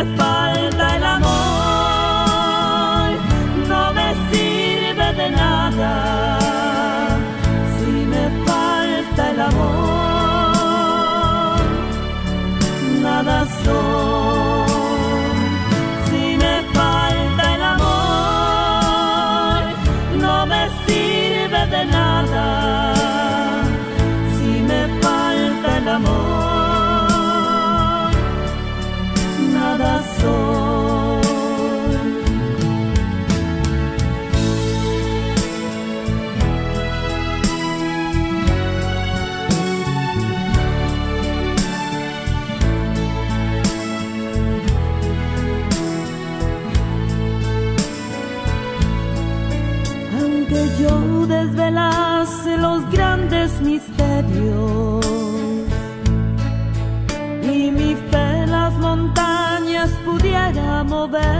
Si 0.00 0.39
go 61.00 61.08
back. 61.08 61.39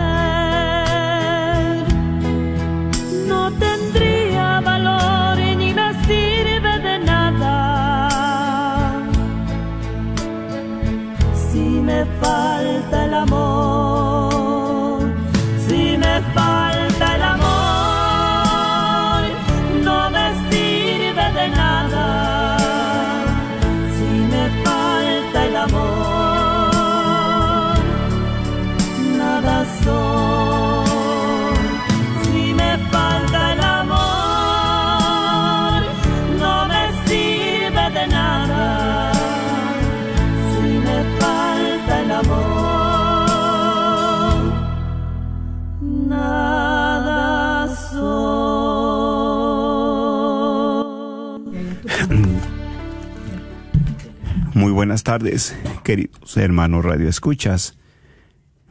Muy 54.55 54.72
buenas 54.72 55.03
tardes, 55.03 55.56
queridos 55.83 56.37
hermanos 56.37 56.84
Radio 56.84 57.09
Escuchas. 57.09 57.77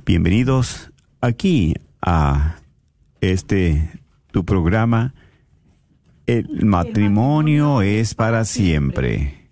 Bienvenidos 0.05 0.91
aquí 1.21 1.75
a 2.01 2.55
este 3.21 3.91
tu 4.31 4.45
programa. 4.45 5.13
El 6.25 6.65
matrimonio 6.65 7.81
es 7.81 8.15
para 8.15 8.45
siempre. 8.45 9.49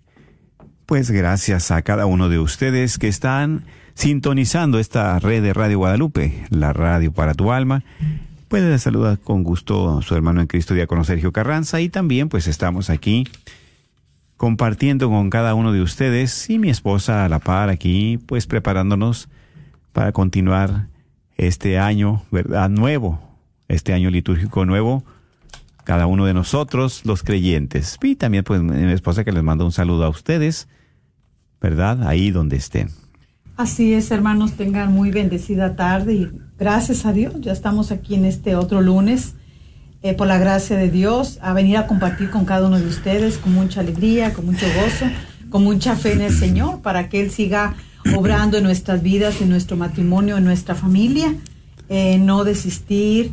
Pues 0.86 1.10
gracias 1.10 1.70
a 1.70 1.82
cada 1.82 2.06
uno 2.06 2.28
de 2.28 2.38
ustedes 2.38 2.98
que 2.98 3.08
están 3.08 3.64
sintonizando 3.94 4.78
esta 4.78 5.18
red 5.18 5.42
de 5.42 5.52
Radio 5.52 5.78
Guadalupe, 5.78 6.44
la 6.50 6.72
radio 6.72 7.12
para 7.12 7.34
tu 7.34 7.52
alma. 7.52 7.84
Puede 8.48 8.78
saludar 8.78 9.18
con 9.18 9.42
gusto 9.42 10.00
su 10.02 10.14
hermano 10.14 10.40
en 10.40 10.46
Cristo, 10.46 10.72
diácono 10.72 11.04
Sergio 11.04 11.32
Carranza, 11.32 11.80
y 11.80 11.90
también 11.90 12.28
pues 12.28 12.46
estamos 12.46 12.88
aquí 12.88 13.26
compartiendo 14.38 15.10
con 15.10 15.28
cada 15.28 15.54
uno 15.54 15.72
de 15.72 15.82
ustedes 15.82 16.48
y 16.48 16.58
mi 16.58 16.70
esposa 16.70 17.24
a 17.24 17.28
la 17.28 17.40
par 17.40 17.68
aquí, 17.68 18.18
pues 18.24 18.46
preparándonos 18.46 19.28
para 19.92 20.12
continuar 20.12 20.86
este 21.36 21.78
año, 21.78 22.22
¿verdad? 22.30 22.70
Nuevo, 22.70 23.20
este 23.66 23.92
año 23.92 24.10
litúrgico 24.10 24.64
nuevo, 24.64 25.04
cada 25.82 26.06
uno 26.06 26.24
de 26.24 26.34
nosotros, 26.34 27.02
los 27.04 27.24
creyentes. 27.24 27.98
Y 28.00 28.14
también 28.14 28.44
pues 28.44 28.62
mi 28.62 28.92
esposa 28.92 29.24
que 29.24 29.32
les 29.32 29.42
manda 29.42 29.64
un 29.64 29.72
saludo 29.72 30.04
a 30.04 30.08
ustedes, 30.08 30.68
¿verdad? 31.60 32.06
Ahí 32.06 32.30
donde 32.30 32.56
estén. 32.56 32.90
Así 33.56 33.92
es, 33.92 34.12
hermanos, 34.12 34.52
tengan 34.52 34.92
muy 34.92 35.10
bendecida 35.10 35.74
tarde 35.74 36.14
y 36.14 36.30
gracias 36.56 37.04
a 37.06 37.12
Dios, 37.12 37.34
ya 37.40 37.50
estamos 37.50 37.90
aquí 37.90 38.14
en 38.14 38.24
este 38.24 38.54
otro 38.54 38.80
lunes, 38.82 39.34
eh, 40.02 40.14
por 40.14 40.26
la 40.26 40.38
gracia 40.38 40.76
de 40.76 40.90
Dios, 40.90 41.38
a 41.42 41.52
venir 41.52 41.76
a 41.76 41.86
compartir 41.86 42.30
con 42.30 42.44
cada 42.44 42.66
uno 42.68 42.78
de 42.78 42.86
ustedes 42.86 43.38
con 43.38 43.52
mucha 43.52 43.80
alegría, 43.80 44.32
con 44.32 44.46
mucho 44.46 44.66
gozo, 44.66 45.06
con 45.50 45.64
mucha 45.64 45.96
fe 45.96 46.12
en 46.12 46.20
el 46.20 46.32
Señor, 46.32 46.82
para 46.82 47.08
que 47.08 47.20
Él 47.20 47.30
siga 47.30 47.74
obrando 48.16 48.58
en 48.58 48.64
nuestras 48.64 49.02
vidas, 49.02 49.40
en 49.40 49.48
nuestro 49.48 49.76
matrimonio, 49.76 50.36
en 50.36 50.44
nuestra 50.44 50.74
familia, 50.74 51.34
eh, 51.88 52.18
no 52.18 52.44
desistir, 52.44 53.32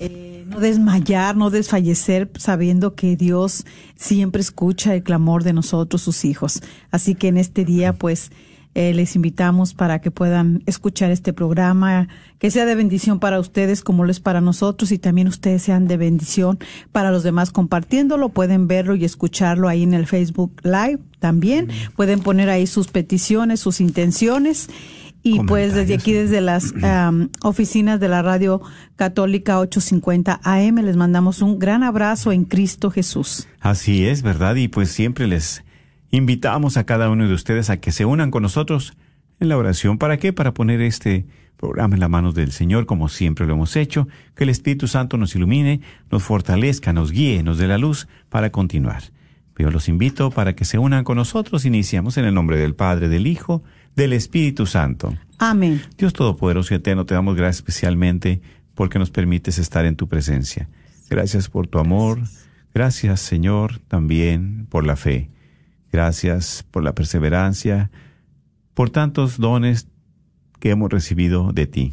eh, 0.00 0.44
No 0.48 0.60
desmayar, 0.60 1.34
no 1.34 1.48
desfallecer, 1.48 2.28
sabiendo 2.36 2.94
que 2.94 3.16
Dios 3.16 3.64
siempre 3.96 4.42
escucha 4.42 4.94
el 4.94 5.02
clamor 5.02 5.44
de 5.44 5.54
nosotros, 5.54 6.02
sus 6.02 6.26
hijos. 6.26 6.60
Así 6.90 7.14
que 7.14 7.28
en 7.28 7.38
este 7.38 7.64
día, 7.64 7.94
pues, 7.94 8.32
eh, 8.74 8.94
les 8.94 9.16
invitamos 9.16 9.74
para 9.74 10.00
que 10.00 10.10
puedan 10.10 10.62
escuchar 10.64 11.10
este 11.10 11.34
programa, 11.34 12.08
que 12.38 12.50
sea 12.50 12.64
de 12.64 12.74
bendición 12.74 13.20
para 13.20 13.38
ustedes 13.38 13.82
como 13.82 14.04
lo 14.04 14.10
es 14.10 14.20
para 14.20 14.40
nosotros 14.40 14.92
y 14.92 14.98
también 14.98 15.28
ustedes 15.28 15.62
sean 15.62 15.86
de 15.86 15.98
bendición 15.98 16.58
para 16.90 17.10
los 17.10 17.22
demás 17.22 17.50
compartiéndolo. 17.50 18.30
Pueden 18.30 18.68
verlo 18.68 18.94
y 18.94 19.04
escucharlo 19.04 19.68
ahí 19.68 19.82
en 19.82 19.92
el 19.92 20.06
Facebook 20.06 20.52
Live 20.62 21.00
también. 21.18 21.68
Pueden 21.96 22.20
poner 22.20 22.48
ahí 22.48 22.66
sus 22.66 22.88
peticiones, 22.88 23.60
sus 23.60 23.80
intenciones. 23.80 24.70
Y 25.22 25.38
pues 25.40 25.74
desde 25.74 25.94
aquí, 25.94 26.12
desde 26.12 26.40
las 26.40 26.74
oficinas 27.42 28.00
de 28.00 28.08
la 28.08 28.22
Radio 28.22 28.60
Católica 28.96 29.60
850 29.60 30.40
AM, 30.42 30.76
les 30.78 30.96
mandamos 30.96 31.42
un 31.42 31.58
gran 31.58 31.84
abrazo 31.84 32.32
en 32.32 32.44
Cristo 32.44 32.90
Jesús. 32.90 33.46
Así 33.60 34.06
es, 34.06 34.22
¿verdad? 34.22 34.56
Y 34.56 34.66
pues 34.66 34.90
siempre 34.90 35.28
les 35.28 35.62
invitamos 36.12 36.76
a 36.76 36.84
cada 36.84 37.10
uno 37.10 37.26
de 37.26 37.34
ustedes 37.34 37.68
a 37.68 37.78
que 37.78 37.90
se 37.90 38.04
unan 38.04 38.30
con 38.30 38.44
nosotros 38.44 38.96
en 39.40 39.48
la 39.48 39.56
oración. 39.56 39.98
¿Para 39.98 40.18
qué? 40.18 40.32
Para 40.32 40.54
poner 40.54 40.80
este 40.80 41.26
programa 41.56 41.94
en 41.94 42.00
las 42.00 42.10
manos 42.10 42.34
del 42.36 42.52
Señor, 42.52 42.86
como 42.86 43.08
siempre 43.08 43.46
lo 43.46 43.54
hemos 43.54 43.74
hecho, 43.74 44.06
que 44.36 44.44
el 44.44 44.50
Espíritu 44.50 44.86
Santo 44.86 45.16
nos 45.16 45.34
ilumine, 45.34 45.80
nos 46.10 46.22
fortalezca, 46.22 46.92
nos 46.92 47.10
guíe, 47.10 47.42
nos 47.42 47.58
dé 47.58 47.66
la 47.66 47.78
luz 47.78 48.06
para 48.28 48.50
continuar. 48.50 49.02
Yo 49.62 49.70
los 49.70 49.88
invito 49.88 50.32
para 50.32 50.56
que 50.56 50.64
se 50.64 50.78
unan 50.78 51.04
con 51.04 51.16
nosotros. 51.16 51.64
Iniciamos 51.64 52.16
en 52.18 52.24
el 52.24 52.34
nombre 52.34 52.56
del 52.56 52.74
Padre, 52.74 53.08
del 53.08 53.28
Hijo, 53.28 53.62
del 53.94 54.12
Espíritu 54.12 54.66
Santo. 54.66 55.14
Amén. 55.38 55.80
Dios 55.96 56.12
Todopoderoso 56.12 56.74
y 56.74 56.78
Eterno, 56.78 57.06
te 57.06 57.14
damos 57.14 57.36
gracias 57.36 57.58
especialmente 57.58 58.40
porque 58.74 58.98
nos 58.98 59.10
permites 59.10 59.58
estar 59.58 59.84
en 59.84 59.94
tu 59.94 60.08
presencia. 60.08 60.68
Gracias 61.08 61.48
por 61.48 61.68
tu 61.68 61.78
amor. 61.78 62.18
Gracias, 62.74 63.20
Señor, 63.20 63.78
también 63.86 64.66
por 64.68 64.84
la 64.84 64.96
fe. 64.96 65.30
Gracias 65.92 66.64
por 66.70 66.82
la 66.82 66.94
perseverancia, 66.94 67.90
por 68.72 68.88
tantos 68.88 69.38
dones 69.38 69.88
que 70.58 70.70
hemos 70.70 70.90
recibido 70.90 71.52
de 71.52 71.66
ti. 71.66 71.92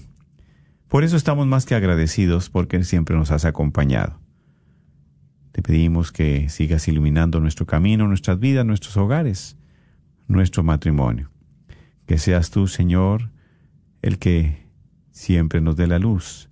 Por 0.87 1.03
eso 1.03 1.17
estamos 1.17 1.45
más 1.45 1.65
que 1.65 1.75
agradecidos 1.75 2.49
porque 2.49 2.83
siempre 2.83 3.17
nos 3.17 3.29
has 3.31 3.43
acompañado. 3.43 4.17
Te 5.51 5.61
pedimos 5.61 6.13
que 6.13 6.47
sigas 6.47 6.87
iluminando 6.87 7.41
nuestro 7.41 7.65
camino, 7.65 8.07
nuestras 8.07 8.39
vidas, 8.39 8.65
nuestros 8.65 8.95
hogares, 8.95 9.57
nuestro 10.27 10.63
matrimonio. 10.63 11.29
Que 12.05 12.17
seas 12.17 12.51
tú, 12.51 12.67
Señor, 12.67 13.31
el 14.01 14.17
que 14.17 14.65
siempre 15.11 15.59
nos 15.59 15.75
dé 15.75 15.87
la 15.87 15.99
luz, 15.99 16.49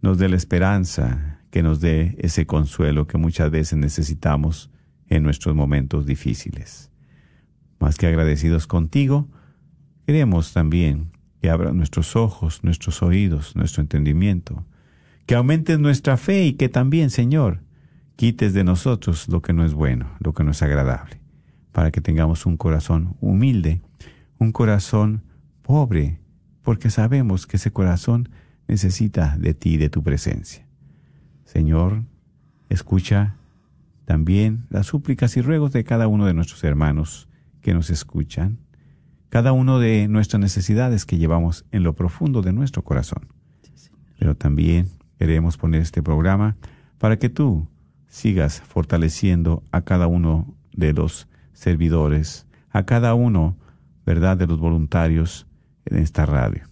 nos 0.00 0.16
dé 0.16 0.28
la 0.30 0.36
esperanza, 0.36 1.40
que 1.50 1.62
nos 1.62 1.80
dé 1.80 2.16
ese 2.18 2.46
consuelo 2.46 3.06
que 3.06 3.18
muchas 3.18 3.50
veces 3.50 3.78
necesitamos 3.78 4.71
en 5.14 5.22
nuestros 5.22 5.54
momentos 5.54 6.06
difíciles. 6.06 6.90
Más 7.78 7.96
que 7.96 8.06
agradecidos 8.06 8.66
contigo, 8.66 9.28
queremos 10.06 10.52
también 10.52 11.12
que 11.40 11.50
abran 11.50 11.76
nuestros 11.76 12.16
ojos, 12.16 12.62
nuestros 12.62 13.02
oídos, 13.02 13.56
nuestro 13.56 13.82
entendimiento, 13.82 14.64
que 15.26 15.34
aumentes 15.34 15.78
nuestra 15.78 16.16
fe 16.16 16.44
y 16.46 16.52
que 16.54 16.68
también, 16.68 17.10
Señor, 17.10 17.62
quites 18.16 18.54
de 18.54 18.64
nosotros 18.64 19.28
lo 19.28 19.42
que 19.42 19.52
no 19.52 19.64
es 19.64 19.74
bueno, 19.74 20.10
lo 20.20 20.32
que 20.32 20.44
no 20.44 20.52
es 20.52 20.62
agradable, 20.62 21.20
para 21.72 21.90
que 21.90 22.00
tengamos 22.00 22.46
un 22.46 22.56
corazón 22.56 23.16
humilde 23.20 23.80
un 24.42 24.52
corazón 24.52 25.22
pobre, 25.62 26.18
porque 26.62 26.90
sabemos 26.90 27.46
que 27.46 27.56
ese 27.56 27.72
corazón 27.72 28.28
necesita 28.66 29.36
de 29.38 29.54
ti, 29.54 29.76
de 29.76 29.88
tu 29.88 30.02
presencia. 30.02 30.66
Señor, 31.44 32.02
escucha 32.68 33.36
también 34.04 34.66
las 34.68 34.86
súplicas 34.86 35.36
y 35.36 35.42
ruegos 35.42 35.72
de 35.72 35.84
cada 35.84 36.08
uno 36.08 36.26
de 36.26 36.34
nuestros 36.34 36.62
hermanos 36.64 37.28
que 37.60 37.74
nos 37.74 37.90
escuchan, 37.90 38.58
cada 39.28 39.52
uno 39.52 39.78
de 39.78 40.08
nuestras 40.08 40.40
necesidades 40.40 41.06
que 41.06 41.18
llevamos 41.18 41.64
en 41.72 41.82
lo 41.82 41.94
profundo 41.94 42.42
de 42.42 42.52
nuestro 42.52 42.82
corazón. 42.82 43.28
Pero 44.18 44.36
también 44.36 44.88
queremos 45.18 45.56
poner 45.56 45.80
este 45.80 46.02
programa 46.02 46.56
para 46.98 47.18
que 47.18 47.28
tú 47.28 47.68
sigas 48.08 48.60
fortaleciendo 48.60 49.62
a 49.70 49.82
cada 49.82 50.06
uno 50.06 50.54
de 50.72 50.92
los 50.92 51.28
servidores, 51.52 52.46
a 52.70 52.84
cada 52.84 53.14
uno 53.14 53.56
¿verdad?, 54.04 54.36
de 54.36 54.46
los 54.46 54.58
voluntarios 54.58 55.46
en 55.84 55.98
esta 55.98 56.26
radio. 56.26 56.64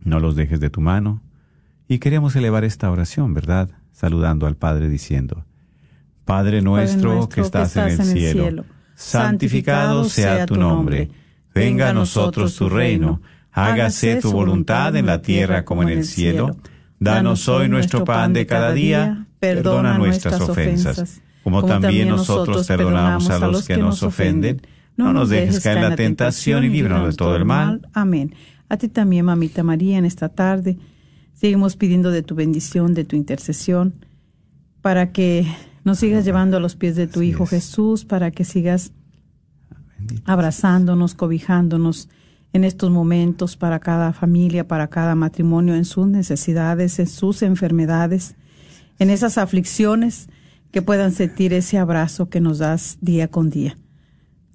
No 0.00 0.20
los 0.20 0.36
dejes 0.36 0.60
de 0.60 0.70
tu 0.70 0.80
mano. 0.80 1.22
Y 1.88 1.98
queremos 1.98 2.34
elevar 2.36 2.64
esta 2.64 2.90
oración, 2.90 3.34
¿verdad? 3.34 3.70
Saludando 3.92 4.46
al 4.46 4.56
Padre 4.56 4.88
diciendo, 4.88 5.44
Padre 6.26 6.60
nuestro, 6.60 7.28
que, 7.28 7.40
estás 7.40 7.76
en, 7.76 7.84
el, 7.84 8.02
cielo, 8.02 8.64
santificado 8.96 10.04
sea 10.06 10.44
tu 10.44 10.56
nombre, 10.56 11.08
venga 11.54 11.90
a 11.90 11.92
nosotros 11.92 12.56
tu 12.56 12.68
reino, 12.68 13.22
hágase 13.52 14.16
tu 14.16 14.32
voluntad 14.32 14.96
en 14.96 15.06
la 15.06 15.22
tierra 15.22 15.64
como 15.64 15.84
en 15.84 15.88
el 15.88 16.04
cielo. 16.04 16.56
Danos 16.98 17.48
hoy 17.48 17.68
nuestro 17.68 18.04
pan 18.04 18.32
de 18.32 18.44
cada 18.44 18.72
día, 18.72 19.28
perdona 19.38 19.98
nuestras 19.98 20.40
ofensas, 20.40 21.22
como 21.44 21.64
también 21.64 22.08
nosotros 22.08 22.66
perdonamos 22.66 23.30
a 23.30 23.38
los 23.38 23.64
que 23.64 23.76
nos 23.76 24.02
ofenden. 24.02 24.62
no, 24.96 25.12
nos 25.12 25.28
dejes 25.28 25.60
caer 25.60 25.78
en 25.78 25.90
la 25.90 25.94
tentación 25.94 26.64
y 26.64 26.70
líbranos 26.70 27.10
de 27.10 27.14
todo 27.14 27.36
el 27.36 27.44
mal. 27.44 27.88
Amén. 27.92 28.34
A 28.68 28.76
ti 28.78 28.88
también, 28.88 29.26
mamita 29.26 29.62
María, 29.62 29.96
en 29.96 30.04
esta 30.04 30.28
tarde. 30.28 30.76
Seguimos 31.34 31.76
pidiendo 31.76 32.10
de 32.10 32.22
tu 32.24 32.34
bendición, 32.34 32.94
de 32.94 33.04
tu 33.04 33.14
intercesión, 33.14 33.94
para 34.82 35.12
que 35.12 35.46
nos 35.86 36.00
sigas 36.00 36.24
llevando 36.24 36.56
a 36.56 36.60
los 36.60 36.74
pies 36.74 36.96
de 36.96 37.06
tu 37.06 37.22
Hijo 37.22 37.46
Jesús, 37.46 38.04
para 38.04 38.32
que 38.32 38.42
sigas 38.44 38.90
abrazándonos, 40.24 41.14
cobijándonos 41.14 42.08
en 42.52 42.64
estos 42.64 42.90
momentos 42.90 43.56
para 43.56 43.78
cada 43.78 44.12
familia, 44.12 44.66
para 44.66 44.88
cada 44.88 45.14
matrimonio, 45.14 45.76
en 45.76 45.84
sus 45.84 46.08
necesidades, 46.08 46.98
en 46.98 47.06
sus 47.06 47.40
enfermedades, 47.42 48.34
en 48.98 49.10
esas 49.10 49.38
aflicciones, 49.38 50.28
que 50.72 50.82
puedan 50.82 51.12
sentir 51.12 51.52
ese 51.52 51.78
abrazo 51.78 52.28
que 52.28 52.40
nos 52.40 52.58
das 52.58 52.98
día 53.00 53.28
con 53.28 53.48
día. 53.48 53.78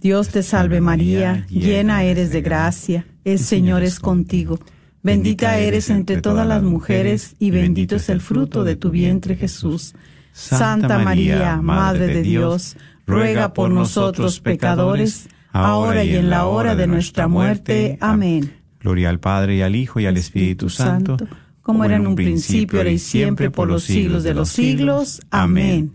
Dios 0.02 0.28
te 0.28 0.44
salve 0.44 0.82
María, 0.82 1.48
llena 1.48 2.04
eres 2.04 2.32
de 2.32 2.42
gracia, 2.42 3.08
el 3.24 3.40
Señor 3.40 3.84
es 3.84 4.02
contigo. 4.02 4.60
Bendita 5.02 5.58
eres 5.60 5.90
entre 5.92 6.20
todas 6.20 6.46
las 6.46 6.62
mujeres 6.62 7.38
y 7.40 7.52
bendito 7.52 7.96
es 7.96 8.10
el 8.10 8.20
fruto 8.20 8.66
de 8.66 8.76
tu 8.76 8.90
vientre 8.90 9.38
Jesús. 9.38 9.96
Santa 10.32 11.00
María, 11.00 11.62
Madre 11.62 12.08
de 12.08 12.22
Dios, 12.22 12.78
ruega 13.06 13.54
por 13.54 13.70
nosotros 13.70 14.40
pecadores, 14.40 15.30
ahora 15.52 16.04
y 16.04 16.16
en 16.16 16.30
la 16.30 16.46
hora 16.46 16.76
de 16.76 16.88
nuestra 16.88 17.28
muerte. 17.28 17.98
Amén. 18.02 18.54
Gloria 18.80 19.10
al 19.10 19.20
Padre 19.20 19.58
y 19.58 19.62
al 19.62 19.76
Hijo 19.76 20.00
y 20.00 20.06
al 20.06 20.18
Espíritu 20.18 20.70
Santo, 20.70 21.18
como 21.62 21.86
era 21.86 21.98
en 21.98 22.08
un 22.08 22.16
principio, 22.16 22.80
ahora 22.80 22.92
y 22.92 22.98
siempre, 22.98 23.52
por 23.52 23.68
los 23.68 23.84
siglos 23.84 24.24
de 24.24 24.34
los 24.34 24.50
siglos. 24.50 25.22
Amén. 25.30 25.94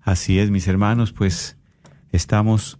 Así 0.00 0.38
es, 0.38 0.50
mis 0.50 0.68
hermanos, 0.68 1.12
pues 1.12 1.56
estamos 2.12 2.78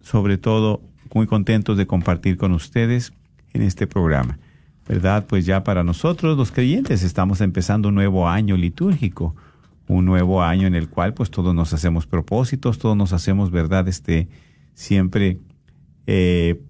sobre 0.00 0.38
todo 0.38 0.82
muy 1.14 1.26
contentos 1.26 1.76
de 1.76 1.86
compartir 1.86 2.36
con 2.36 2.52
ustedes 2.52 3.12
en 3.52 3.62
este 3.62 3.86
programa. 3.86 4.38
¿Verdad? 4.86 5.26
Pues 5.26 5.44
ya 5.44 5.64
para 5.64 5.84
nosotros 5.84 6.38
los 6.38 6.50
creyentes 6.50 7.02
estamos 7.02 7.42
empezando 7.42 7.90
un 7.90 7.94
nuevo 7.94 8.26
año 8.26 8.56
litúrgico, 8.56 9.36
un 9.88 10.04
nuevo 10.04 10.42
año 10.42 10.66
en 10.66 10.74
el 10.74 10.88
cual 10.88 11.14
pues 11.14 11.30
todos 11.30 11.54
nos 11.54 11.72
hacemos 11.72 12.06
propósitos, 12.06 12.78
todos 12.78 12.96
nos 12.96 13.12
hacemos, 13.12 13.50
¿verdad? 13.50 13.88
Este, 13.88 14.28
siempre, 14.74 15.38
eh, 16.06 16.60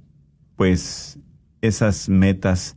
pues 0.57 1.19
esas 1.61 2.09
metas 2.09 2.77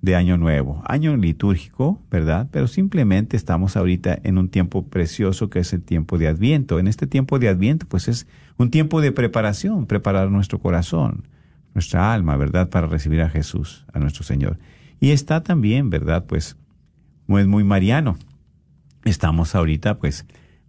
de 0.00 0.16
año 0.16 0.36
nuevo, 0.36 0.82
año 0.86 1.16
litúrgico, 1.16 2.02
¿verdad? 2.10 2.48
Pero 2.50 2.66
simplemente 2.66 3.36
estamos 3.36 3.76
ahorita 3.76 4.18
en 4.24 4.36
un 4.36 4.48
tiempo 4.48 4.88
precioso 4.88 5.48
que 5.48 5.60
es 5.60 5.72
el 5.72 5.82
tiempo 5.82 6.18
de 6.18 6.26
Adviento. 6.26 6.80
En 6.80 6.88
este 6.88 7.06
tiempo 7.06 7.38
de 7.38 7.48
Adviento, 7.48 7.86
pues 7.86 8.08
es 8.08 8.26
un 8.56 8.70
tiempo 8.70 9.00
de 9.00 9.12
preparación, 9.12 9.86
preparar 9.86 10.30
nuestro 10.30 10.58
corazón, 10.58 11.28
nuestra 11.74 12.12
alma, 12.12 12.36
¿verdad? 12.36 12.68
Para 12.68 12.88
recibir 12.88 13.22
a 13.22 13.28
Jesús, 13.28 13.86
a 13.92 14.00
nuestro 14.00 14.24
Señor. 14.24 14.58
Y 14.98 15.10
está 15.10 15.42
también, 15.42 15.88
¿verdad? 15.88 16.24
Pues 16.26 16.56
es 17.28 17.46
muy 17.46 17.62
mariano. 17.62 18.18
Estamos 19.04 19.54
ahorita, 19.54 19.98
pues, 19.98 20.26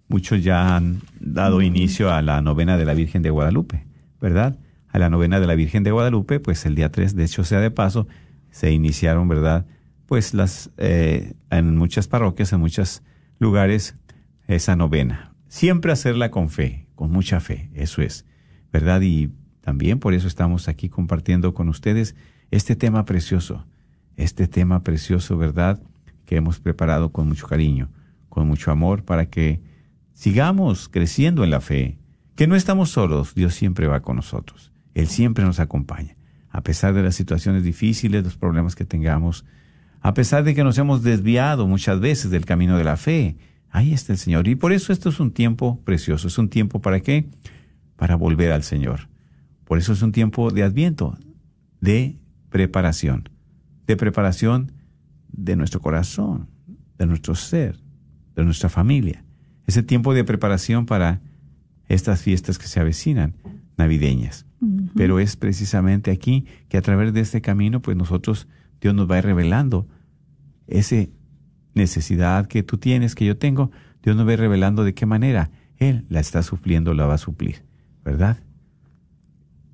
muchos 0.07 0.43
ya 0.43 0.75
han 0.75 1.01
dado 1.19 1.61
inicio 1.61 2.11
a 2.11 2.21
la 2.21 2.41
novena 2.41 2.77
de 2.77 2.85
la 2.85 2.93
Virgen 2.93 3.21
de 3.21 3.29
Guadalupe, 3.29 3.85
¿verdad? 4.19 4.57
A 4.89 4.99
la 4.99 5.09
novena 5.09 5.39
de 5.39 5.47
la 5.47 5.55
Virgen 5.55 5.83
de 5.83 5.91
Guadalupe, 5.91 6.39
pues 6.39 6.65
el 6.65 6.75
día 6.75 6.91
3, 6.91 7.15
de 7.15 7.23
hecho 7.23 7.43
sea 7.43 7.59
de 7.59 7.71
paso, 7.71 8.07
se 8.51 8.71
iniciaron, 8.71 9.27
¿verdad? 9.27 9.65
Pues 10.05 10.33
las, 10.33 10.71
eh, 10.77 11.33
en 11.49 11.77
muchas 11.77 12.07
parroquias, 12.07 12.53
en 12.53 12.59
muchos 12.59 13.03
lugares, 13.39 13.95
esa 14.47 14.75
novena. 14.75 15.33
Siempre 15.47 15.91
hacerla 15.91 16.31
con 16.31 16.49
fe, 16.49 16.87
con 16.95 17.11
mucha 17.11 17.39
fe, 17.39 17.69
eso 17.73 18.01
es, 18.01 18.25
¿verdad? 18.71 19.01
Y 19.01 19.31
también 19.61 19.99
por 19.99 20.13
eso 20.13 20.27
estamos 20.27 20.67
aquí 20.67 20.89
compartiendo 20.89 21.53
con 21.53 21.69
ustedes 21.69 22.15
este 22.51 22.75
tema 22.75 23.05
precioso, 23.05 23.65
este 24.15 24.47
tema 24.47 24.83
precioso, 24.83 25.37
¿verdad? 25.37 25.81
que 26.25 26.35
hemos 26.35 26.59
preparado 26.59 27.11
con 27.11 27.27
mucho 27.27 27.47
cariño, 27.47 27.89
con 28.33 28.47
mucho 28.47 28.71
amor, 28.71 29.05
para 29.05 29.27
que 29.27 29.61
sigamos 30.13 30.89
creciendo 30.89 31.43
en 31.43 31.51
la 31.51 31.61
fe, 31.61 31.99
que 32.33 32.47
no 32.47 32.55
estamos 32.55 32.89
solos, 32.89 33.35
Dios 33.35 33.53
siempre 33.53 33.85
va 33.85 34.01
con 34.01 34.15
nosotros, 34.15 34.71
Él 34.95 35.05
siempre 35.05 35.45
nos 35.45 35.59
acompaña, 35.59 36.17
a 36.49 36.63
pesar 36.63 36.95
de 36.95 37.03
las 37.03 37.13
situaciones 37.13 37.63
difíciles, 37.63 38.23
los 38.23 38.35
problemas 38.35 38.73
que 38.73 38.85
tengamos, 38.85 39.45
a 40.01 40.15
pesar 40.15 40.43
de 40.43 40.55
que 40.55 40.63
nos 40.63 40.79
hemos 40.79 41.03
desviado 41.03 41.67
muchas 41.67 41.99
veces 41.99 42.31
del 42.31 42.43
camino 42.43 42.75
de 42.75 42.83
la 42.83 42.97
fe, 42.97 43.37
ahí 43.69 43.93
está 43.93 44.13
el 44.13 44.17
Señor. 44.17 44.47
Y 44.47 44.55
por 44.55 44.73
eso 44.73 44.91
esto 44.91 45.09
es 45.09 45.19
un 45.19 45.29
tiempo 45.29 45.79
precioso, 45.85 46.27
es 46.27 46.39
un 46.39 46.49
tiempo 46.49 46.81
para 46.81 47.01
qué? 47.01 47.29
Para 47.97 48.15
volver 48.15 48.51
al 48.51 48.63
Señor. 48.63 49.09
Por 49.63 49.77
eso 49.77 49.93
es 49.93 50.01
un 50.01 50.11
tiempo 50.11 50.49
de 50.49 50.63
adviento, 50.63 51.19
de 51.81 52.17
preparación, 52.49 53.29
de 53.85 53.95
preparación 53.95 54.71
de 55.31 55.55
nuestro 55.55 55.81
corazón, 55.81 56.49
de 56.97 57.05
nuestro 57.05 57.35
ser, 57.35 57.83
de 58.35 58.43
nuestra 58.43 58.69
familia. 58.69 59.23
Ese 59.67 59.83
tiempo 59.83 60.13
de 60.13 60.23
preparación 60.23 60.85
para 60.85 61.21
estas 61.87 62.21
fiestas 62.21 62.57
que 62.57 62.67
se 62.67 62.79
avecinan, 62.79 63.35
navideñas. 63.77 64.45
Pero 64.95 65.19
es 65.19 65.35
precisamente 65.35 66.09
aquí 66.09 66.45
que 66.69 66.77
a 66.77 66.81
través 66.81 67.13
de 67.13 67.19
este 67.19 67.41
camino, 67.41 67.81
pues 67.81 67.97
nosotros, 67.97 68.47
Dios 68.79 68.95
nos 68.95 69.11
va 69.11 69.19
revelando 69.19 69.87
esa 70.67 71.05
necesidad 71.73 72.47
que 72.47 72.63
tú 72.63 72.77
tienes, 72.77 73.13
que 73.13 73.25
yo 73.25 73.37
tengo, 73.37 73.71
Dios 74.01 74.15
nos 74.15 74.27
va 74.27 74.35
revelando 74.37 74.85
de 74.85 74.93
qué 74.93 75.05
manera 75.05 75.51
Él 75.77 76.05
la 76.07 76.21
está 76.21 76.43
supliendo, 76.43 76.93
la 76.93 77.05
va 77.05 77.15
a 77.15 77.17
suplir, 77.17 77.63
¿verdad? 78.05 78.37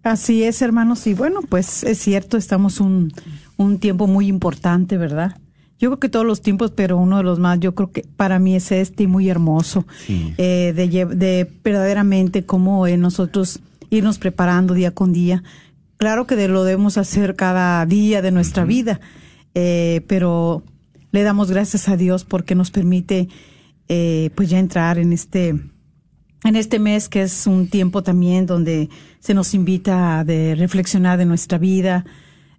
Así 0.01 0.43
es, 0.43 0.61
hermanos. 0.63 1.05
Y 1.05 1.13
bueno, 1.13 1.41
pues 1.47 1.83
es 1.83 1.99
cierto, 1.99 2.37
estamos 2.37 2.79
un, 2.79 3.13
un 3.57 3.79
tiempo 3.79 4.07
muy 4.07 4.27
importante, 4.27 4.97
¿verdad? 4.97 5.37
Yo 5.79 5.89
creo 5.89 5.99
que 5.99 6.09
todos 6.09 6.25
los 6.25 6.41
tiempos, 6.41 6.71
pero 6.71 6.97
uno 6.97 7.17
de 7.17 7.23
los 7.23 7.39
más, 7.39 7.57
yo 7.61 7.73
creo 7.73 7.91
que 7.91 8.05
para 8.17 8.37
mí 8.37 8.53
es 8.53 8.69
este 8.73 9.07
muy 9.07 9.29
hermoso, 9.29 9.85
eh, 10.09 10.73
de, 10.75 11.05
de, 11.15 11.49
verdaderamente 11.63 12.45
cómo 12.45 12.85
eh, 12.85 12.97
nosotros 12.97 13.61
irnos 13.89 14.19
preparando 14.19 14.73
día 14.73 14.91
con 14.91 15.13
día. 15.13 15.41
Claro 15.95 16.27
que 16.27 16.47
lo 16.49 16.65
debemos 16.65 16.97
hacer 16.97 17.37
cada 17.37 17.85
día 17.85 18.21
de 18.21 18.31
nuestra 18.31 18.65
vida, 18.65 18.99
eh, 19.55 20.01
pero 20.07 20.63
le 21.13 21.23
damos 21.23 21.49
gracias 21.49 21.87
a 21.87 21.95
Dios 21.95 22.25
porque 22.25 22.55
nos 22.55 22.71
permite 22.71 23.29
pues 24.35 24.49
ya 24.51 24.59
entrar 24.59 24.99
en 24.99 25.13
este 25.13 25.49
en 26.43 26.55
este 26.55 26.77
mes 26.77 27.09
que 27.09 27.23
es 27.23 27.47
un 27.47 27.67
tiempo 27.67 28.03
también 28.03 28.45
donde 28.45 28.87
se 29.19 29.33
nos 29.33 29.55
invita 29.55 30.19
a 30.19 30.23
de 30.23 30.53
reflexionar 30.53 31.17
de 31.17 31.25
nuestra 31.25 31.57
vida, 31.57 32.05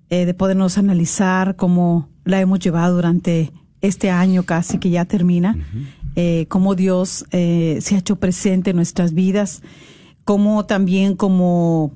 de 0.09 0.35
podernos 0.35 0.77
analizar 0.77 1.55
cómo 1.55 2.09
la 2.31 2.41
hemos 2.41 2.61
llevado 2.61 2.95
durante 2.95 3.53
este 3.81 4.11
año 4.11 4.45
casi 4.45 4.79
que 4.79 4.91
ya 4.91 5.05
termina, 5.05 5.57
eh, 6.17 6.47
cómo 6.49 6.75
Dios 6.75 7.25
eh, 7.31 7.79
se 7.81 7.95
ha 7.95 7.99
hecho 7.99 8.17
presente 8.17 8.71
en 8.71 8.77
nuestras 8.77 9.15
vidas, 9.15 9.63
cómo 10.25 10.67
también 10.67 11.17
como 11.17 11.93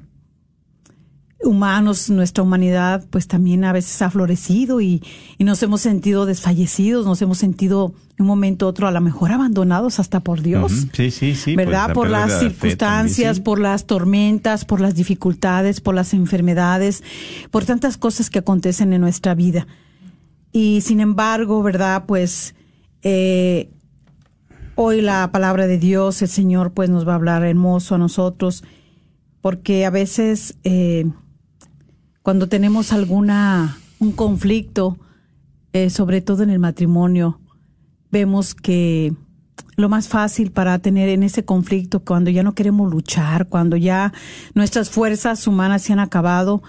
humanos, 1.44 2.10
nuestra 2.10 2.42
humanidad, 2.42 3.04
pues 3.10 3.28
también 3.28 3.64
a 3.64 3.72
veces 3.72 4.00
ha 4.02 4.10
florecido 4.10 4.80
y, 4.80 5.02
nos 5.38 5.62
hemos 5.62 5.82
sentido 5.82 6.24
desfallecidos, 6.24 7.04
nos 7.04 7.20
hemos 7.20 7.36
sentido 7.36 7.92
en 8.16 8.22
un 8.22 8.28
momento 8.28 8.64
u 8.64 8.68
otro 8.70 8.88
a 8.88 8.90
lo 8.90 9.00
mejor 9.02 9.30
abandonados 9.30 10.00
hasta 10.00 10.20
por 10.20 10.40
Dios. 10.40 10.86
Sí, 10.94 11.10
sí, 11.10 11.34
sí. 11.34 11.54
Pues, 11.54 11.66
¿Verdad? 11.66 11.92
por 11.92 12.08
las 12.08 12.40
circunstancias, 12.40 13.40
por 13.40 13.60
las 13.60 13.86
tormentas, 13.86 14.64
por 14.64 14.80
las 14.80 14.94
dificultades, 14.94 15.82
por 15.82 15.94
las 15.94 16.14
enfermedades, 16.14 17.02
por 17.50 17.64
tantas 17.66 17.98
cosas 17.98 18.30
que 18.30 18.38
acontecen 18.38 18.94
en 18.94 19.02
nuestra 19.02 19.34
vida. 19.34 19.66
Y 20.56 20.82
sin 20.82 21.00
embargo, 21.00 21.64
¿verdad? 21.64 22.04
Pues 22.06 22.54
eh, 23.02 23.72
hoy 24.76 25.00
la 25.02 25.32
palabra 25.32 25.66
de 25.66 25.78
Dios, 25.78 26.22
el 26.22 26.28
Señor, 26.28 26.72
pues 26.72 26.88
nos 26.88 27.08
va 27.08 27.10
a 27.10 27.16
hablar 27.16 27.44
hermoso 27.44 27.96
a 27.96 27.98
nosotros, 27.98 28.62
porque 29.40 29.84
a 29.84 29.90
veces 29.90 30.56
eh, 30.62 31.06
cuando 32.22 32.48
tenemos 32.48 32.92
alguna, 32.92 33.78
un 33.98 34.12
conflicto, 34.12 34.96
eh, 35.72 35.90
sobre 35.90 36.20
todo 36.20 36.44
en 36.44 36.50
el 36.50 36.60
matrimonio, 36.60 37.40
vemos 38.12 38.54
que 38.54 39.12
lo 39.74 39.88
más 39.88 40.06
fácil 40.06 40.52
para 40.52 40.78
tener 40.78 41.08
en 41.08 41.24
ese 41.24 41.44
conflicto, 41.44 42.04
cuando 42.04 42.30
ya 42.30 42.44
no 42.44 42.54
queremos 42.54 42.92
luchar, 42.92 43.48
cuando 43.48 43.76
ya 43.76 44.12
nuestras 44.54 44.88
fuerzas 44.88 45.48
humanas 45.48 45.82
se 45.82 45.92
han 45.92 45.98
acabado 45.98 46.62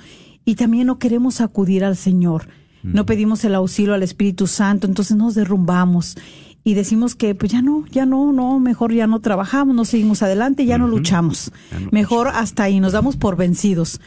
y 0.43 0.55
también 0.55 0.87
no 0.87 0.97
queremos 0.97 1.39
acudir 1.39 1.85
al 1.85 1.95
Señor 1.95 2.47
no 2.93 3.05
pedimos 3.05 3.43
el 3.45 3.55
auxilio 3.55 3.93
al 3.93 4.03
Espíritu 4.03 4.47
Santo, 4.47 4.87
entonces 4.87 5.17
nos 5.17 5.35
derrumbamos 5.35 6.17
y 6.63 6.73
decimos 6.73 7.13
que 7.13 7.35
pues 7.35 7.51
ya 7.51 7.61
no, 7.61 7.85
ya 7.91 8.07
no, 8.07 8.31
no, 8.31 8.59
mejor 8.59 8.91
ya 8.91 9.05
no 9.05 9.19
trabajamos, 9.19 9.75
no 9.75 9.85
seguimos 9.85 10.23
adelante, 10.23 10.65
ya 10.65 10.79
no 10.79 10.87
luchamos. 10.87 11.51
mejor 11.91 12.29
hasta 12.29 12.63
ahí 12.63 12.79
nos 12.79 12.93
damos 12.93 13.17
por 13.17 13.37
vencidos. 13.37 14.01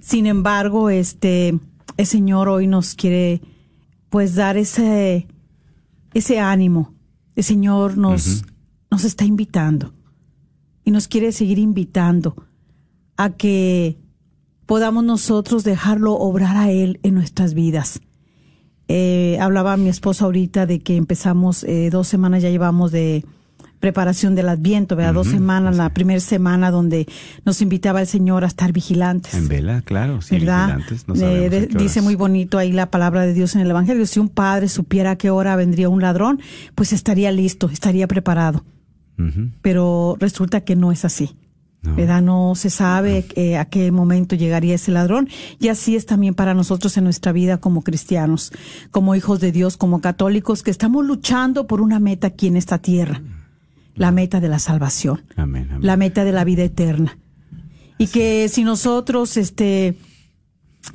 Sin 0.00 0.26
embargo, 0.26 0.88
este 0.88 1.58
el 1.96 2.06
Señor 2.06 2.48
hoy 2.48 2.68
nos 2.68 2.94
quiere 2.94 3.42
pues 4.08 4.36
dar 4.36 4.56
ese 4.56 5.26
ese 6.14 6.38
ánimo. 6.38 6.94
El 7.34 7.42
Señor 7.42 7.98
nos 7.98 8.44
nos 8.88 9.04
está 9.04 9.24
invitando 9.24 9.92
y 10.84 10.92
nos 10.92 11.08
quiere 11.08 11.32
seguir 11.32 11.58
invitando 11.58 12.36
a 13.16 13.30
que 13.30 13.98
podamos 14.64 15.02
nosotros 15.02 15.64
dejarlo 15.64 16.14
obrar 16.14 16.56
a 16.56 16.70
Él 16.70 17.00
en 17.02 17.14
nuestras 17.14 17.54
vidas. 17.54 18.00
Eh, 18.88 19.36
hablaba 19.40 19.76
mi 19.76 19.88
esposa 19.88 20.26
ahorita 20.26 20.66
de 20.66 20.78
que 20.78 20.96
empezamos, 20.96 21.64
eh, 21.64 21.90
dos 21.90 22.06
semanas 22.06 22.42
ya 22.42 22.50
llevamos 22.50 22.92
de 22.92 23.24
preparación 23.80 24.34
del 24.34 24.48
Adviento, 24.48 24.96
¿verdad? 24.96 25.14
Dos 25.14 25.28
semanas, 25.28 25.76
la 25.76 25.90
primera 25.90 26.20
semana 26.20 26.70
donde 26.70 27.06
nos 27.44 27.60
invitaba 27.60 28.00
el 28.00 28.06
Señor 28.06 28.42
a 28.44 28.46
estar 28.46 28.72
vigilantes. 28.72 29.34
En 29.34 29.48
vela, 29.48 29.82
claro, 29.82 30.22
sí, 30.22 30.36
vigilantes. 30.36 31.04
Eh, 31.14 31.68
dice 31.76 32.00
muy 32.00 32.14
bonito 32.14 32.58
ahí 32.58 32.72
la 32.72 32.90
palabra 32.90 33.26
de 33.26 33.34
Dios 33.34 33.54
en 33.54 33.60
el 33.60 33.70
Evangelio. 33.70 34.06
Si 34.06 34.18
un 34.18 34.28
padre 34.28 34.68
supiera 34.68 35.12
a 35.12 35.16
qué 35.16 35.30
hora 35.30 35.56
vendría 35.56 35.88
un 35.88 36.00
ladrón, 36.00 36.40
pues 36.74 36.92
estaría 36.92 37.30
listo, 37.32 37.68
estaría 37.68 38.06
preparado. 38.08 38.64
Pero 39.62 40.16
resulta 40.20 40.60
que 40.60 40.76
no 40.76 40.92
es 40.92 41.06
así. 41.06 41.36
¿Verdad? 41.94 42.22
No 42.22 42.54
se 42.54 42.70
sabe 42.70 43.26
eh, 43.34 43.56
a 43.56 43.66
qué 43.66 43.92
momento 43.92 44.36
llegaría 44.36 44.74
ese 44.74 44.90
ladrón. 44.90 45.28
Y 45.60 45.68
así 45.68 45.96
es 45.96 46.06
también 46.06 46.34
para 46.34 46.54
nosotros 46.54 46.96
en 46.96 47.04
nuestra 47.04 47.32
vida 47.32 47.58
como 47.58 47.82
cristianos, 47.82 48.52
como 48.90 49.14
hijos 49.14 49.40
de 49.40 49.52
Dios, 49.52 49.76
como 49.76 50.00
católicos, 50.00 50.62
que 50.62 50.70
estamos 50.70 51.04
luchando 51.06 51.66
por 51.66 51.80
una 51.80 52.00
meta 52.00 52.28
aquí 52.28 52.48
en 52.48 52.56
esta 52.56 52.78
tierra. 52.78 53.22
La 53.94 54.10
meta 54.10 54.40
de 54.40 54.48
la 54.48 54.58
salvación. 54.58 55.22
La 55.80 55.96
meta 55.96 56.24
de 56.24 56.32
la 56.32 56.44
vida 56.44 56.64
eterna. 56.64 57.18
Y 57.98 58.08
que 58.08 58.48
si 58.48 58.62
nosotros, 58.62 59.36
este, 59.36 59.96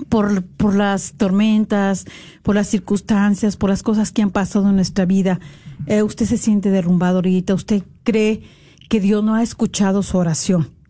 por, 0.10 0.44
por 0.44 0.76
las 0.76 1.14
tormentas, 1.14 2.06
por 2.44 2.56
las 2.56 2.68
circunstancias, 2.68 3.58
por 3.58 3.70
las 3.70 3.82
cosas 3.82 4.12
que 4.12 4.22
han 4.22 4.30
pasado 4.30 4.70
en 4.70 4.76
nuestra 4.76 5.06
vida, 5.06 5.40
eh, 5.88 6.04
usted 6.04 6.28
se 6.28 6.38
siente 6.38 6.70
derrumbado 6.70 7.18
ahorita, 7.18 7.56
usted 7.56 7.84
cree 8.04 8.44
que 8.88 9.00
Dios 9.00 9.24
no 9.24 9.34
ha 9.36 9.42
escuchado 9.42 10.04
su 10.04 10.18
oración 10.18 10.81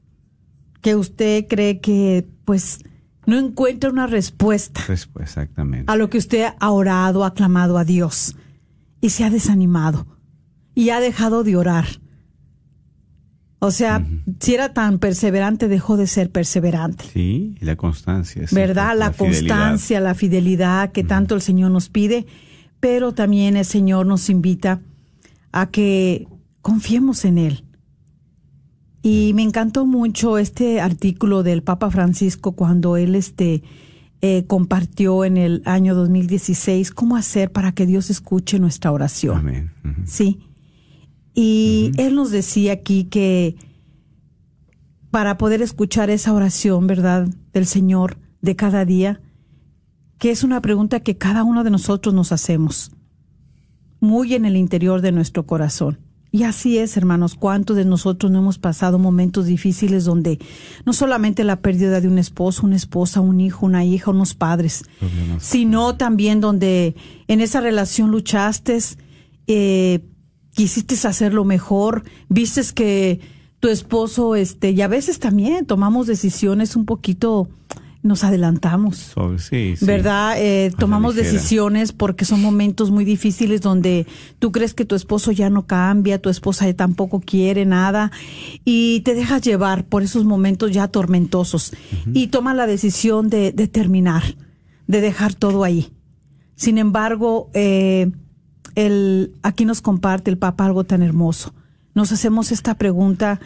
que 0.81 0.95
usted 0.95 1.47
cree 1.47 1.79
que 1.79 2.27
pues 2.45 2.79
no 3.25 3.37
encuentra 3.37 3.89
una 3.89 4.07
respuesta. 4.07 4.81
exactamente. 5.19 5.91
A 5.91 5.95
lo 5.95 6.09
que 6.09 6.17
usted 6.17 6.53
ha 6.59 6.71
orado, 6.71 7.23
ha 7.23 7.33
clamado 7.33 7.77
a 7.77 7.85
Dios 7.85 8.35
y 8.99 9.11
se 9.11 9.23
ha 9.23 9.29
desanimado 9.29 10.07
y 10.75 10.89
ha 10.89 10.99
dejado 10.99 11.43
de 11.43 11.55
orar. 11.55 11.85
O 13.59 13.69
sea, 13.69 14.03
si 14.39 14.55
era 14.55 14.73
tan 14.73 14.97
perseverante, 14.97 15.67
dejó 15.67 15.95
de 15.95 16.07
ser 16.07 16.31
perseverante. 16.31 17.05
Sí, 17.13 17.57
y 17.61 17.65
la 17.65 17.75
constancia. 17.75 18.43
¿Verdad? 18.51 18.97
La, 18.97 19.11
constancia, 19.11 19.99
la 19.99 20.15
fidelidad 20.15 20.91
que 20.91 21.03
tanto 21.03 21.35
el 21.35 21.41
Señor 21.41 21.69
nos 21.69 21.87
pide, 21.87 22.25
pero 22.79 23.11
también 23.11 23.55
el 23.55 23.65
Señor 23.65 24.07
nos 24.07 24.31
invita 24.31 24.81
a 25.51 25.69
que 25.69 26.27
confiemos 26.63 27.23
en 27.23 27.37
Él 27.37 27.63
y 29.03 29.33
me 29.33 29.41
encantó 29.41 29.85
mucho 29.85 30.37
este 30.37 30.79
artículo 30.79 31.43
del 31.43 31.63
Papa 31.63 31.89
Francisco 31.89 32.51
cuando 32.51 32.97
él 32.97 33.15
este, 33.15 33.63
eh, 34.21 34.45
compartió 34.45 35.25
en 35.25 35.37
el 35.37 35.63
año 35.65 35.95
2016 35.95 36.91
cómo 36.91 37.15
hacer 37.15 37.51
para 37.51 37.71
que 37.71 37.87
Dios 37.87 38.11
escuche 38.11 38.59
nuestra 38.59 38.91
oración. 38.91 39.37
Amén. 39.37 39.71
Sí. 40.05 40.39
Y 41.33 41.91
él 41.97 42.13
nos 42.13 42.29
decía 42.29 42.73
aquí 42.73 43.05
que 43.05 43.55
para 45.09 45.37
poder 45.37 45.61
escuchar 45.61 46.09
esa 46.09 46.33
oración, 46.33 46.85
¿verdad?, 46.85 47.27
del 47.53 47.65
Señor 47.65 48.17
de 48.41 48.55
cada 48.55 48.85
día, 48.85 49.21
que 50.19 50.29
es 50.29 50.43
una 50.43 50.61
pregunta 50.61 50.99
que 50.99 51.17
cada 51.17 51.43
uno 51.43 51.63
de 51.63 51.71
nosotros 51.71 52.13
nos 52.13 52.31
hacemos, 52.31 52.91
muy 53.99 54.35
en 54.35 54.45
el 54.45 54.55
interior 54.55 55.01
de 55.01 55.11
nuestro 55.11 55.45
corazón. 55.47 55.99
Y 56.33 56.43
así 56.43 56.77
es, 56.77 56.95
hermanos, 56.95 57.35
cuántos 57.35 57.75
de 57.75 57.83
nosotros 57.83 58.31
no 58.31 58.39
hemos 58.39 58.57
pasado 58.57 58.97
momentos 58.99 59.47
difíciles 59.47 60.05
donde 60.05 60.39
no 60.85 60.93
solamente 60.93 61.43
la 61.43 61.57
pérdida 61.57 61.99
de 61.99 62.07
un 62.07 62.17
esposo, 62.17 62.65
una 62.65 62.77
esposa, 62.77 63.19
un 63.19 63.41
hijo, 63.41 63.65
una 63.65 63.83
hija, 63.83 64.11
unos 64.11 64.33
padres, 64.33 64.83
Problemas. 64.99 65.43
sino 65.43 65.97
también 65.97 66.39
donde 66.39 66.95
en 67.27 67.41
esa 67.41 67.59
relación 67.59 68.11
luchaste, 68.11 68.79
eh, 69.47 69.99
quisiste 70.53 70.95
hacerlo 71.05 71.43
mejor, 71.43 72.03
vistes 72.29 72.71
que 72.71 73.19
tu 73.59 73.67
esposo, 73.67 74.35
este, 74.35 74.71
y 74.71 74.81
a 74.81 74.87
veces 74.87 75.19
también 75.19 75.65
tomamos 75.65 76.07
decisiones 76.07 76.75
un 76.75 76.85
poquito, 76.85 77.49
nos 78.03 78.23
adelantamos. 78.23 79.13
Sí, 79.37 79.75
sí. 79.75 79.85
¿Verdad? 79.85 80.35
Eh, 80.37 80.71
tomamos 80.77 81.15
decisiones 81.15 81.91
porque 81.91 82.25
son 82.25 82.41
momentos 82.41 82.89
muy 82.89 83.05
difíciles 83.05 83.61
donde 83.61 84.07
tú 84.39 84.51
crees 84.51 84.73
que 84.73 84.85
tu 84.85 84.95
esposo 84.95 85.31
ya 85.31 85.49
no 85.49 85.67
cambia, 85.67 86.21
tu 86.21 86.29
esposa 86.29 86.65
ya 86.65 86.75
tampoco 86.75 87.19
quiere 87.19 87.65
nada 87.65 88.11
y 88.65 89.01
te 89.01 89.13
dejas 89.13 89.41
llevar 89.43 89.85
por 89.85 90.01
esos 90.01 90.25
momentos 90.25 90.71
ya 90.71 90.87
tormentosos 90.87 91.73
y 92.13 92.27
tomas 92.27 92.55
la 92.55 92.65
decisión 92.65 93.29
de, 93.29 93.51
de 93.51 93.67
terminar, 93.67 94.23
de 94.87 95.01
dejar 95.01 95.35
todo 95.35 95.63
ahí. 95.63 95.91
Sin 96.55 96.77
embargo, 96.77 97.49
eh, 97.53 98.11
el, 98.75 99.33
aquí 99.43 99.65
nos 99.65 99.81
comparte 99.81 100.31
el 100.31 100.37
Papa 100.37 100.65
algo 100.65 100.83
tan 100.83 101.03
hermoso. 101.03 101.53
Nos 101.93 102.11
hacemos 102.11 102.51
esta 102.51 102.75
pregunta 102.75 103.39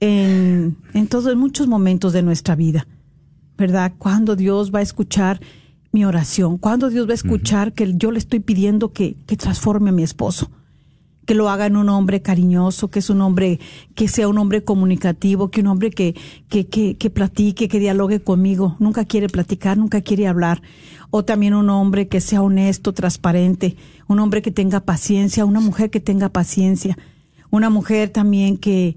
en, 0.00 0.76
en 0.92 1.06
todos, 1.06 1.32
en 1.32 1.38
muchos 1.38 1.66
momentos 1.66 2.12
de 2.12 2.22
nuestra 2.22 2.56
vida. 2.56 2.86
¿Verdad? 3.62 3.92
Cuando 3.96 4.34
Dios 4.34 4.74
va 4.74 4.80
a 4.80 4.82
escuchar 4.82 5.40
mi 5.92 6.04
oración, 6.04 6.58
cuando 6.58 6.90
Dios 6.90 7.06
va 7.06 7.12
a 7.12 7.14
escuchar 7.14 7.72
que 7.74 7.94
yo 7.96 8.10
le 8.10 8.18
estoy 8.18 8.40
pidiendo 8.40 8.92
que, 8.92 9.14
que 9.24 9.36
transforme 9.36 9.90
a 9.90 9.92
mi 9.92 10.02
esposo, 10.02 10.50
que 11.26 11.36
lo 11.36 11.48
haga 11.48 11.66
en 11.66 11.76
un 11.76 11.88
hombre 11.88 12.22
cariñoso, 12.22 12.90
que 12.90 12.98
es 12.98 13.08
un 13.08 13.20
hombre, 13.20 13.60
que 13.94 14.08
sea 14.08 14.26
un 14.26 14.36
hombre 14.38 14.64
comunicativo, 14.64 15.52
que 15.52 15.60
un 15.60 15.68
hombre 15.68 15.90
que, 15.90 16.16
que, 16.48 16.66
que, 16.66 16.96
que 16.96 17.08
platique, 17.08 17.68
que 17.68 17.78
dialogue 17.78 18.20
conmigo, 18.20 18.74
nunca 18.80 19.04
quiere 19.04 19.28
platicar, 19.28 19.78
nunca 19.78 20.00
quiere 20.00 20.26
hablar, 20.26 20.60
o 21.10 21.24
también 21.24 21.54
un 21.54 21.70
hombre 21.70 22.08
que 22.08 22.20
sea 22.20 22.42
honesto, 22.42 22.92
transparente, 22.92 23.76
un 24.08 24.18
hombre 24.18 24.42
que 24.42 24.50
tenga 24.50 24.80
paciencia, 24.80 25.44
una 25.44 25.60
mujer 25.60 25.88
que 25.88 26.00
tenga 26.00 26.30
paciencia, 26.30 26.98
una 27.50 27.70
mujer 27.70 28.10
también 28.10 28.56
que, 28.56 28.96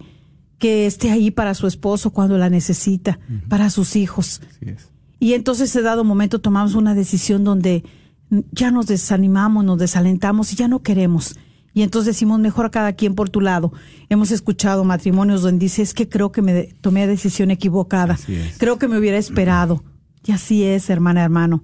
que 0.59 0.85
esté 0.85 1.11
ahí 1.11 1.31
para 1.31 1.53
su 1.53 1.67
esposo 1.67 2.11
cuando 2.11 2.37
la 2.37 2.49
necesita, 2.49 3.19
para 3.49 3.69
sus 3.69 3.95
hijos. 3.95 4.41
Así 4.49 4.69
es. 4.69 4.89
Y 5.19 5.33
entonces, 5.33 5.75
en 5.75 5.83
dado 5.83 6.03
momento, 6.03 6.39
tomamos 6.39 6.75
una 6.75 6.93
decisión 6.93 7.43
donde 7.43 7.83
ya 8.51 8.71
nos 8.71 8.87
desanimamos, 8.87 9.63
nos 9.65 9.77
desalentamos 9.79 10.51
y 10.53 10.55
ya 10.55 10.67
no 10.67 10.81
queremos. 10.81 11.35
Y 11.73 11.81
entonces 11.83 12.15
decimos, 12.15 12.39
mejor 12.39 12.65
a 12.65 12.71
cada 12.71 12.93
quien 12.93 13.15
por 13.15 13.29
tu 13.29 13.41
lado. 13.41 13.73
Hemos 14.09 14.31
escuchado 14.31 14.83
matrimonios 14.85 15.41
donde 15.41 15.65
dice, 15.65 15.81
es 15.81 15.93
que 15.93 16.07
creo 16.07 16.31
que 16.31 16.41
me 16.41 16.53
de- 16.53 16.75
tomé 16.81 17.05
decisión 17.05 17.51
equivocada. 17.51 18.17
Creo 18.57 18.77
que 18.79 18.87
me 18.87 18.97
hubiera 18.97 19.17
esperado. 19.17 19.83
Y 20.25 20.31
así 20.31 20.63
es, 20.63 20.89
hermana, 20.89 21.23
hermano. 21.23 21.63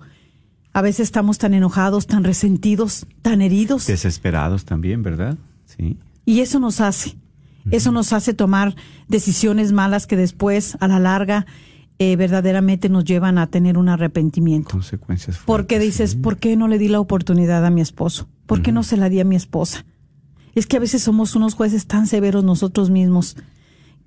A 0.73 0.81
veces 0.81 1.01
estamos 1.01 1.37
tan 1.37 1.53
enojados, 1.53 2.07
tan 2.07 2.23
resentidos, 2.23 3.05
tan 3.21 3.41
heridos. 3.41 3.87
Desesperados 3.87 4.65
también, 4.65 5.01
¿verdad? 5.01 5.37
Sí. 5.65 5.97
Y 6.25 6.41
eso 6.41 6.59
nos 6.59 6.79
hace, 6.81 7.15
eso 7.69 7.91
nos 7.91 8.13
hace 8.13 8.33
tomar 8.33 8.75
decisiones 9.07 9.71
malas 9.71 10.07
que 10.07 10.15
después, 10.17 10.77
a 10.79 10.87
la 10.87 10.99
larga, 10.99 11.45
eh, 11.99 12.15
verdaderamente 12.15 12.89
nos 12.89 13.05
llevan 13.05 13.37
a 13.37 13.47
tener 13.47 13.77
un 13.77 13.89
arrepentimiento. 13.89 14.71
Consecuencias 14.71 15.37
Porque 15.45 15.75
fuertes, 15.75 15.81
dices, 15.81 16.11
sí. 16.11 16.17
¿por 16.17 16.37
qué 16.37 16.55
no 16.55 16.67
le 16.67 16.79
di 16.79 16.87
la 16.87 16.99
oportunidad 16.99 17.65
a 17.65 17.69
mi 17.69 17.81
esposo? 17.81 18.27
¿Por 18.47 18.61
qué 18.61 18.71
no 18.71 18.83
se 18.83 18.97
la 18.97 19.09
di 19.09 19.19
a 19.19 19.25
mi 19.25 19.35
esposa? 19.35 19.85
Es 20.55 20.65
que 20.65 20.77
a 20.77 20.79
veces 20.79 21.03
somos 21.03 21.35
unos 21.35 21.53
jueces 21.53 21.85
tan 21.85 22.07
severos 22.07 22.43
nosotros 22.43 22.89
mismos 22.89 23.37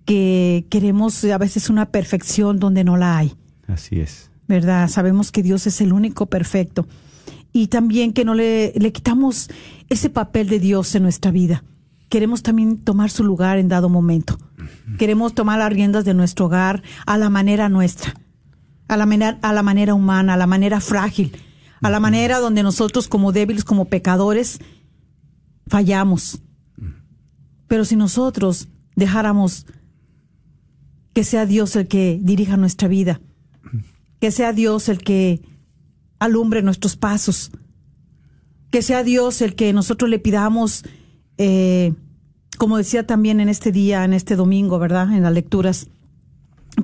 que 0.04 0.66
queremos 0.68 1.24
a 1.24 1.38
veces 1.38 1.70
una 1.70 1.86
perfección 1.86 2.58
donde 2.58 2.84
no 2.84 2.96
la 2.96 3.16
hay. 3.16 3.34
Así 3.66 4.00
es. 4.00 4.30
¿verdad? 4.46 4.88
Sabemos 4.88 5.32
que 5.32 5.42
Dios 5.42 5.66
es 5.66 5.80
el 5.80 5.92
único 5.92 6.26
perfecto. 6.26 6.86
Y 7.52 7.68
también 7.68 8.12
que 8.12 8.24
no 8.24 8.34
le, 8.34 8.72
le 8.76 8.92
quitamos 8.92 9.48
ese 9.88 10.10
papel 10.10 10.48
de 10.48 10.58
Dios 10.58 10.94
en 10.94 11.04
nuestra 11.04 11.30
vida. 11.30 11.64
Queremos 12.14 12.44
también 12.44 12.78
tomar 12.78 13.10
su 13.10 13.24
lugar 13.24 13.58
en 13.58 13.66
dado 13.66 13.88
momento. 13.88 14.38
Queremos 15.00 15.34
tomar 15.34 15.58
las 15.58 15.72
riendas 15.72 16.04
de 16.04 16.14
nuestro 16.14 16.46
hogar 16.46 16.80
a 17.06 17.18
la 17.18 17.28
manera 17.28 17.68
nuestra, 17.68 18.14
a 18.86 18.96
la 18.96 19.04
manera, 19.04 19.40
a 19.42 19.52
la 19.52 19.64
manera 19.64 19.94
humana, 19.94 20.34
a 20.34 20.36
la 20.36 20.46
manera 20.46 20.80
frágil, 20.80 21.36
a 21.82 21.90
la 21.90 21.98
manera 21.98 22.38
donde 22.38 22.62
nosotros 22.62 23.08
como 23.08 23.32
débiles, 23.32 23.64
como 23.64 23.86
pecadores, 23.86 24.60
fallamos. 25.66 26.40
Pero 27.66 27.84
si 27.84 27.96
nosotros 27.96 28.68
dejáramos 28.94 29.66
que 31.14 31.24
sea 31.24 31.46
Dios 31.46 31.74
el 31.74 31.88
que 31.88 32.20
dirija 32.22 32.56
nuestra 32.56 32.86
vida, 32.86 33.20
que 34.20 34.30
sea 34.30 34.52
Dios 34.52 34.88
el 34.88 34.98
que 34.98 35.42
alumbre 36.20 36.62
nuestros 36.62 36.94
pasos, 36.94 37.50
que 38.70 38.82
sea 38.82 39.02
Dios 39.02 39.42
el 39.42 39.56
que 39.56 39.72
nosotros 39.72 40.08
le 40.08 40.20
pidamos, 40.20 40.84
eh, 41.38 41.92
como 42.58 42.76
decía 42.76 43.06
también 43.06 43.40
en 43.40 43.48
este 43.48 43.72
día, 43.72 44.04
en 44.04 44.12
este 44.12 44.36
domingo, 44.36 44.78
¿verdad? 44.78 45.12
En 45.12 45.22
las 45.22 45.32
lecturas, 45.32 45.88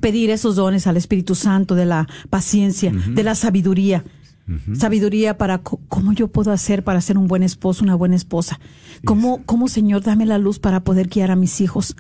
pedir 0.01 0.31
esos 0.31 0.57
dones 0.57 0.87
al 0.87 0.97
Espíritu 0.97 1.35
Santo 1.35 1.75
de 1.75 1.87
la 1.87 2.09
paciencia, 2.29 2.93
de 2.93 3.23
la 3.23 3.35
sabiduría. 3.35 4.05
Sabiduría 4.75 5.39
para 5.39 5.59
cómo 5.59 6.13
yo 6.13 6.27
puedo 6.27 6.51
hacer 6.51 6.83
para 6.83 7.01
ser 7.01 7.17
un 7.17 7.29
buen 7.29 7.45
esposo, 7.45 7.85
una 7.85 7.95
buena 7.95 8.17
esposa. 8.17 8.59
Cómo, 9.05 9.45
cómo, 9.47 9.69
Señor, 9.69 10.03
dame 10.03 10.27
la 10.27 10.39
luz 10.39 10.59
para 10.59 10.83
poder 10.83 11.09
guiar 11.09 11.31
a 11.31 11.37
mis 11.37 11.61
hijos. 11.61 11.95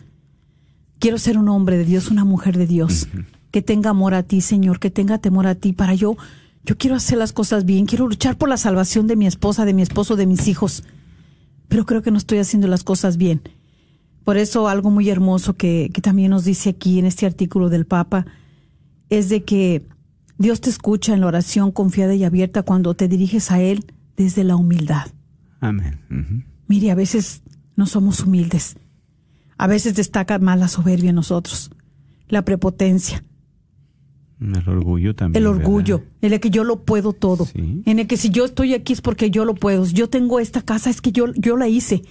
Quiero 0.98 1.18
ser 1.18 1.38
un 1.38 1.48
hombre 1.48 1.78
de 1.78 1.84
Dios, 1.84 2.10
una 2.10 2.24
mujer 2.24 2.58
de 2.58 2.66
Dios, 2.66 3.06
que 3.52 3.62
tenga 3.62 3.90
amor 3.90 4.14
a 4.14 4.24
ti, 4.24 4.40
Señor, 4.40 4.80
que 4.80 4.90
tenga 4.90 5.18
temor 5.18 5.46
a 5.46 5.54
ti, 5.54 5.72
para 5.72 5.94
yo, 5.94 6.16
yo 6.64 6.76
quiero 6.76 6.96
hacer 6.96 7.18
las 7.18 7.32
cosas 7.32 7.64
bien, 7.64 7.86
quiero 7.86 8.06
luchar 8.06 8.36
por 8.36 8.48
la 8.48 8.56
salvación 8.56 9.06
de 9.06 9.16
mi 9.16 9.26
esposa, 9.26 9.64
de 9.64 9.72
mi 9.72 9.82
esposo, 9.82 10.16
de 10.16 10.26
mis 10.26 10.46
hijos, 10.46 10.84
pero 11.68 11.86
creo 11.86 12.02
que 12.02 12.10
no 12.10 12.18
estoy 12.18 12.38
haciendo 12.38 12.68
las 12.68 12.84
cosas 12.84 13.16
bien. 13.16 13.40
Por 14.30 14.36
eso 14.38 14.68
algo 14.68 14.90
muy 14.92 15.08
hermoso 15.10 15.56
que, 15.56 15.90
que 15.92 16.00
también 16.00 16.30
nos 16.30 16.44
dice 16.44 16.70
aquí 16.70 17.00
en 17.00 17.04
este 17.04 17.26
artículo 17.26 17.68
del 17.68 17.84
Papa 17.84 18.26
es 19.08 19.28
de 19.28 19.42
que 19.42 19.88
Dios 20.38 20.60
te 20.60 20.70
escucha 20.70 21.14
en 21.14 21.20
la 21.22 21.26
oración 21.26 21.72
confiada 21.72 22.14
y 22.14 22.22
abierta 22.22 22.62
cuando 22.62 22.94
te 22.94 23.08
diriges 23.08 23.50
a 23.50 23.60
Él 23.60 23.86
desde 24.16 24.44
la 24.44 24.54
humildad. 24.54 25.08
Amén. 25.58 25.98
Mire, 26.68 26.92
a 26.92 26.94
veces 26.94 27.42
no 27.74 27.86
somos 27.86 28.20
humildes. 28.20 28.76
A 29.58 29.66
veces 29.66 29.96
destaca 29.96 30.38
más 30.38 30.60
la 30.60 30.68
soberbia 30.68 31.10
en 31.10 31.16
nosotros, 31.16 31.72
la 32.28 32.44
prepotencia, 32.44 33.24
El 34.38 34.68
orgullo 34.68 35.16
también. 35.16 35.42
el 35.42 35.48
orgullo, 35.48 35.98
¿verdad? 35.98 36.12
en 36.22 36.32
el 36.34 36.38
que 36.38 36.50
yo 36.50 36.62
lo 36.62 36.84
puedo 36.84 37.12
todo, 37.14 37.46
Sí. 37.46 37.82
en 37.84 37.98
el 37.98 38.06
que 38.06 38.16
si 38.16 38.30
yo 38.30 38.44
estoy 38.44 38.74
aquí 38.74 38.92
es 38.92 39.00
porque 39.00 39.32
yo 39.32 39.44
lo 39.44 39.56
puedo, 39.56 39.86
si 39.86 39.94
yo 39.94 40.08
tengo 40.08 40.38
esta 40.38 40.62
casa 40.62 40.88
es 40.88 41.00
que 41.00 41.10
yo, 41.10 41.32
yo 41.34 41.56
la 41.56 41.66
hice, 41.66 42.02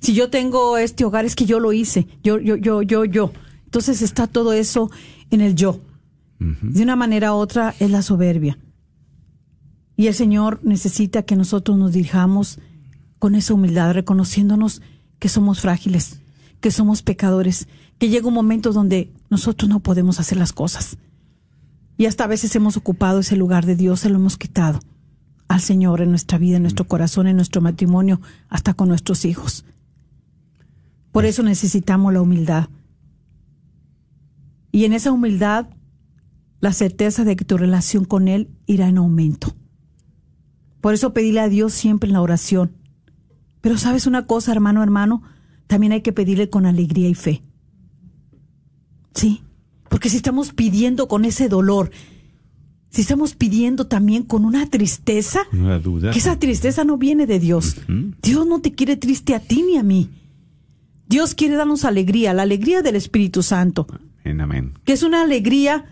si 0.00 0.14
yo 0.14 0.30
tengo 0.30 0.78
este 0.78 1.04
hogar 1.04 1.24
es 1.24 1.34
que 1.34 1.46
yo 1.46 1.60
lo 1.60 1.72
hice, 1.72 2.06
yo, 2.22 2.38
yo, 2.38 2.56
yo, 2.56 2.82
yo, 2.82 3.04
yo. 3.04 3.32
Entonces 3.64 4.02
está 4.02 4.26
todo 4.26 4.52
eso 4.52 4.90
en 5.30 5.40
el 5.40 5.54
yo. 5.54 5.80
De 6.38 6.82
una 6.82 6.96
manera 6.96 7.32
u 7.32 7.36
otra 7.36 7.74
es 7.80 7.90
la 7.90 8.02
soberbia. 8.02 8.58
Y 9.96 10.08
el 10.08 10.14
Señor 10.14 10.60
necesita 10.62 11.22
que 11.22 11.36
nosotros 11.36 11.78
nos 11.78 11.92
dirijamos 11.92 12.58
con 13.18 13.34
esa 13.34 13.54
humildad, 13.54 13.94
reconociéndonos 13.94 14.82
que 15.18 15.30
somos 15.30 15.60
frágiles, 15.60 16.20
que 16.60 16.70
somos 16.70 17.02
pecadores, 17.02 17.68
que 17.98 18.10
llega 18.10 18.28
un 18.28 18.34
momento 18.34 18.72
donde 18.72 19.10
nosotros 19.30 19.70
no 19.70 19.80
podemos 19.80 20.20
hacer 20.20 20.36
las 20.36 20.52
cosas. 20.52 20.98
Y 21.96 22.04
hasta 22.04 22.24
a 22.24 22.28
veces 22.28 22.54
hemos 22.54 22.76
ocupado 22.76 23.20
ese 23.20 23.36
lugar 23.36 23.64
de 23.64 23.74
Dios, 23.74 24.00
se 24.00 24.10
lo 24.10 24.16
hemos 24.16 24.36
quitado 24.36 24.80
al 25.48 25.60
Señor 25.60 26.02
en 26.02 26.10
nuestra 26.10 26.38
vida, 26.38 26.56
en 26.56 26.62
nuestro 26.62 26.86
corazón, 26.86 27.26
en 27.26 27.36
nuestro 27.36 27.62
matrimonio, 27.62 28.20
hasta 28.48 28.74
con 28.74 28.88
nuestros 28.88 29.24
hijos. 29.24 29.64
Por 31.16 31.24
eso 31.24 31.42
necesitamos 31.42 32.12
la 32.12 32.20
humildad. 32.20 32.68
Y 34.70 34.84
en 34.84 34.92
esa 34.92 35.12
humildad, 35.12 35.66
la 36.60 36.74
certeza 36.74 37.24
de 37.24 37.36
que 37.36 37.44
tu 37.46 37.56
relación 37.56 38.04
con 38.04 38.28
Él 38.28 38.50
irá 38.66 38.86
en 38.86 38.98
aumento. 38.98 39.56
Por 40.82 40.92
eso 40.92 41.14
pedirle 41.14 41.40
a 41.40 41.48
Dios 41.48 41.72
siempre 41.72 42.08
en 42.08 42.12
la 42.12 42.20
oración. 42.20 42.72
Pero 43.62 43.78
sabes 43.78 44.06
una 44.06 44.26
cosa, 44.26 44.52
hermano, 44.52 44.82
hermano, 44.82 45.22
también 45.66 45.92
hay 45.92 46.02
que 46.02 46.12
pedirle 46.12 46.50
con 46.50 46.66
alegría 46.66 47.08
y 47.08 47.14
fe. 47.14 47.42
Sí, 49.14 49.40
porque 49.88 50.10
si 50.10 50.18
estamos 50.18 50.52
pidiendo 50.52 51.08
con 51.08 51.24
ese 51.24 51.48
dolor, 51.48 51.92
si 52.90 53.00
estamos 53.00 53.34
pidiendo 53.34 53.86
también 53.86 54.22
con 54.22 54.44
una 54.44 54.66
tristeza, 54.66 55.40
duda. 55.82 56.10
que 56.10 56.18
esa 56.18 56.38
tristeza 56.38 56.84
no 56.84 56.98
viene 56.98 57.24
de 57.26 57.38
Dios. 57.38 57.74
Dios 58.20 58.46
no 58.46 58.60
te 58.60 58.74
quiere 58.74 58.98
triste 58.98 59.34
a 59.34 59.40
ti 59.40 59.62
ni 59.62 59.78
a 59.78 59.82
mí. 59.82 60.10
Dios 61.08 61.34
quiere 61.34 61.56
darnos 61.56 61.84
alegría, 61.84 62.34
la 62.34 62.42
alegría 62.42 62.82
del 62.82 62.96
Espíritu 62.96 63.42
Santo, 63.42 63.86
Amén, 64.24 64.40
amén. 64.40 64.72
que 64.84 64.92
es 64.92 65.02
una 65.02 65.22
alegría 65.22 65.84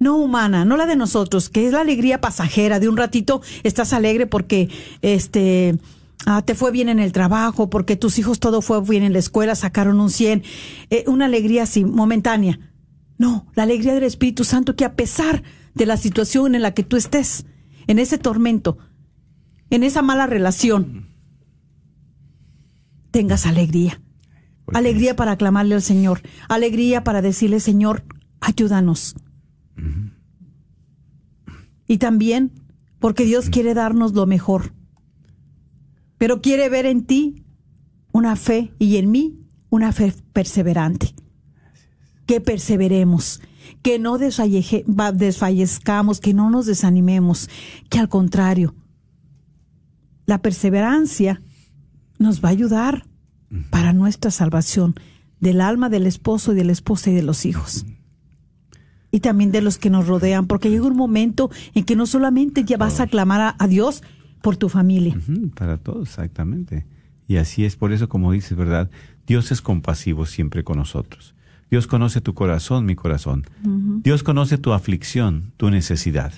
no 0.00 0.16
humana, 0.16 0.64
no 0.64 0.76
la 0.76 0.86
de 0.86 0.96
nosotros, 0.96 1.48
que 1.48 1.66
es 1.66 1.72
la 1.72 1.80
alegría 1.80 2.20
pasajera. 2.20 2.80
De 2.80 2.88
un 2.88 2.96
ratito 2.96 3.42
estás 3.62 3.92
alegre 3.92 4.26
porque 4.26 4.68
este 5.02 5.78
ah, 6.26 6.42
te 6.42 6.54
fue 6.54 6.70
bien 6.70 6.88
en 6.88 7.00
el 7.00 7.12
trabajo, 7.12 7.70
porque 7.70 7.96
tus 7.96 8.18
hijos 8.18 8.40
todo 8.40 8.62
fue 8.62 8.80
bien 8.82 9.02
en 9.02 9.12
la 9.12 9.18
escuela, 9.18 9.54
sacaron 9.54 10.00
un 10.00 10.10
100, 10.10 10.42
eh, 10.90 11.04
una 11.06 11.26
alegría 11.26 11.64
así, 11.64 11.84
momentánea. 11.84 12.58
No, 13.18 13.46
la 13.54 13.64
alegría 13.64 13.94
del 13.94 14.04
Espíritu 14.04 14.44
Santo 14.44 14.76
que 14.76 14.84
a 14.84 14.94
pesar 14.94 15.42
de 15.74 15.86
la 15.86 15.96
situación 15.96 16.54
en 16.54 16.62
la 16.62 16.74
que 16.74 16.84
tú 16.84 16.96
estés, 16.96 17.46
en 17.88 17.98
ese 17.98 18.18
tormento, 18.18 18.78
en 19.70 19.82
esa 19.82 20.02
mala 20.02 20.26
relación, 20.26 21.08
tengas 23.10 23.46
alegría. 23.46 24.00
Porque 24.68 24.80
Alegría 24.80 25.16
para 25.16 25.32
aclamarle 25.32 25.74
al 25.74 25.80
Señor, 25.80 26.20
alegría 26.46 27.02
para 27.02 27.22
decirle, 27.22 27.58
Señor, 27.58 28.04
ayúdanos. 28.38 29.16
Y 31.86 31.96
también 31.96 32.52
porque 32.98 33.24
Dios 33.24 33.48
quiere 33.48 33.72
darnos 33.72 34.12
lo 34.12 34.26
mejor, 34.26 34.74
pero 36.18 36.42
quiere 36.42 36.68
ver 36.68 36.84
en 36.84 37.06
ti 37.06 37.46
una 38.12 38.36
fe 38.36 38.74
y 38.78 38.98
en 38.98 39.10
mí 39.10 39.40
una 39.70 39.92
fe 39.92 40.12
perseverante. 40.34 41.14
Que 42.26 42.42
perseveremos, 42.42 43.40
que 43.80 43.98
no 43.98 44.18
desfallezcamos, 44.18 46.20
que 46.20 46.34
no 46.34 46.50
nos 46.50 46.66
desanimemos, 46.66 47.48
que 47.88 48.00
al 48.00 48.10
contrario, 48.10 48.74
la 50.26 50.42
perseverancia 50.42 51.40
nos 52.18 52.44
va 52.44 52.50
a 52.50 52.52
ayudar 52.52 53.06
para 53.70 53.92
nuestra 53.92 54.30
salvación 54.30 54.94
del 55.40 55.60
alma 55.60 55.88
del 55.88 56.06
esposo 56.06 56.52
y 56.52 56.56
de 56.56 56.64
la 56.64 56.72
esposa 56.72 57.10
y 57.10 57.14
de 57.14 57.22
los 57.22 57.46
hijos. 57.46 57.86
Y 59.10 59.20
también 59.20 59.52
de 59.52 59.62
los 59.62 59.78
que 59.78 59.90
nos 59.90 60.06
rodean, 60.06 60.46
porque 60.46 60.70
llega 60.70 60.86
un 60.86 60.96
momento 60.96 61.50
en 61.74 61.84
que 61.84 61.96
no 61.96 62.06
solamente 62.06 62.64
ya 62.64 62.76
vas 62.76 63.00
a 63.00 63.06
clamar 63.06 63.40
a, 63.40 63.56
a 63.58 63.66
Dios 63.66 64.02
por 64.42 64.56
tu 64.56 64.68
familia. 64.68 65.18
Para 65.54 65.78
todos, 65.78 66.08
exactamente. 66.08 66.86
Y 67.26 67.36
así 67.36 67.64
es, 67.64 67.76
por 67.76 67.92
eso 67.92 68.08
como 68.08 68.32
dices, 68.32 68.56
¿verdad? 68.56 68.90
Dios 69.26 69.50
es 69.52 69.62
compasivo 69.62 70.26
siempre 70.26 70.64
con 70.64 70.78
nosotros. 70.78 71.34
Dios 71.70 71.86
conoce 71.86 72.20
tu 72.20 72.34
corazón, 72.34 72.86
mi 72.86 72.94
corazón. 72.94 73.44
Dios 74.02 74.22
conoce 74.22 74.56
tu 74.56 74.72
aflicción, 74.72 75.52
tu 75.58 75.70
necesidad. 75.70 76.32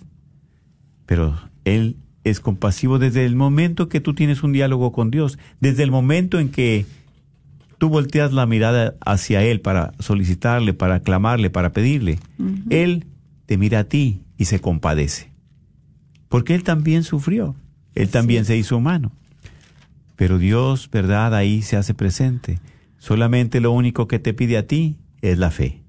Pero 1.06 1.38
Él 1.64 1.96
es 2.24 2.40
compasivo 2.40 2.98
desde 2.98 3.24
el 3.24 3.36
momento 3.36 3.88
que 3.88 4.00
tú 4.00 4.14
tienes 4.14 4.42
un 4.42 4.52
diálogo 4.52 4.92
con 4.92 5.10
Dios, 5.10 5.38
desde 5.60 5.84
el 5.84 5.90
momento 5.90 6.38
en 6.40 6.50
que 6.50 6.84
tú 7.80 7.88
volteas 7.88 8.34
la 8.34 8.44
mirada 8.44 8.94
hacia 9.00 9.42
Él 9.42 9.62
para 9.62 9.94
solicitarle, 9.98 10.74
para 10.74 11.00
clamarle, 11.00 11.48
para 11.48 11.72
pedirle. 11.72 12.18
Él 12.68 13.06
te 13.46 13.56
mira 13.56 13.80
a 13.80 13.84
ti 13.84 14.22
y 14.36 14.44
se 14.44 14.60
compadece. 14.60 15.32
Porque 16.28 16.54
Él 16.54 16.62
también 16.62 17.04
sufrió. 17.04 17.56
Él 17.94 18.10
también 18.10 18.44
se 18.44 18.58
hizo 18.58 18.76
humano. 18.76 19.12
Pero 20.14 20.36
Dios, 20.36 20.90
¿verdad? 20.90 21.34
Ahí 21.34 21.62
se 21.62 21.78
hace 21.78 21.94
presente. 21.94 22.60
Solamente 22.98 23.60
lo 23.60 23.72
único 23.72 24.06
que 24.06 24.18
te 24.18 24.34
pide 24.34 24.58
a 24.58 24.66
ti 24.66 24.98
es 25.22 25.38
la 25.38 25.50
fe. 25.50 25.82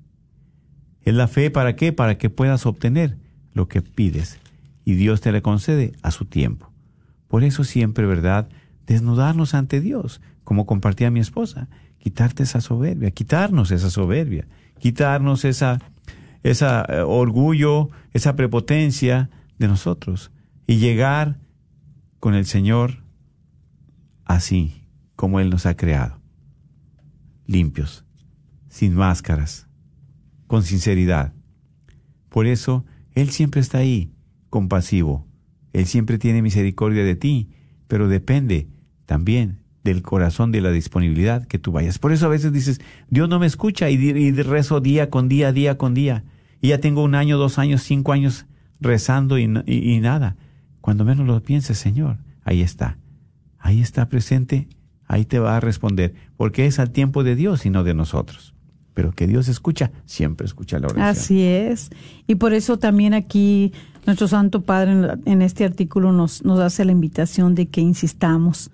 ¿Es 1.03 1.13
la 1.13 1.27
fe 1.27 1.51
para 1.51 1.75
qué? 1.75 1.91
Para 1.91 2.17
que 2.17 2.29
puedas 2.29 2.65
obtener 2.65 3.17
lo 3.53 3.67
que 3.67 3.81
pides. 3.81 4.39
Y 4.85 4.93
Dios 4.93 5.19
te 5.19 5.33
le 5.33 5.41
concede 5.41 5.91
a 6.03 6.11
su 6.11 6.23
tiempo. 6.23 6.71
Por 7.27 7.43
eso 7.43 7.65
siempre, 7.65 8.05
¿verdad? 8.05 8.47
Desnudarnos 8.87 9.53
ante 9.55 9.81
Dios, 9.81 10.21
como 10.43 10.65
compartía 10.65 11.11
mi 11.11 11.19
esposa. 11.19 11.67
Quitarte 11.97 12.43
esa 12.43 12.61
soberbia, 12.61 13.11
quitarnos 13.11 13.71
esa 13.71 13.89
soberbia, 13.89 14.47
quitarnos 14.79 15.45
esa, 15.45 15.79
esa 16.43 16.85
eh, 16.89 17.01
orgullo, 17.01 17.89
esa 18.13 18.35
prepotencia 18.35 19.29
de 19.59 19.67
nosotros. 19.67 20.31
Y 20.65 20.77
llegar 20.77 21.39
con 22.19 22.33
el 22.33 22.45
Señor 22.45 23.03
así 24.25 24.87
como 25.15 25.39
Él 25.39 25.49
nos 25.49 25.65
ha 25.65 25.75
creado. 25.75 26.19
Limpios, 27.45 28.05
sin 28.69 28.95
máscaras, 28.95 29.67
con 30.47 30.63
sinceridad. 30.63 31.33
Por 32.29 32.47
eso 32.47 32.85
Él 33.13 33.29
siempre 33.29 33.61
está 33.61 33.79
ahí, 33.79 34.11
compasivo. 34.49 35.27
Él 35.73 35.85
siempre 35.85 36.17
tiene 36.17 36.41
misericordia 36.41 37.03
de 37.03 37.15
ti, 37.15 37.49
pero 37.87 38.07
depende 38.07 38.67
también 39.05 39.60
del 39.83 40.01
corazón, 40.01 40.51
de 40.51 40.61
la 40.61 40.71
disponibilidad 40.71 41.47
que 41.47 41.59
tú 41.59 41.71
vayas. 41.71 41.99
Por 41.99 42.11
eso 42.11 42.25
a 42.25 42.29
veces 42.29 42.53
dices, 42.53 42.79
Dios 43.09 43.27
no 43.29 43.39
me 43.39 43.47
escucha 43.47 43.89
y, 43.89 44.31
rezo 44.31 44.79
día 44.79 45.09
con 45.09 45.27
día, 45.27 45.51
día 45.51 45.77
con 45.77 45.93
día. 45.93 46.23
Y 46.61 46.69
ya 46.69 46.79
tengo 46.79 47.03
un 47.03 47.15
año, 47.15 47.37
dos 47.37 47.57
años, 47.57 47.81
cinco 47.81 48.11
años 48.11 48.45
rezando 48.79 49.37
y, 49.39 49.43
y- 49.65 49.99
nada. 49.99 50.35
Cuando 50.81 51.05
menos 51.05 51.25
lo 51.25 51.41
pienses, 51.41 51.77
Señor, 51.77 52.17
ahí 52.43 52.61
está. 52.61 52.97
Ahí 53.57 53.81
está 53.81 54.07
presente, 54.09 54.67
ahí 55.07 55.25
te 55.25 55.39
va 55.39 55.57
a 55.57 55.59
responder, 55.59 56.13
porque 56.37 56.65
es 56.65 56.79
al 56.79 56.91
tiempo 56.91 57.23
de 57.23 57.35
Dios 57.35 57.65
y 57.65 57.69
no 57.69 57.83
de 57.83 57.93
nosotros. 57.93 58.53
Pero 58.93 59.11
que 59.11 59.27
Dios 59.27 59.47
escucha, 59.47 59.91
siempre 60.05 60.45
escucha 60.45 60.79
la 60.79 60.87
oración. 60.87 61.05
Así 61.05 61.43
es. 61.43 61.91
Y 62.27 62.35
por 62.35 62.53
eso 62.53 62.77
también 62.77 63.13
aquí 63.13 63.71
nuestro 64.05 64.27
Santo 64.27 64.61
Padre 64.61 65.17
en 65.25 65.41
este 65.41 65.63
artículo 65.63 66.11
nos, 66.11 66.43
nos 66.43 66.59
hace 66.59 66.85
la 66.85 66.91
invitación 66.91 67.55
de 67.55 67.67
que 67.67 67.81
insistamos 67.81 68.71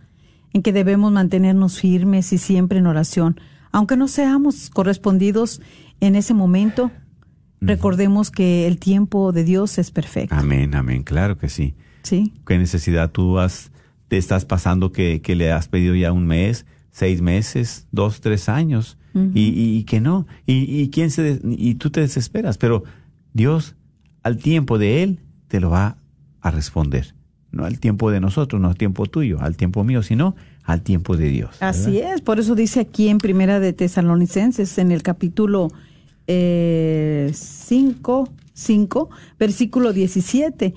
en 0.58 0.64
que 0.64 0.74
debemos 0.74 1.12
mantenernos 1.12 1.80
firmes 1.80 2.34
y 2.34 2.38
siempre 2.38 2.80
en 2.80 2.88
oración. 2.88 3.40
Aunque 3.72 3.96
no 3.96 4.08
seamos 4.08 4.70
correspondidos 4.72 5.62
en 6.00 6.16
ese 6.16 6.34
momento, 6.34 6.92
recordemos 7.62 8.32
que 8.32 8.68
el 8.68 8.78
tiempo 8.80 9.32
de 9.32 9.44
Dios 9.44 9.78
es 9.78 9.92
perfecto. 9.92 10.36
Amén, 10.36 10.76
amén, 10.76 11.04
claro 11.04 11.38
que 11.38 11.50
sí. 11.50 11.76
¿Sí? 12.04 12.34
¿Qué 12.46 12.58
necesidad 12.58 13.12
tú 13.12 13.40
has, 13.40 13.72
te 14.08 14.18
estás 14.18 14.46
pasando 14.46 14.92
que, 14.92 15.22
que 15.22 15.36
le 15.36 15.52
has 15.52 15.68
pedido 15.68 15.96
ya 15.96 16.12
un 16.12 16.26
mes, 16.26 16.66
seis 16.92 17.22
meses, 17.22 17.88
dos, 17.92 18.22
tres 18.22 18.50
años? 18.50 18.98
y, 19.34 19.42
y- 19.42 19.78
y 19.80 19.84
que 19.86 20.00
no. 20.00 20.28
Y, 20.46 20.54
y, 20.80 20.90
quién 20.92 21.10
se 21.10 21.24
des- 21.24 21.42
y 21.44 21.74
tú 21.76 21.90
te 21.90 22.02
desesperas, 22.02 22.60
pero 22.60 22.84
Dios 23.34 23.76
al 24.22 24.38
tiempo 24.38 24.78
de 24.78 25.02
Él 25.02 25.22
te 25.48 25.60
lo 25.60 25.72
va 25.72 25.98
a 26.40 26.52
responder. 26.52 27.16
No 27.58 27.66
al 27.66 27.80
tiempo 27.80 28.12
de 28.12 28.20
nosotros, 28.20 28.62
no 28.62 28.68
al 28.68 28.78
tiempo 28.78 29.08
tuyo, 29.08 29.42
al 29.42 29.58
tiempo 29.58 29.84
mío, 29.84 30.04
sino 30.04 30.36
al 30.64 30.84
tiempo 30.84 31.18
de 31.18 31.30
Dios. 31.30 31.58
Así 31.60 31.98
es, 31.98 32.22
por 32.22 32.40
eso 32.40 32.54
dice 32.54 32.82
aquí 32.82 33.08
en 33.08 33.18
Primera 33.18 33.60
de 33.60 33.74
Tesalonicenses, 33.74 34.78
en 34.78 34.92
el 34.92 35.02
capítulo 35.02 35.70
5, 36.28 38.30
5, 38.54 39.10
versículo 39.40 39.92
17, 39.92 40.76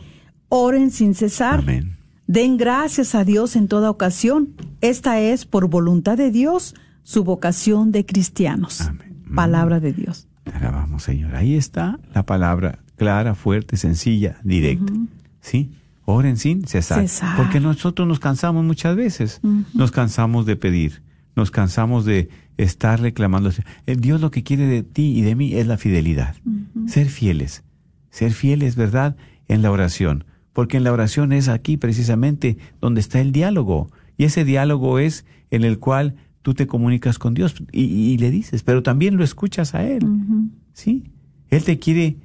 oren 0.48 0.90
sin 0.90 1.14
cesar, 1.14 1.58
Amén. 1.58 1.98
den 2.26 2.56
gracias 2.56 3.14
a 3.14 3.24
Dios 3.24 3.56
en 3.56 3.68
toda 3.68 3.90
ocasión. 3.90 4.54
Esta 4.80 5.20
es, 5.20 5.44
por 5.44 5.68
voluntad 5.68 6.16
de 6.16 6.30
Dios, 6.30 6.74
su 7.02 7.24
vocación 7.24 7.92
de 7.92 8.06
cristianos. 8.06 8.80
Amén. 8.80 9.22
Palabra 9.34 9.80
de 9.80 9.92
Dios. 9.92 10.28
Alabamos, 10.50 11.02
Señor. 11.02 11.36
Ahí 11.36 11.56
está 11.56 11.98
la 12.14 12.24
palabra 12.24 12.78
clara, 12.96 13.34
fuerte, 13.34 13.76
sencilla, 13.76 14.40
directa. 14.44 14.94
¿Sí? 15.40 15.72
Oren 16.12 16.36
sin 16.36 16.66
cesar. 16.66 17.02
Cesar. 17.02 17.36
Porque 17.36 17.60
nosotros 17.60 18.06
nos 18.06 18.20
cansamos 18.20 18.64
muchas 18.64 18.96
veces. 18.96 19.40
Nos 19.74 19.90
cansamos 19.90 20.46
de 20.46 20.56
pedir. 20.56 21.02
Nos 21.36 21.50
cansamos 21.50 22.04
de 22.04 22.28
estar 22.56 23.00
reclamando. 23.00 23.50
El 23.86 24.00
Dios 24.00 24.20
lo 24.20 24.30
que 24.30 24.42
quiere 24.42 24.66
de 24.66 24.82
ti 24.82 25.18
y 25.18 25.22
de 25.22 25.34
mí 25.34 25.54
es 25.54 25.66
la 25.66 25.78
fidelidad. 25.78 26.36
Ser 26.86 27.08
fieles. 27.08 27.64
Ser 28.10 28.32
fieles, 28.32 28.76
¿verdad? 28.76 29.16
En 29.48 29.62
la 29.62 29.70
oración. 29.70 30.24
Porque 30.52 30.76
en 30.76 30.84
la 30.84 30.92
oración 30.92 31.32
es 31.32 31.48
aquí 31.48 31.76
precisamente 31.76 32.58
donde 32.80 33.00
está 33.00 33.20
el 33.20 33.32
diálogo. 33.32 33.90
Y 34.16 34.24
ese 34.24 34.44
diálogo 34.44 34.98
es 34.98 35.24
en 35.50 35.64
el 35.64 35.78
cual 35.78 36.16
tú 36.42 36.54
te 36.54 36.66
comunicas 36.66 37.18
con 37.18 37.34
Dios 37.34 37.54
y, 37.72 37.84
y 37.84 38.18
le 38.18 38.30
dices, 38.30 38.62
pero 38.62 38.82
también 38.82 39.16
lo 39.16 39.24
escuchas 39.24 39.74
a 39.74 39.84
Él. 39.84 40.06
¿Sí? 40.72 41.04
Él 41.48 41.64
te 41.64 41.78
quiere 41.78 42.16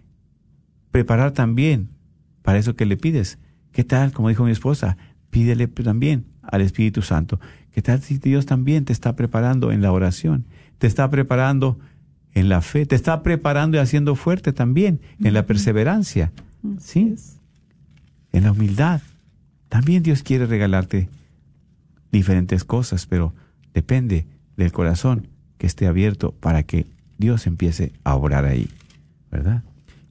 preparar 0.92 1.32
también 1.32 1.90
para 2.42 2.60
eso 2.60 2.76
que 2.76 2.86
le 2.86 2.98
pides. 2.98 3.40
¿Qué 3.76 3.84
tal? 3.84 4.14
Como 4.14 4.30
dijo 4.30 4.46
mi 4.46 4.52
esposa, 4.52 4.96
pídele 5.32 5.68
también 5.68 6.28
al 6.42 6.62
Espíritu 6.62 7.02
Santo. 7.02 7.42
¿Qué 7.74 7.82
tal 7.82 8.02
si 8.02 8.20
Dios 8.20 8.46
también 8.46 8.86
te 8.86 8.94
está 8.94 9.18
preparando 9.18 9.74
en 9.74 9.82
la 9.82 9.92
oración? 9.92 10.46
Te 10.78 10.88
está 10.88 11.10
preparando 11.10 11.78
en 12.32 12.48
la 12.48 12.62
fe, 12.62 12.86
te 12.86 12.96
está 12.96 13.22
preparando 13.22 13.76
y 13.76 13.82
haciendo 13.82 14.16
fuerte 14.16 14.54
también 14.54 15.02
en 15.22 15.34
la 15.34 15.46
perseverancia. 15.46 16.32
¿Sí? 16.80 17.16
En 18.32 18.44
la 18.44 18.54
humildad. 18.54 19.02
También 19.68 20.04
Dios 20.04 20.24
quiere 20.24 20.46
regalarte 20.46 21.10
diferentes 22.14 22.64
cosas, 22.64 23.06
pero 23.06 23.34
depende 23.74 24.26
del 24.56 24.72
corazón 24.72 25.28
que 25.58 25.68
esté 25.68 25.86
abierto 25.86 26.32
para 26.32 26.64
que 26.64 26.88
Dios 27.18 27.46
empiece 27.46 27.92
a 28.06 28.16
obrar 28.16 28.46
ahí, 28.46 28.70
¿verdad? 29.30 29.64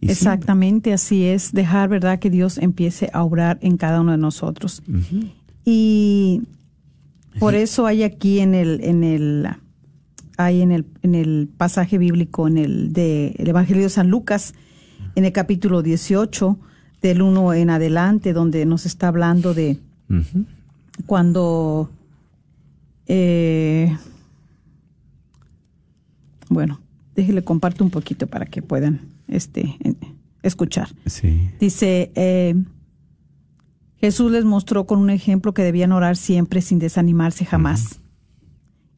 Y 0.05 0.09
sí, 0.09 0.13
Exactamente, 0.13 0.93
así 0.93 1.25
es, 1.25 1.53
dejar, 1.53 1.89
¿verdad?, 1.89 2.19
que 2.19 2.29
Dios 2.29 2.59
empiece 2.59 3.09
a 3.15 3.23
obrar 3.23 3.59
en 3.63 3.79
cada 3.79 4.03
uno 4.03 4.13
de 4.13 4.19
nosotros. 4.19 4.83
Y 5.65 6.43
por 7.39 7.55
eso 7.55 7.87
hay 7.87 8.03
aquí 8.03 8.41
en 8.41 8.55
el, 8.55 8.85
en 8.85 9.03
el, 9.03 9.49
hay 10.37 10.61
en 10.61 10.73
el, 10.73 10.85
en 11.01 11.15
el 11.15 11.49
pasaje 11.57 11.97
bíblico, 11.97 12.47
en 12.47 12.59
el 12.59 12.93
de 12.93 13.35
el 13.39 13.49
Evangelio 13.49 13.85
de 13.85 13.89
San 13.89 14.11
Lucas, 14.11 14.53
en 15.15 15.25
el 15.25 15.33
capítulo 15.33 15.81
18, 15.81 16.59
del 17.01 17.23
1 17.23 17.55
en 17.55 17.71
adelante, 17.71 18.35
donde 18.35 18.67
nos 18.67 18.85
está 18.85 19.09
hablando 19.09 19.55
de, 19.55 19.79
cuando, 21.07 21.91
eh, 23.07 23.97
bueno, 26.51 26.79
déjele 27.15 27.43
comparto 27.43 27.85
un 27.85 27.91
poquito 27.91 28.27
para 28.27 28.45
que 28.45 28.61
puedan 28.61 29.14
este, 29.29 29.77
escuchar. 30.43 30.89
Sí. 31.07 31.51
Dice, 31.61 32.13
eh, 32.15 32.55
Jesús 33.97 34.31
les 34.31 34.45
mostró 34.45 34.87
con 34.87 34.99
un 34.99 35.11
ejemplo 35.11 35.55
que 35.55 35.63
debían 35.63 35.93
orar 35.93 36.17
siempre 36.17 36.61
sin 36.61 36.79
desanimarse 36.79 37.45
jamás. 37.45 38.01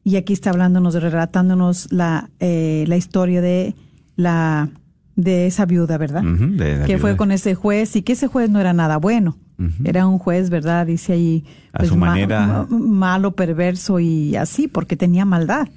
Y 0.03 0.15
aquí 0.15 0.33
está 0.33 0.49
hablándonos, 0.51 0.93
relatándonos 1.01 1.91
la, 1.91 2.29
eh, 2.39 2.85
la 2.87 2.97
historia 2.97 3.41
de 3.41 3.75
la 4.15 4.69
de 5.15 5.47
esa 5.47 5.65
viuda, 5.65 5.97
¿verdad? 5.97 6.21
De 6.23 6.83
que 6.85 6.97
fue 6.99 7.17
con 7.17 7.31
ese 7.31 7.55
juez 7.55 7.95
y 7.95 8.03
que 8.03 8.13
ese 8.13 8.27
juez 8.27 8.49
no 8.51 8.59
era 8.59 8.73
nada 8.73 8.97
bueno. 8.97 9.37
Era 9.83 10.05
un 10.05 10.19
juez, 10.19 10.51
¿verdad? 10.51 10.85
Dice 10.85 11.13
ahí. 11.13 11.43
pues, 11.73 11.89
A 11.89 11.93
su 11.93 11.97
ma- 11.97 12.07
manera. 12.07 12.67
ma- 12.69 12.77
malo, 12.77 13.31
perverso 13.35 13.99
y 13.99 14.35
así, 14.35 14.67
porque 14.67 14.95
tenía 14.95 15.25
maldad. 15.25 15.67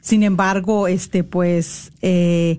Sin 0.00 0.22
embargo, 0.22 0.88
este, 0.88 1.24
pues, 1.24 1.92
eh, 2.00 2.58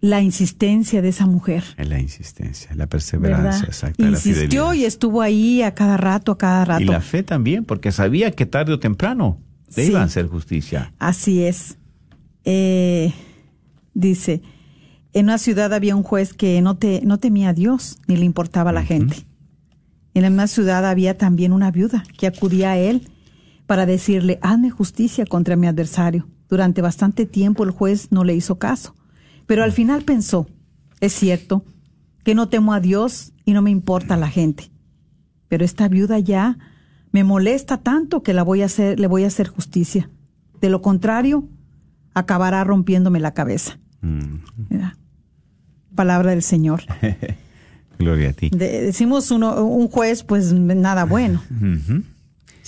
la 0.00 0.22
insistencia 0.22 1.02
de 1.02 1.08
esa 1.08 1.26
mujer. 1.26 1.64
En 1.76 1.88
la 1.88 1.98
insistencia, 1.98 2.72
la 2.74 2.86
perseverancia, 2.86 3.66
exacta, 3.66 4.02
Insistió 4.02 4.72
y 4.74 4.84
estuvo 4.84 5.22
ahí 5.22 5.62
a 5.62 5.74
cada 5.74 5.96
rato, 5.96 6.32
a 6.32 6.38
cada 6.38 6.64
rato. 6.64 6.82
Y 6.82 6.86
la 6.86 7.00
fe 7.00 7.22
también, 7.22 7.64
porque 7.64 7.90
sabía 7.90 8.30
que 8.30 8.46
tarde 8.46 8.72
o 8.74 8.78
temprano 8.78 9.38
le 9.74 9.84
Sí. 9.84 9.90
iban 9.90 10.02
a 10.02 10.04
hacer 10.04 10.28
justicia. 10.28 10.92
Así 10.98 11.42
es. 11.42 11.78
Eh, 12.44 13.12
dice, 13.94 14.42
en 15.12 15.26
una 15.26 15.38
ciudad 15.38 15.74
había 15.74 15.96
un 15.96 16.02
juez 16.04 16.32
que 16.32 16.60
no, 16.62 16.76
te, 16.76 17.00
no 17.04 17.18
temía 17.18 17.50
a 17.50 17.52
Dios 17.54 17.98
ni 18.06 18.16
le 18.16 18.24
importaba 18.24 18.70
a 18.70 18.72
la 18.72 18.84
gente. 18.84 19.26
En 20.14 20.22
la 20.22 20.30
misma 20.30 20.46
ciudad 20.46 20.86
había 20.88 21.18
también 21.18 21.52
una 21.52 21.70
viuda 21.70 22.04
que 22.16 22.26
acudía 22.26 22.72
a 22.72 22.78
él 22.78 23.08
para 23.66 23.84
decirle, 23.84 24.38
hazme 24.42 24.70
justicia 24.70 25.26
contra 25.26 25.56
mi 25.56 25.66
adversario. 25.66 26.26
Durante 26.48 26.80
bastante 26.80 27.26
tiempo 27.26 27.64
el 27.64 27.70
juez 27.70 28.08
no 28.10 28.24
le 28.24 28.34
hizo 28.34 28.58
caso, 28.58 28.94
pero 29.48 29.64
al 29.64 29.72
final 29.72 30.02
pensó, 30.02 30.46
es 31.00 31.12
cierto, 31.14 31.64
que 32.22 32.34
no 32.36 32.48
temo 32.48 32.74
a 32.74 32.80
Dios 32.80 33.32
y 33.46 33.54
no 33.54 33.62
me 33.62 33.70
importa 33.70 34.16
la 34.16 34.28
gente. 34.28 34.70
Pero 35.48 35.64
esta 35.64 35.88
viuda 35.88 36.18
ya 36.18 36.58
me 37.10 37.24
molesta 37.24 37.78
tanto 37.78 38.22
que 38.22 38.34
la 38.34 38.42
voy 38.44 38.60
a 38.60 38.66
hacer, 38.66 39.00
le 39.00 39.06
voy 39.06 39.24
a 39.24 39.28
hacer 39.28 39.48
justicia. 39.48 40.10
De 40.60 40.68
lo 40.68 40.82
contrario, 40.82 41.48
acabará 42.12 42.62
rompiéndome 42.62 43.20
la 43.20 43.32
cabeza. 43.32 43.78
Mm. 44.02 44.34
Palabra 45.94 46.30
del 46.32 46.42
Señor. 46.42 46.82
gloria 47.98 48.30
a 48.30 48.32
ti. 48.34 48.50
De- 48.50 48.82
decimos 48.82 49.30
uno, 49.30 49.64
un 49.64 49.88
juez, 49.88 50.22
pues 50.24 50.52
nada 50.52 51.04
bueno. 51.04 51.42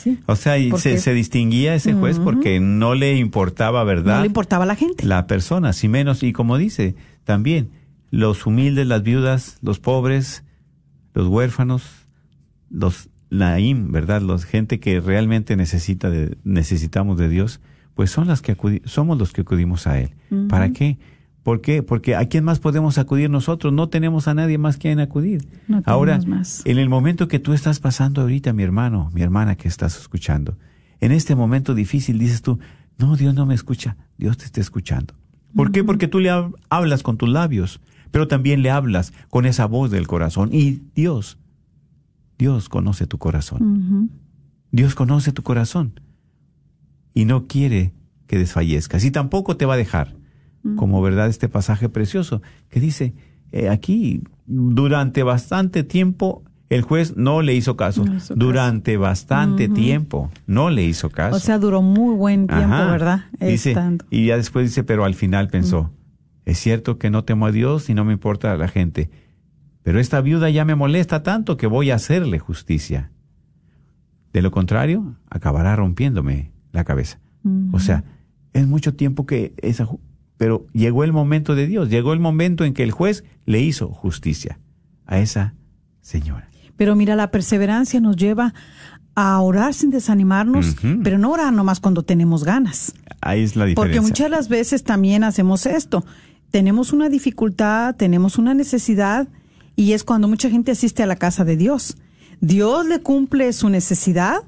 ¿sí? 0.00 0.18
O 0.26 0.36
sea, 0.36 0.58
y 0.58 0.70
se, 0.78 0.98
se 0.98 1.14
distinguía 1.14 1.74
ese 1.74 1.92
juez 1.94 2.18
porque 2.18 2.58
no 2.60 2.94
le 2.94 3.16
importaba, 3.16 3.84
¿verdad? 3.84 4.16
No 4.16 4.20
le 4.22 4.26
importaba 4.26 4.64
a 4.64 4.66
la 4.66 4.76
gente. 4.76 5.06
la 5.06 5.26
persona, 5.26 5.72
si 5.72 5.88
menos, 5.88 6.22
y 6.22 6.32
como 6.32 6.58
dice, 6.58 6.94
también 7.24 7.70
los 8.10 8.44
humildes, 8.46 8.86
las 8.86 9.02
viudas, 9.02 9.58
los 9.62 9.78
pobres, 9.78 10.42
los 11.14 11.28
huérfanos, 11.28 11.82
los 12.70 13.08
naim, 13.30 13.92
¿verdad? 13.92 14.20
Los 14.22 14.44
gente 14.44 14.80
que 14.80 15.00
realmente 15.00 15.54
necesita 15.56 16.10
de, 16.10 16.36
necesitamos 16.44 17.16
de 17.18 17.28
Dios, 17.28 17.60
pues 17.94 18.10
son 18.10 18.26
las 18.26 18.42
que 18.42 18.56
acudi- 18.56 18.82
somos 18.84 19.18
los 19.18 19.32
que 19.32 19.42
acudimos 19.42 19.86
a 19.86 20.00
Él. 20.00 20.10
¿Para 20.48 20.72
qué? 20.72 20.98
¿Por 21.42 21.60
qué? 21.62 21.82
Porque 21.82 22.16
¿a 22.16 22.26
quién 22.28 22.44
más 22.44 22.58
podemos 22.60 22.98
acudir 22.98 23.30
nosotros? 23.30 23.72
No 23.72 23.88
tenemos 23.88 24.28
a 24.28 24.34
nadie 24.34 24.58
más 24.58 24.76
quien 24.76 25.00
acudir. 25.00 25.46
No 25.68 25.82
Ahora, 25.86 26.18
más. 26.26 26.62
en 26.66 26.78
el 26.78 26.88
momento 26.90 27.28
que 27.28 27.38
tú 27.38 27.52
estás 27.54 27.80
pasando 27.80 28.20
ahorita, 28.20 28.52
mi 28.52 28.62
hermano, 28.62 29.10
mi 29.14 29.22
hermana 29.22 29.54
que 29.56 29.66
estás 29.68 29.98
escuchando, 29.98 30.58
en 31.00 31.12
este 31.12 31.34
momento 31.34 31.74
difícil 31.74 32.18
dices 32.18 32.42
tú, 32.42 32.58
no, 32.98 33.16
Dios 33.16 33.34
no 33.34 33.46
me 33.46 33.54
escucha, 33.54 33.96
Dios 34.18 34.36
te 34.36 34.44
está 34.44 34.60
escuchando. 34.60 35.14
¿Por 35.56 35.72
qué? 35.72 35.82
Porque 35.82 36.08
tú 36.08 36.20
le 36.20 36.30
hab- 36.30 36.54
hablas 36.68 37.02
con 37.02 37.16
tus 37.16 37.28
labios, 37.30 37.80
pero 38.10 38.28
también 38.28 38.60
le 38.62 38.70
hablas 38.70 39.12
con 39.30 39.46
esa 39.46 39.64
voz 39.64 39.90
del 39.90 40.06
corazón. 40.06 40.50
Y 40.52 40.82
Dios, 40.94 41.38
Dios 42.38 42.68
conoce 42.68 43.06
tu 43.06 43.16
corazón. 43.18 44.10
Dios 44.72 44.94
conoce 44.94 45.32
tu 45.32 45.42
corazón 45.42 45.98
y 47.14 47.24
no 47.24 47.46
quiere 47.46 47.92
que 48.26 48.38
desfallezcas 48.38 49.04
y 49.04 49.10
tampoco 49.10 49.56
te 49.56 49.64
va 49.66 49.74
a 49.74 49.78
dejar. 49.78 50.14
Como 50.76 51.00
verdad 51.00 51.28
este 51.28 51.48
pasaje 51.48 51.88
precioso 51.88 52.42
que 52.68 52.80
dice 52.80 53.14
eh, 53.52 53.68
aquí 53.68 54.22
durante 54.46 55.22
bastante 55.22 55.84
tiempo 55.84 56.44
el 56.68 56.82
juez 56.82 57.16
no 57.16 57.42
le 57.42 57.54
hizo 57.54 57.76
caso. 57.76 58.04
No 58.04 58.18
durante 58.36 58.96
bastante 58.96 59.68
tiempo 59.68 60.30
no 60.46 60.70
le 60.70 60.84
hizo 60.84 61.10
caso. 61.10 61.36
O 61.36 61.40
sea, 61.40 61.58
duró 61.58 61.82
muy 61.82 62.14
buen 62.14 62.46
tiempo, 62.46 62.74
Ajá. 62.74 62.90
¿verdad? 62.92 63.24
Dice, 63.40 63.70
Estando. 63.70 64.04
y 64.08 64.26
ya 64.26 64.36
después 64.36 64.66
dice, 64.66 64.84
pero 64.84 65.04
al 65.04 65.14
final 65.14 65.48
pensó, 65.48 65.90
es 66.44 66.58
cierto 66.58 66.96
que 66.96 67.10
no 67.10 67.24
temo 67.24 67.46
a 67.46 67.52
Dios 67.52 67.90
y 67.90 67.94
no 67.94 68.04
me 68.04 68.12
importa 68.12 68.56
la 68.56 68.68
gente, 68.68 69.10
pero 69.82 69.98
esta 69.98 70.20
viuda 70.20 70.48
ya 70.48 70.64
me 70.64 70.76
molesta 70.76 71.24
tanto 71.24 71.56
que 71.56 71.66
voy 71.66 71.90
a 71.90 71.96
hacerle 71.96 72.38
justicia. 72.38 73.10
De 74.32 74.40
lo 74.40 74.52
contrario, 74.52 75.16
acabará 75.28 75.74
rompiéndome 75.74 76.52
la 76.70 76.84
cabeza. 76.84 77.18
O 77.72 77.80
sea, 77.80 78.04
es 78.52 78.66
mucho 78.68 78.94
tiempo 78.94 79.26
que 79.26 79.54
esa... 79.56 79.88
Pero 80.40 80.66
llegó 80.72 81.04
el 81.04 81.12
momento 81.12 81.54
de 81.54 81.66
Dios, 81.66 81.90
llegó 81.90 82.14
el 82.14 82.18
momento 82.18 82.64
en 82.64 82.72
que 82.72 82.82
el 82.82 82.92
juez 82.92 83.24
le 83.44 83.60
hizo 83.60 83.88
justicia 83.88 84.58
a 85.04 85.18
esa 85.18 85.52
señora. 86.00 86.48
Pero 86.78 86.96
mira, 86.96 87.14
la 87.14 87.30
perseverancia 87.30 88.00
nos 88.00 88.16
lleva 88.16 88.54
a 89.14 89.38
orar 89.42 89.74
sin 89.74 89.90
desanimarnos, 89.90 90.76
pero 91.04 91.18
no 91.18 91.30
orar 91.30 91.52
nomás 91.52 91.78
cuando 91.78 92.04
tenemos 92.04 92.42
ganas. 92.42 92.94
Ahí 93.20 93.42
es 93.42 93.54
la 93.54 93.66
diferencia. 93.66 93.74
Porque 93.74 94.00
muchas 94.00 94.30
de 94.30 94.30
las 94.30 94.48
veces 94.48 94.82
también 94.82 95.24
hacemos 95.24 95.66
esto. 95.66 96.06
Tenemos 96.50 96.94
una 96.94 97.10
dificultad, 97.10 97.96
tenemos 97.96 98.38
una 98.38 98.54
necesidad 98.54 99.28
y 99.76 99.92
es 99.92 100.04
cuando 100.04 100.26
mucha 100.26 100.48
gente 100.48 100.72
asiste 100.72 101.02
a 101.02 101.06
la 101.06 101.16
casa 101.16 101.44
de 101.44 101.58
Dios. 101.58 101.98
Dios 102.40 102.86
le 102.86 103.02
cumple 103.02 103.52
su 103.52 103.68
necesidad, 103.68 104.38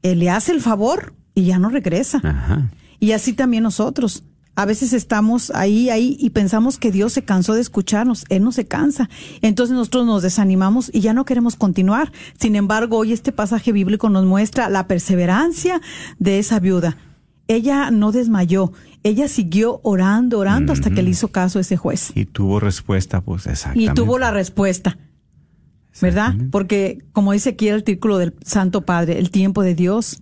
Él 0.00 0.20
le 0.20 0.30
hace 0.30 0.52
el 0.52 0.62
favor 0.62 1.12
y 1.34 1.44
ya 1.44 1.58
no 1.58 1.68
regresa. 1.68 2.18
Ajá. 2.24 2.70
Y 2.98 3.12
así 3.12 3.34
también 3.34 3.62
nosotros. 3.62 4.24
A 4.58 4.64
veces 4.64 4.92
estamos 4.92 5.52
ahí, 5.54 5.88
ahí 5.88 6.16
y 6.18 6.30
pensamos 6.30 6.78
que 6.78 6.90
Dios 6.90 7.12
se 7.12 7.22
cansó 7.22 7.54
de 7.54 7.60
escucharnos. 7.60 8.24
Él 8.28 8.42
no 8.42 8.50
se 8.50 8.66
cansa. 8.66 9.08
Entonces 9.40 9.76
nosotros 9.76 10.04
nos 10.04 10.24
desanimamos 10.24 10.90
y 10.92 10.98
ya 10.98 11.12
no 11.12 11.24
queremos 11.24 11.54
continuar. 11.54 12.10
Sin 12.40 12.56
embargo, 12.56 12.98
hoy 12.98 13.12
este 13.12 13.30
pasaje 13.30 13.70
bíblico 13.70 14.10
nos 14.10 14.26
muestra 14.26 14.68
la 14.68 14.88
perseverancia 14.88 15.80
de 16.18 16.40
esa 16.40 16.58
viuda. 16.58 16.96
Ella 17.46 17.92
no 17.92 18.10
desmayó. 18.10 18.72
Ella 19.04 19.28
siguió 19.28 19.78
orando, 19.84 20.40
orando 20.40 20.72
hasta 20.72 20.90
que 20.90 21.04
le 21.04 21.10
hizo 21.10 21.28
caso 21.28 21.60
ese 21.60 21.76
juez. 21.76 22.10
Y 22.16 22.24
tuvo 22.24 22.58
respuesta, 22.58 23.20
pues 23.20 23.46
Y 23.46 23.50
exactamente. 23.50 23.94
tuvo 23.94 24.18
la 24.18 24.32
respuesta. 24.32 24.98
¿Verdad? 26.02 26.34
Porque, 26.50 27.04
como 27.12 27.30
dice 27.30 27.50
aquí 27.50 27.68
el 27.68 27.76
artículo 27.76 28.18
del 28.18 28.34
Santo 28.44 28.84
Padre, 28.84 29.20
el 29.20 29.30
tiempo 29.30 29.62
de 29.62 29.76
Dios, 29.76 30.20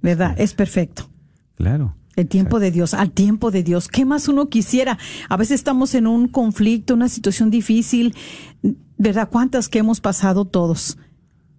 ¿verdad? 0.00 0.36
Es 0.38 0.54
perfecto. 0.54 1.10
Claro. 1.56 1.96
El 2.14 2.28
tiempo 2.28 2.60
de 2.60 2.70
Dios, 2.70 2.92
al 2.94 3.10
tiempo 3.10 3.50
de 3.50 3.62
Dios. 3.62 3.88
¿Qué 3.88 4.04
más 4.04 4.28
uno 4.28 4.48
quisiera? 4.48 4.98
A 5.28 5.36
veces 5.36 5.54
estamos 5.54 5.94
en 5.94 6.06
un 6.06 6.28
conflicto, 6.28 6.94
una 6.94 7.08
situación 7.08 7.50
difícil, 7.50 8.14
¿verdad? 8.98 9.28
¿Cuántas 9.30 9.68
que 9.68 9.78
hemos 9.78 10.00
pasado 10.00 10.44
todos? 10.44 10.98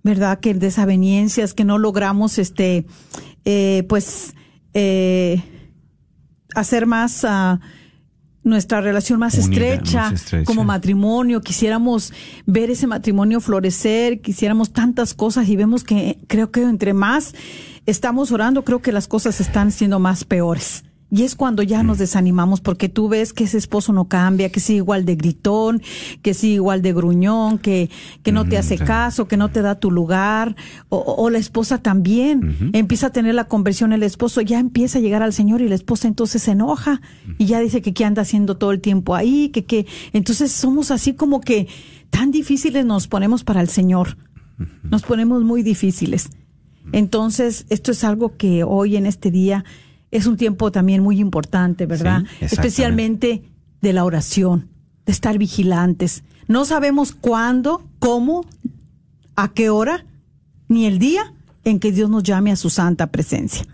¿Verdad? 0.04 0.39
Que 0.39 0.54
desavenencias, 0.54 1.54
que 1.54 1.66
no 1.66 1.78
logramos, 1.78 2.38
este, 2.38 2.86
eh, 3.46 3.84
pues, 3.89 4.36
eh, 4.74 5.42
hacer 6.54 6.86
más 6.86 7.26
ah, 7.26 7.60
nuestra 8.43 8.82
relación 8.82 9.19
más 9.19 9.36
Unida, 9.36 9.49
estrecha, 9.49 10.01
más 10.01 10.13
estrecha. 10.13 10.45
como 10.45 10.63
matrimonio. 10.63 11.41
Quisiéramos 11.41 12.13
ver 12.45 12.69
ese 12.69 12.88
matrimonio 12.88 13.39
florecer, 13.39 14.21
quisiéramos 14.21 14.71
tantas 14.71 15.13
cosas 15.13 15.47
y 15.47 15.56
vemos 15.56 15.84
que 15.84 16.19
creo 16.27 16.51
que 16.51 16.62
entre 16.62 16.93
más 16.93 17.34
estamos 17.86 18.32
orando, 18.32 18.63
creo 18.63 18.82
que 18.82 18.91
las 18.91 19.08
cosas 19.08 19.39
están 19.41 19.71
siendo 19.71 19.99
más 19.99 20.23
peores. 20.23 20.84
Y 21.15 21.21
es 21.21 21.36
cuando 21.36 21.62
ya 21.62 21.84
Mm. 21.84 21.88
nos 21.88 21.99
desanimamos 21.99 22.60
porque 22.60 22.89
tú 22.89 23.08
ves 23.08 23.34
que 23.34 23.43
ese 23.43 23.60
esposo 23.60 23.93
no 23.93 24.06
cambia, 24.06 24.49
que 24.52 24.60
sigue 24.60 24.78
igual 24.78 25.06
de 25.06 25.15
gritón, 25.15 25.84
que 26.23 26.34
sigue 26.34 26.56
igual 26.56 26.82
de 26.82 26.91
gruñón, 26.91 27.60
que, 27.60 27.91
que 28.23 28.32
no 28.32 28.45
te 28.49 28.56
Mm, 28.56 28.60
hace 28.60 28.78
sí. 28.80 28.84
caso, 28.84 29.28
que 29.28 29.38
no 29.38 29.52
te 29.52 29.62
da 29.62 29.76
tu 29.76 29.91
lugar, 29.91 30.56
o, 30.89 30.97
o 30.97 31.30
la 31.30 31.38
esposa 31.38 31.78
también 31.78 32.71
empieza 32.73 33.08
a 33.08 33.10
tener 33.12 33.36
la 33.36 33.43
conversión, 33.47 33.93
el 33.93 34.02
esposo 34.02 34.41
ya 34.41 34.58
empieza 34.60 34.97
a 34.97 35.02
llegar 35.02 35.21
al 35.21 35.34
Señor 35.34 35.62
y 35.62 35.67
la 35.69 35.76
esposa 35.76 36.08
entonces 36.08 36.41
se 36.41 36.52
enoja 36.52 36.99
y 37.38 37.45
ya 37.45 37.60
dice 37.60 37.84
que 37.84 37.93
qué 37.93 38.06
anda 38.06 38.23
haciendo 38.23 38.58
todo 38.58 38.71
el 38.71 38.82
tiempo 38.82 39.13
ahí, 39.13 39.49
que 39.49 39.65
qué, 39.65 39.86
entonces 40.13 40.52
somos 40.52 40.89
así 40.89 41.13
como 41.13 41.41
que 41.41 41.67
tan 42.10 42.32
difíciles 42.32 42.86
nos 42.88 43.08
ponemos 43.08 43.43
para 43.43 43.62
el 43.62 43.69
Señor, 43.69 44.17
nos 44.82 45.04
ponemos 45.04 45.43
muy 45.43 45.62
difíciles. 45.62 46.30
Entonces, 46.91 47.65
esto 47.69 47.91
es 47.91 48.04
algo 48.04 48.36
que 48.36 48.63
hoy 48.63 48.97
en 48.97 49.06
este 49.06 49.32
día 49.32 49.63
es 50.13 50.26
un 50.28 50.38
tiempo 50.38 50.71
también 50.71 51.02
muy 51.04 51.19
importante, 51.19 51.86
¿verdad? 51.86 52.23
Sí. 52.39 52.45
Especialmente 52.45 53.43
de 53.82 53.93
la 53.93 54.06
oración, 54.06 54.69
de 55.06 55.12
estar 55.12 55.38
vigilantes. 55.38 56.23
No 56.47 56.65
sabemos 56.65 57.12
cuándo, 57.13 57.84
cómo, 57.99 58.45
a 59.36 59.54
qué 59.54 59.69
hora, 59.69 60.06
ni 60.67 60.86
el 60.86 60.99
día 60.99 61.34
en 61.63 61.80
que 61.80 61.91
Dios 61.91 62.10
nos 62.10 62.23
llame 62.23 62.52
a 62.52 62.56
su 62.56 62.69
santa 62.69 63.08
presencia. 63.08 63.65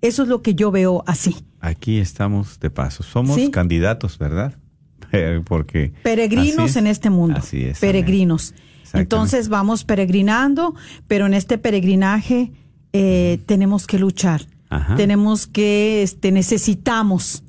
Eso 0.00 0.22
es 0.22 0.28
lo 0.28 0.42
que 0.42 0.54
yo 0.54 0.70
veo 0.70 1.02
así. 1.06 1.36
Aquí 1.60 1.98
estamos 1.98 2.60
de 2.60 2.70
paso. 2.70 3.02
Somos 3.02 3.36
Sí. 3.36 3.50
candidatos, 3.50 4.18
¿verdad? 4.18 4.54
Eh, 5.12 5.40
Porque 5.44 5.94
Peregrinos 6.02 6.70
es. 6.72 6.76
en 6.76 6.86
este 6.86 7.08
mundo. 7.08 7.38
Así 7.38 7.62
es. 7.64 7.78
Peregrinos. 7.78 8.52
Entonces 8.92 9.48
vamos 9.48 9.84
peregrinando, 9.84 10.74
pero 11.06 11.24
en 11.26 11.32
este 11.34 11.56
peregrinaje 11.58 12.52
eh, 12.92 13.40
tenemos 13.46 13.86
que 13.86 13.98
luchar. 13.98 14.42
Ajá. 14.70 14.96
Tenemos 14.96 15.46
que, 15.46 16.02
este, 16.02 16.32
necesitamos. 16.32 17.44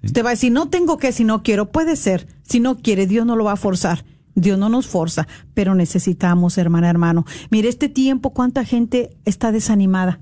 Sí. 0.00 0.06
Usted 0.06 0.24
va 0.24 0.30
a 0.30 0.32
decir, 0.32 0.52
no 0.52 0.68
tengo 0.68 0.98
que 0.98 1.12
si 1.12 1.24
no 1.24 1.42
quiero. 1.42 1.70
Puede 1.70 1.96
ser. 1.96 2.26
Si 2.42 2.60
no 2.60 2.78
quiere, 2.78 3.06
Dios 3.06 3.26
no 3.26 3.36
lo 3.36 3.44
va 3.44 3.52
a 3.52 3.56
forzar. 3.56 4.04
Dios 4.34 4.58
no 4.58 4.68
nos 4.68 4.86
forza, 4.86 5.26
pero 5.54 5.74
necesitamos, 5.74 6.58
hermana, 6.58 6.88
hermano. 6.88 7.24
Mire, 7.50 7.68
este 7.68 7.88
tiempo, 7.88 8.30
cuánta 8.32 8.64
gente 8.64 9.16
está 9.24 9.52
desanimada. 9.52 10.20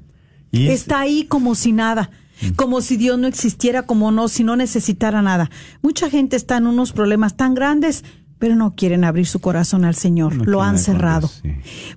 Y 0.51 0.69
Está 0.69 1.01
ahí 1.01 1.25
como 1.25 1.55
si 1.55 1.73
nada, 1.73 2.11
como 2.57 2.81
si 2.81 2.97
Dios 2.97 3.19
no 3.19 3.27
existiera, 3.27 3.83
como 3.83 4.11
no, 4.11 4.29
si 4.29 4.45
no 4.45 4.57
necesitara 4.57 5.21
nada. 5.21 5.51
Mucha 5.83 6.09
gente 6.09 6.37
está 6.37 6.57
en 6.57 6.67
unos 6.67 6.93
problemas 6.93 7.37
tan 7.37 7.55
grandes, 7.55 8.05
pero 8.39 8.57
no 8.57 8.75
quieren 8.75 9.05
abrir 9.05 9.27
su 9.27 9.41
corazón 9.41 9.85
al 9.85 9.95
Señor. 9.95 10.37
No 10.37 10.45
lo 10.45 10.63
han 10.63 10.79
cerrado. 10.79 11.31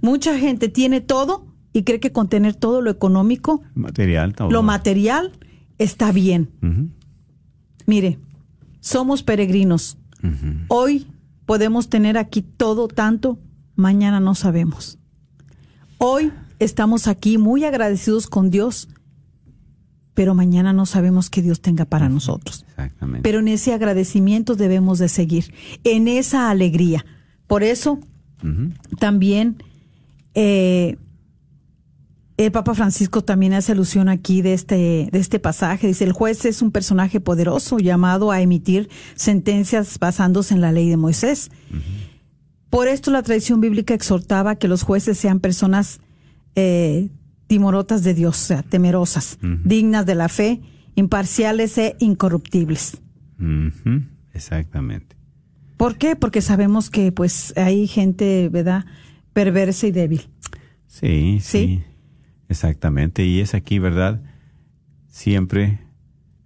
Mucha 0.01 0.37
gente 0.37 0.67
tiene 0.67 0.99
todo 0.99 1.45
y 1.73 1.83
cree 1.83 1.99
que 1.99 2.11
con 2.11 2.27
tener 2.27 2.55
todo 2.55 2.81
lo 2.81 2.89
económico, 2.89 3.61
material, 3.73 4.33
todo. 4.33 4.51
lo 4.51 4.63
material, 4.63 5.31
está 5.77 6.11
bien. 6.11 6.49
Mire, 7.85 8.19
somos 8.79 9.23
peregrinos. 9.23 9.97
Hoy 10.67 11.07
podemos 11.45 11.89
tener 11.89 12.17
aquí 12.17 12.41
todo 12.41 12.87
tanto, 12.87 13.39
mañana 13.75 14.19
no 14.19 14.35
sabemos. 14.35 14.99
Hoy 15.97 16.31
estamos 16.59 17.07
aquí 17.07 17.37
muy 17.37 17.63
agradecidos 17.63 18.27
con 18.27 18.49
Dios, 18.49 18.89
pero 20.13 20.35
mañana 20.35 20.73
no 20.73 20.85
sabemos 20.85 21.29
qué 21.29 21.41
Dios 21.41 21.61
tenga 21.61 21.85
para 21.85 22.09
nosotros. 22.09 22.65
Exactamente. 22.69 23.23
Pero 23.23 23.39
en 23.39 23.47
ese 23.47 23.73
agradecimiento 23.73 24.55
debemos 24.55 24.99
de 24.99 25.09
seguir, 25.09 25.53
en 25.83 26.07
esa 26.07 26.49
alegría. 26.49 27.05
Por 27.47 27.63
eso 27.63 27.99
también 28.99 29.63
eh, 30.33 30.97
el 32.37 32.51
Papa 32.51 32.73
Francisco 32.73 33.23
también 33.23 33.53
hace 33.53 33.71
alusión 33.71 34.09
aquí 34.09 34.41
de 34.41 34.53
este, 34.53 35.09
de 35.11 35.19
este 35.19 35.39
pasaje. 35.39 35.87
Dice, 35.87 36.03
el 36.03 36.11
juez 36.11 36.45
es 36.45 36.61
un 36.61 36.71
personaje 36.71 37.19
poderoso 37.19 37.77
llamado 37.77 38.31
a 38.31 38.41
emitir 38.41 38.89
sentencias 39.15 39.99
basándose 39.99 40.53
en 40.53 40.61
la 40.61 40.71
ley 40.71 40.89
de 40.89 40.97
Moisés. 40.97 41.51
Por 42.69 42.87
esto 42.87 43.11
la 43.11 43.21
tradición 43.21 43.61
bíblica 43.61 43.93
exhortaba 43.93 44.55
que 44.55 44.67
los 44.67 44.83
jueces 44.83 45.17
sean 45.17 45.39
personas 45.39 45.99
eh, 46.55 47.09
timorotas 47.47 48.03
de 48.03 48.13
Dios, 48.13 48.41
o 48.41 48.45
sea, 48.45 48.63
temerosas, 48.63 49.37
dignas 49.65 50.05
de 50.05 50.15
la 50.15 50.29
fe, 50.29 50.61
imparciales 50.95 51.77
e 51.77 51.95
incorruptibles. 51.99 52.97
Exactamente. 54.33 55.15
¿Por 55.77 55.97
qué? 55.97 56.15
Porque 56.15 56.41
sabemos 56.41 56.89
que 56.89 57.11
pues 57.11 57.53
hay 57.57 57.87
gente, 57.87 58.49
¿verdad?, 58.49 58.85
perversa 59.33 59.87
y 59.87 59.91
débil. 59.91 60.29
Sí, 60.87 61.39
sí, 61.41 61.41
Sí. 61.41 61.83
Exactamente. 62.51 63.25
Y 63.25 63.39
es 63.39 63.53
aquí, 63.55 63.79
¿verdad? 63.79 64.21
Siempre 65.07 65.79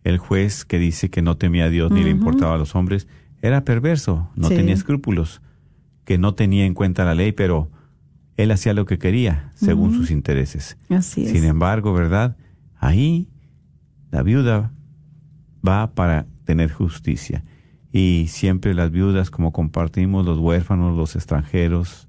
el 0.04 0.18
juez 0.20 0.64
que 0.66 0.78
dice 0.80 1.10
que 1.10 1.22
no 1.22 1.36
temía 1.38 1.66
a 1.66 1.70
Dios 1.70 1.92
ni 1.92 2.04
le 2.04 2.12
importaba 2.12 2.56
a 2.56 2.58
los 2.58 2.76
hombres 2.76 3.08
era 3.42 3.64
perverso, 3.66 4.30
no 4.36 4.48
Sí. 4.50 4.56
tenía 4.56 4.74
escrúpulos, 4.74 5.42
que 6.04 6.18
no 6.18 6.36
tenía 6.36 6.66
en 6.66 6.74
cuenta 6.76 7.06
la 7.06 7.16
ley, 7.16 7.32
pero 7.32 7.72
él 8.38 8.52
hacía 8.52 8.74
lo 8.74 8.86
que 8.86 8.98
quería 9.00 9.52
según 9.56 9.94
sus 9.94 10.12
intereses. 10.12 10.78
Así 10.90 11.26
es. 11.26 11.32
Sin 11.32 11.44
embargo, 11.44 11.94
¿verdad? 11.94 12.38
Ahí 12.78 13.28
la 14.12 14.22
viuda 14.24 14.72
va 15.68 15.94
para 15.96 16.28
tener 16.44 16.72
justicia. 16.72 17.44
Y 17.92 18.26
siempre 18.28 18.74
las 18.76 18.92
viudas, 18.92 19.32
como 19.32 19.52
compartimos, 19.54 20.26
los 20.26 20.38
huérfanos, 20.38 20.96
los 20.96 21.16
extranjeros, 21.16 22.08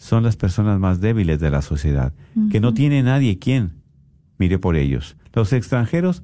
son 0.00 0.22
las 0.22 0.36
personas 0.36 0.80
más 0.80 1.00
débiles 1.02 1.40
de 1.40 1.50
la 1.50 1.60
sociedad, 1.60 2.14
que 2.50 2.58
no 2.58 2.72
tiene 2.72 3.02
nadie 3.02 3.38
quien 3.38 3.72
mire 4.38 4.58
por 4.58 4.76
ellos. 4.76 5.16
Los 5.34 5.52
extranjeros, 5.52 6.22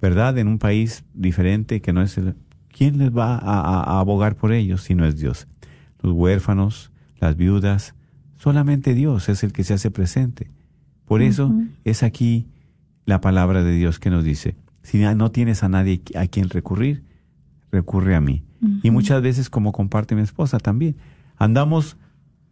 ¿verdad? 0.00 0.36
En 0.38 0.48
un 0.48 0.58
país 0.58 1.04
diferente 1.14 1.80
que 1.80 1.92
no 1.92 2.02
es 2.02 2.18
el... 2.18 2.34
¿Quién 2.76 2.98
les 2.98 3.16
va 3.16 3.36
a, 3.36 3.60
a- 3.60 3.84
a 3.84 4.00
abogar 4.00 4.34
por 4.34 4.52
ellos 4.52 4.82
si 4.82 4.96
no 4.96 5.06
es 5.06 5.18
Dios? 5.18 5.46
Los 6.02 6.14
huérfanos, 6.14 6.90
las 7.20 7.36
viudas, 7.36 7.94
solamente 8.38 8.92
Dios 8.94 9.28
es 9.28 9.44
el 9.44 9.52
que 9.52 9.62
se 9.62 9.74
hace 9.74 9.90
presente. 9.92 10.50
Por 11.04 11.22
eso 11.22 11.54
es 11.84 12.02
aquí 12.02 12.48
la 13.06 13.20
palabra 13.20 13.62
de 13.62 13.72
Dios 13.76 14.00
que 14.00 14.10
nos 14.10 14.24
dice, 14.24 14.56
si 14.82 14.98
no 14.98 15.30
tienes 15.30 15.62
a 15.62 15.68
nadie 15.68 16.02
a 16.16 16.26
quien 16.26 16.48
recurrir, 16.48 17.04
recurre 17.70 18.16
a 18.16 18.20
mí. 18.20 18.42
Y 18.82 18.90
muchas 18.90 19.22
veces, 19.22 19.48
como 19.48 19.70
comparte 19.70 20.16
mi 20.16 20.22
esposa 20.22 20.58
también, 20.58 20.96
andamos 21.36 21.96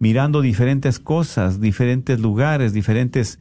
mirando 0.00 0.40
diferentes 0.40 0.98
cosas, 0.98 1.60
diferentes 1.60 2.18
lugares, 2.18 2.72
diferentes 2.72 3.38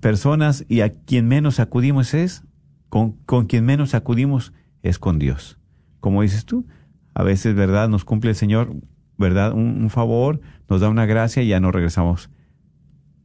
personas 0.00 0.64
y 0.68 0.80
a 0.80 0.92
quien 0.92 1.28
menos 1.28 1.60
acudimos 1.60 2.12
es, 2.12 2.42
con, 2.88 3.12
con 3.24 3.46
quien 3.46 3.64
menos 3.64 3.94
acudimos 3.94 4.52
es 4.82 4.98
con 4.98 5.18
Dios. 5.18 5.58
Como 6.00 6.22
dices 6.22 6.44
tú, 6.44 6.66
a 7.14 7.22
veces, 7.22 7.54
¿verdad? 7.54 7.88
Nos 7.88 8.04
cumple 8.04 8.30
el 8.30 8.36
Señor, 8.36 8.74
¿verdad? 9.16 9.52
Un, 9.52 9.80
un 9.82 9.90
favor, 9.90 10.40
nos 10.68 10.80
da 10.80 10.88
una 10.88 11.06
gracia 11.06 11.42
y 11.42 11.48
ya 11.48 11.60
no 11.60 11.70
regresamos. 11.72 12.28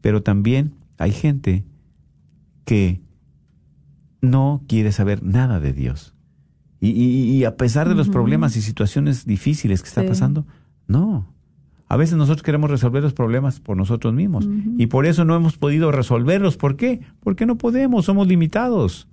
Pero 0.02 0.22
también 0.24 0.76
hay 0.98 1.12
gente 1.12 1.66
que 2.66 3.02
no 4.22 4.64
quiere 4.68 4.92
saber 4.92 5.24
nada 5.24 5.60
de 5.60 5.74
Dios. 5.74 6.14
Y, 6.80 6.90
y- 6.92 7.32
y 7.38 7.44
a 7.46 7.58
pesar 7.58 7.90
de 7.90 7.96
los 7.96 8.10
problemas 8.10 8.56
y 8.56 8.62
situaciones 8.62 9.26
difíciles 9.26 9.82
que 9.82 9.90
está 9.90 10.02
Sí. 10.02 10.08
pasando, 10.08 10.46
no. 10.88 11.34
A 11.92 11.98
veces 11.98 12.16
nosotros 12.16 12.42
queremos 12.42 12.70
resolver 12.70 13.04
los 13.04 13.12
problemas 13.12 13.60
por 13.60 13.76
nosotros 13.76 14.14
mismos 14.14 14.48
y 14.78 14.88
por 14.88 15.06
eso 15.06 15.26
no 15.26 15.36
hemos 15.36 15.58
podido 15.58 15.92
resolverlos. 15.92 16.56
¿Por 16.56 16.78
qué? 16.78 17.02
Porque 17.20 17.46
no 17.46 17.58
podemos, 17.58 18.06
somos 18.06 18.30
limitados. 18.30 19.10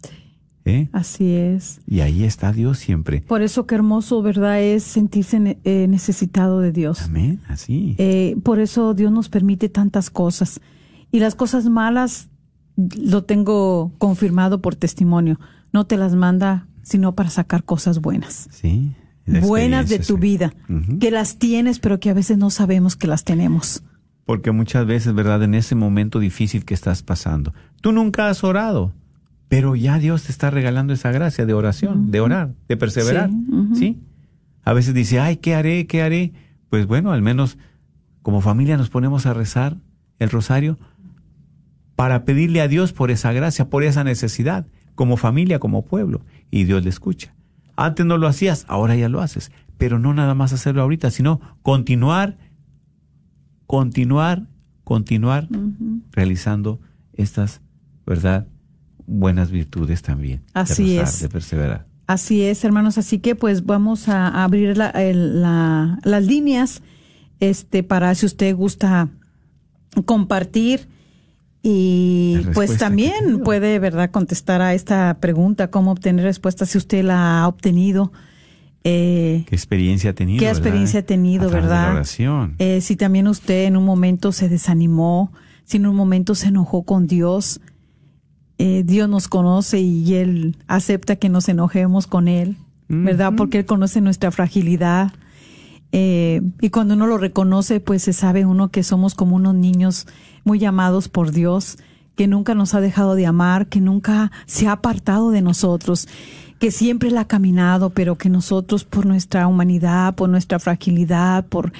¿Eh? 0.65 0.89
Así 0.93 1.35
es. 1.35 1.81
Y 1.89 2.03
ahí 2.03 2.23
está 2.23 2.53
Dios 2.53 2.79
siempre. 2.79 3.21
Por 3.23 3.43
eso 3.43 3.67
qué 3.67 3.75
hermoso, 3.75 4.23
¿verdad? 4.23 4.63
Es 4.63 4.85
sentirse 4.85 5.59
eh, 5.65 5.87
necesitado 5.89 6.61
de 6.61 6.71
Dios. 6.71 7.03
Amén, 7.03 7.41
así. 7.49 7.97
Eh, 7.99 8.37
por 8.45 8.61
eso 8.61 8.95
Dios 8.95 9.11
nos 9.11 9.29
permite 9.29 9.69
tantas 9.69 10.09
cosas. 10.09 10.61
Y 11.11 11.19
las 11.19 11.35
cosas 11.35 11.69
malas, 11.69 12.29
lo 12.77 13.25
tengo 13.25 13.91
confirmado 13.99 14.63
por 14.63 14.77
testimonio, 14.77 15.41
no 15.73 15.89
te 15.89 15.97
las 15.97 16.15
manda 16.15 16.69
sino 16.85 17.17
para 17.17 17.29
sacar 17.29 17.65
cosas 17.65 18.01
buenas. 18.01 18.49
sí. 18.53 18.93
Buenas 19.43 19.89
de 19.89 19.99
tu 19.99 20.15
sí. 20.15 20.21
vida, 20.21 20.53
que 21.01 21.11
las 21.11 21.39
tienes, 21.39 21.79
pero 21.79 22.01
que 22.01 22.11
a 22.11 22.15
veces 22.15 22.39
no 22.39 22.51
sabemos 22.51 22.97
que 22.97 23.07
las 23.07 23.25
tenemos. 23.25 23.83
Porque 24.25 24.51
muchas 24.53 24.87
veces, 24.87 25.15
¿verdad? 25.15 25.43
En 25.43 25.55
ese 25.55 25.75
momento 25.75 26.19
difícil 26.19 26.65
que 26.65 26.75
estás 26.75 27.03
pasando, 27.03 27.55
tú 27.81 27.93
nunca 27.93 28.29
has 28.29 28.45
orado, 28.45 28.93
pero 29.49 29.75
ya 29.75 29.99
Dios 29.99 30.25
te 30.25 30.33
está 30.33 30.51
regalando 30.51 30.93
esa 30.93 31.11
gracia 31.11 31.47
de 31.47 31.55
oración, 31.55 32.11
de 32.11 32.21
orar, 32.21 32.55
de 32.69 32.77
perseverar. 32.77 33.31
¿Sí? 33.75 33.99
A 34.65 34.73
veces 34.75 34.93
dice, 34.93 35.19
ay, 35.21 35.39
¿qué 35.39 35.55
haré? 35.55 35.87
¿Qué 35.87 36.03
haré? 36.03 36.33
Pues 36.69 36.87
bueno, 36.87 37.13
al 37.13 37.23
menos 37.23 37.57
como 38.23 38.43
familia 38.43 38.77
nos 38.77 38.91
ponemos 38.91 39.25
a 39.25 39.33
rezar 39.33 39.79
el 40.19 40.29
rosario 40.29 40.79
para 41.97 42.25
pedirle 42.25 42.61
a 42.61 42.69
Dios 42.69 42.93
por 42.93 43.11
esa 43.11 43.33
gracia, 43.33 43.71
por 43.71 43.83
esa 43.83 44.05
necesidad, 44.05 44.67
como 44.95 45.17
familia, 45.17 45.59
como 45.59 45.87
pueblo, 45.87 46.21
y 46.51 46.65
Dios 46.65 46.85
le 46.85 46.91
escucha. 46.91 47.35
Antes 47.81 48.05
no 48.05 48.19
lo 48.19 48.27
hacías, 48.27 48.65
ahora 48.69 48.97
ya 48.97 49.09
lo 49.09 49.21
haces, 49.21 49.53
pero 49.77 49.99
no 49.99 50.13
nada 50.13 50.35
más 50.35 50.53
hacerlo 50.53 50.83
ahorita, 50.83 51.11
sino 51.11 51.41
continuar, 51.63 52.37
continuar, 53.67 54.47
continuar 54.85 55.49
realizando 56.13 56.81
estas, 57.13 57.61
¿verdad? 58.07 58.47
Buenas 59.07 59.51
virtudes 59.51 60.03
también. 60.03 60.43
Así 60.55 60.95
de 60.95 61.01
rezar, 61.01 61.15
es. 61.15 61.21
De 61.21 61.29
perseverar. 61.29 61.87
Así 62.07 62.43
es, 62.43 62.65
hermanos. 62.65 62.99
Así 62.99 63.19
que 63.21 63.35
pues 63.35 63.65
vamos 63.67 64.09
a 64.09 64.43
abrir 64.45 64.77
la- 64.77 64.91
el- 64.91 65.41
la- 65.43 65.99
las 66.05 66.25
líneas 66.27 66.83
este, 67.41 67.83
para 67.83 68.15
si 68.15 68.27
usted 68.27 68.57
gusta 68.57 69.09
compartir 70.05 70.89
y 71.63 72.41
pues 72.55 72.79
también 72.79 73.41
puede, 73.45 73.79
¿verdad?, 73.79 74.11
contestar 74.11 74.63
a 74.63 74.75
esta 74.75 75.19
pregunta, 75.21 75.71
cómo 75.71 75.91
obtener 75.93 76.25
respuesta 76.25 76.67
si 76.67 76.79
usted 76.79 77.05
la 77.05 77.43
ha 77.43 77.49
obtenido. 77.49 78.13
Eh, 78.85 79.45
¿Qué 79.49 79.55
experiencia 79.57 80.11
ha 80.11 80.13
tenido? 80.15 80.39
¿Qué 80.39 80.47
verdad? 80.47 80.59
experiencia 80.61 81.01
ha 81.01 81.03
tenido, 81.03 81.45
A 81.45 81.47
de 81.49 81.53
verdad? 81.55 81.87
la 81.89 81.95
oración. 81.95 82.55
eh, 82.59 82.81
si 82.81 82.97
también 82.97 83.27
usted 83.29 83.65
en 83.65 83.77
un 83.77 83.85
momento 83.85 84.33
se 84.33 84.49
desanimó, 84.49 85.33
si 85.65 85.79
en 85.79 85.87
un 85.87 85.97
momento 85.97 86.35
se 86.35 86.49
enojó 86.49 86.85
con 86.85 87.07
Dios, 87.07 87.61
eh, 88.59 88.83
Dios 88.87 89.09
nos 89.09 89.29
conoce 89.29 89.81
y 89.81 90.15
Él 90.15 90.57
acepta 90.69 91.17
que 91.17 91.29
nos 91.29 91.49
enojemos 91.49 92.07
con 92.07 92.29
Él, 92.29 92.57
¿verdad? 92.89 93.33
Porque 93.37 93.59
Él 93.59 93.67
conoce 93.67 94.01
nuestra 94.01 94.31
fragilidad. 94.31 95.13
Eh, 95.93 96.43
y 96.61 96.71
cuando 96.71 96.95
uno 96.95 97.07
lo 97.07 97.19
reconoce, 97.19 97.81
pues 97.81 98.03
se 98.03 98.13
sabe 98.13 98.45
uno 98.47 98.71
que 98.71 98.83
somos 98.83 99.15
como 99.15 99.37
unos 99.37 99.55
niños 99.55 100.07
muy 100.49 100.65
amados 100.65 101.11
por 101.11 101.31
Dios, 101.31 101.77
que 102.17 102.27
nunca 102.27 102.55
nos 102.55 102.75
ha 102.75 102.81
dejado 102.81 103.15
de 103.17 103.27
amar, 103.27 103.67
que 103.67 103.83
nunca 103.83 104.33
se 104.47 104.67
ha 104.67 104.73
apartado 104.73 105.31
de 105.31 105.43
nosotros, 105.43 106.09
que 106.59 106.71
siempre 106.71 107.11
la 107.11 107.21
ha 107.21 107.25
caminado, 107.27 107.91
pero 107.91 108.17
que 108.17 108.31
nosotros 108.31 108.85
por 108.85 109.05
nuestra 109.05 109.47
humanidad, 109.47 110.15
por 110.15 110.31
nuestra 110.31 110.59
fragilidad, 110.59 111.47
por 111.47 111.73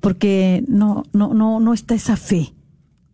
porque 0.00 0.64
no 0.66 1.04
no 1.12 1.34
no 1.34 1.60
no 1.60 1.74
está 1.74 1.94
esa 1.94 2.16
fe 2.16 2.54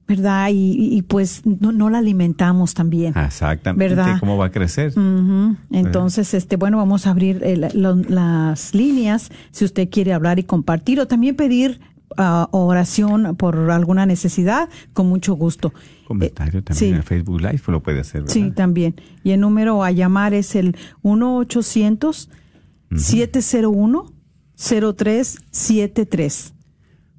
¿verdad? 0.07 0.51
Y, 0.53 0.97
y 0.97 1.03
pues 1.03 1.43
no, 1.47 1.73
no, 1.73 1.89
la 1.89 1.99
alimentamos 1.99 2.75
también. 2.75 3.15
Exactamente. 3.17 3.95
¿verdad? 3.95 4.19
¿Cómo 4.21 4.37
va 4.37 4.47
a 4.47 4.51
crecer? 4.51 4.93
Uh 4.97 5.01
-huh. 5.01 5.57
Entonces, 5.71 6.35
este, 6.35 6.57
bueno, 6.57 6.77
vamos 6.77 7.07
a 7.07 7.11
abrir 7.11 7.41
el, 7.43 7.69
lo, 7.75 7.95
las 7.95 8.75
líneas 8.75 9.31
si 9.53 9.65
usted 9.65 9.89
quiere 9.89 10.13
hablar 10.13 10.39
y 10.39 10.43
compartir 10.43 11.01
o 11.01 11.07
también 11.07 11.35
pedir 11.35 11.81
uh, 12.19 12.47
oración 12.51 13.37
por 13.37 13.71
alguna 13.71 14.07
necesidad, 14.07 14.69
con 14.93 15.09
mucho 15.09 15.35
gusto. 15.35 15.73
Comentario 16.07 16.61
eh, 16.61 16.63
también 16.63 16.79
sí. 16.79 16.89
en 16.89 16.95
el 16.97 17.03
Facebook 17.03 17.41
Live 17.41 17.63
lo 17.69 17.83
puede 17.83 18.01
hacer, 18.01 18.23
¿verdad? 18.23 18.35
Sí, 18.35 18.51
también. 18.51 18.95
Y 19.25 19.31
el 19.31 19.41
número 19.41 19.83
a 19.85 19.91
llamar 19.91 20.35
es 20.35 20.55
el 20.55 20.77
1 21.03 21.39
800 21.39 22.29
uh 22.91 22.95
-huh. 22.95 22.99
701 22.99 24.13
0373 24.57 26.55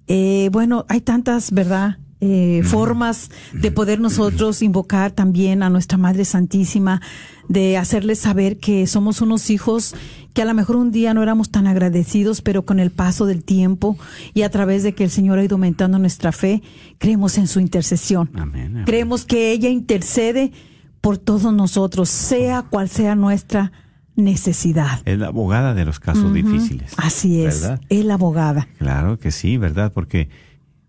Eh, 0.06 0.48
bueno, 0.52 0.84
hay 0.88 1.00
tantas, 1.00 1.52
¿verdad? 1.52 1.98
Eh, 2.26 2.62
formas 2.64 3.30
de 3.52 3.70
poder 3.70 4.00
nosotros 4.00 4.62
invocar 4.62 5.10
también 5.12 5.62
a 5.62 5.68
nuestra 5.68 5.98
Madre 5.98 6.24
Santísima, 6.24 7.02
de 7.48 7.76
hacerles 7.76 8.20
saber 8.20 8.56
que 8.56 8.86
somos 8.86 9.20
unos 9.20 9.50
hijos 9.50 9.94
que 10.32 10.40
a 10.40 10.46
lo 10.46 10.54
mejor 10.54 10.76
un 10.76 10.90
día 10.90 11.12
no 11.12 11.22
éramos 11.22 11.50
tan 11.50 11.66
agradecidos, 11.66 12.40
pero 12.40 12.64
con 12.64 12.80
el 12.80 12.90
paso 12.90 13.26
del 13.26 13.44
tiempo 13.44 13.98
y 14.32 14.40
a 14.40 14.50
través 14.50 14.82
de 14.82 14.94
que 14.94 15.04
el 15.04 15.10
Señor 15.10 15.38
ha 15.38 15.44
ido 15.44 15.56
aumentando 15.56 15.98
nuestra 15.98 16.32
fe, 16.32 16.62
creemos 16.96 17.36
en 17.36 17.46
su 17.46 17.60
intercesión. 17.60 18.30
Amén, 18.34 18.68
amén. 18.68 18.84
Creemos 18.86 19.26
que 19.26 19.52
ella 19.52 19.68
intercede 19.68 20.50
por 21.04 21.18
todos 21.18 21.52
nosotros, 21.52 22.08
sea 22.08 22.62
cual 22.62 22.88
sea 22.88 23.14
nuestra 23.14 23.70
necesidad. 24.16 25.02
Es 25.04 25.18
la 25.18 25.26
abogada 25.26 25.74
de 25.74 25.84
los 25.84 26.00
casos 26.00 26.24
uh 26.24 26.30
-huh. 26.30 26.32
difíciles. 26.32 26.94
Así 26.96 27.44
es, 27.44 27.60
¿verdad? 27.60 27.82
es 27.90 28.06
la 28.06 28.14
abogada. 28.14 28.68
Claro 28.78 29.18
que 29.18 29.30
sí, 29.30 29.58
¿verdad? 29.58 29.92
Porque 29.92 30.30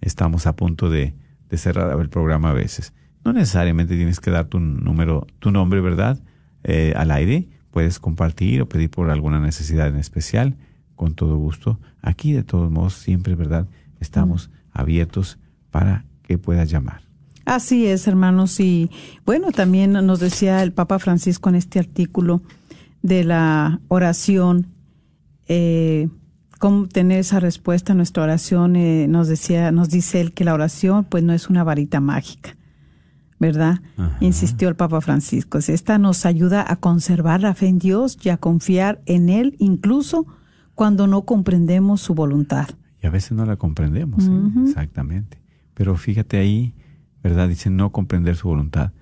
estamos 0.00 0.46
a 0.46 0.54
punto 0.54 0.88
de, 0.88 1.14
cerrar 1.56 1.98
el 1.98 2.08
programa 2.08 2.50
a 2.50 2.52
veces. 2.52 2.92
No 3.24 3.32
necesariamente 3.32 3.96
tienes 3.96 4.20
que 4.20 4.30
dar 4.30 4.46
tu 4.46 4.60
número, 4.60 5.26
tu 5.40 5.50
nombre, 5.50 5.80
¿verdad? 5.80 6.22
Eh, 6.62 6.92
al 6.96 7.10
aire. 7.10 7.48
Puedes 7.70 7.98
compartir 7.98 8.62
o 8.62 8.68
pedir 8.68 8.90
por 8.90 9.10
alguna 9.10 9.40
necesidad 9.40 9.88
en 9.88 9.96
especial. 9.96 10.56
Con 10.94 11.14
todo 11.14 11.36
gusto. 11.36 11.80
Aquí, 12.02 12.32
de 12.32 12.42
todos 12.42 12.70
modos, 12.70 12.94
siempre, 12.94 13.34
¿verdad? 13.34 13.66
Estamos 14.00 14.50
abiertos 14.72 15.38
para 15.70 16.04
que 16.22 16.38
puedas 16.38 16.70
llamar. 16.70 17.02
Así 17.44 17.86
es, 17.86 18.06
hermanos. 18.06 18.60
Y 18.60 18.90
bueno, 19.24 19.52
también 19.52 19.92
nos 19.92 20.20
decía 20.20 20.62
el 20.62 20.72
Papa 20.72 20.98
Francisco 20.98 21.48
en 21.48 21.54
este 21.54 21.78
artículo 21.78 22.42
de 23.02 23.24
la 23.24 23.80
oración, 23.88 24.66
eh, 25.46 26.08
cómo 26.58 26.86
tener 26.88 27.20
esa 27.20 27.40
respuesta 27.40 27.92
a 27.92 27.96
nuestra 27.96 28.22
oración. 28.22 28.76
Eh, 28.76 29.06
nos 29.08 29.28
decía, 29.28 29.72
nos 29.72 29.88
dice 29.88 30.20
él 30.20 30.32
que 30.32 30.44
la 30.44 30.54
oración, 30.54 31.04
pues, 31.04 31.24
no 31.24 31.32
es 31.32 31.48
una 31.48 31.64
varita 31.64 32.00
mágica, 32.00 32.56
¿verdad? 33.38 33.80
Insistió 34.20 34.68
el 34.68 34.76
Papa 34.76 35.00
Francisco. 35.00 35.58
Esta 35.58 35.98
nos 35.98 36.26
ayuda 36.26 36.64
a 36.66 36.76
conservar 36.76 37.40
la 37.40 37.54
fe 37.54 37.68
en 37.68 37.78
Dios 37.78 38.18
y 38.22 38.28
a 38.28 38.36
confiar 38.36 39.00
en 39.06 39.28
Él, 39.28 39.56
incluso 39.58 40.26
cuando 40.74 41.06
no 41.06 41.22
comprendemos 41.22 42.00
su 42.00 42.14
voluntad. 42.14 42.68
Y 43.02 43.06
a 43.06 43.10
veces 43.10 43.32
no 43.32 43.44
la 43.46 43.56
comprendemos, 43.56 44.26
¿eh? 44.26 44.62
exactamente. 44.66 45.38
Pero 45.74 45.96
fíjate 45.96 46.38
ahí 46.38 46.74
¿verdad? 47.22 47.48
Dice 47.48 47.70
no 47.70 47.90
comprender 47.90 48.36
su 48.36 48.48
voluntad. 48.48 48.92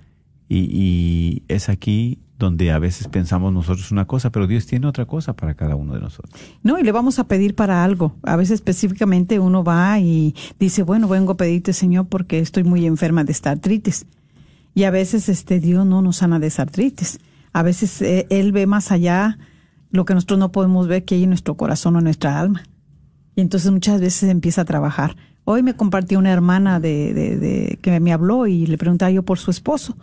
Y, 0.49 1.43
es 1.49 1.69
aquí 1.69 2.19
donde 2.39 2.71
a 2.71 2.79
veces 2.79 3.09
pensamos 3.09 3.53
nosotros 3.53 3.91
una 3.91 4.05
cosa, 4.05 4.31
pero 4.31 4.47
Dios 4.47 4.67
tiene 4.67 4.87
otra 4.87 5.07
cosa 5.07 5.35
para 5.35 5.55
cada 5.55 5.75
uno 5.75 5.95
de 5.95 6.01
nosotros. 6.01 6.35
No, 6.63 6.79
y 6.79 6.83
le 6.83 6.93
vamos 6.93 7.19
a 7.19 7.25
pedir 7.25 7.55
para 7.55 7.83
algo. 7.83 8.15
A 8.23 8.37
veces 8.37 8.57
específicamente 8.57 9.39
uno 9.39 9.65
va 9.65 9.99
y 9.99 10.35
dice, 10.59 10.83
bueno, 10.83 11.09
vengo 11.09 11.33
a 11.33 11.37
pedirte, 11.37 11.73
Señor, 11.73 12.09
porque 12.09 12.39
estoy 12.39 12.63
muy 12.63 12.85
enferma 12.85 13.25
de 13.25 13.33
esta 13.33 13.51
artritis. 13.51 14.07
Y 14.75 14.85
a 14.85 14.91
veces 14.91 15.31
este 15.31 15.61
Dios 15.61 15.87
no 15.87 16.03
nos 16.03 16.17
sana 16.17 16.39
de 16.39 16.49
esa 16.49 16.63
artritis. 16.63 17.19
A 17.55 17.63
veces 17.63 18.03
eh, 18.03 18.27
Él 18.29 18.53
ve 18.53 18.67
más 18.67 18.93
allá 18.93 19.39
lo 19.91 20.05
que 20.05 20.15
nosotros 20.15 20.39
no 20.39 20.53
podemos 20.53 20.89
ver 20.89 21.05
que 21.05 21.15
hay 21.15 21.25
en 21.25 21.31
nuestro 21.31 21.57
corazón 21.57 21.97
o 21.97 21.99
en 21.99 22.05
nuestra 22.05 22.39
alma. 22.39 22.63
Y 23.35 23.41
entonces 23.41 23.71
muchas 23.73 24.01
veces 24.01 24.29
empieza 24.29 24.63
a 24.63 24.65
trabajar. 24.67 25.17
Hoy 25.45 25.63
me 25.63 25.75
compartió 25.75 26.19
una 26.19 26.33
hermana 26.33 26.81
de, 26.81 27.15
de, 27.15 27.79
que 27.81 28.01
me 28.01 28.13
habló 28.13 28.47
y 28.47 28.67
le 28.67 28.79
preguntaba 28.79 29.11
yo 29.11 29.23
por 29.23 29.39
su 29.39 29.51
esposo, 29.51 29.97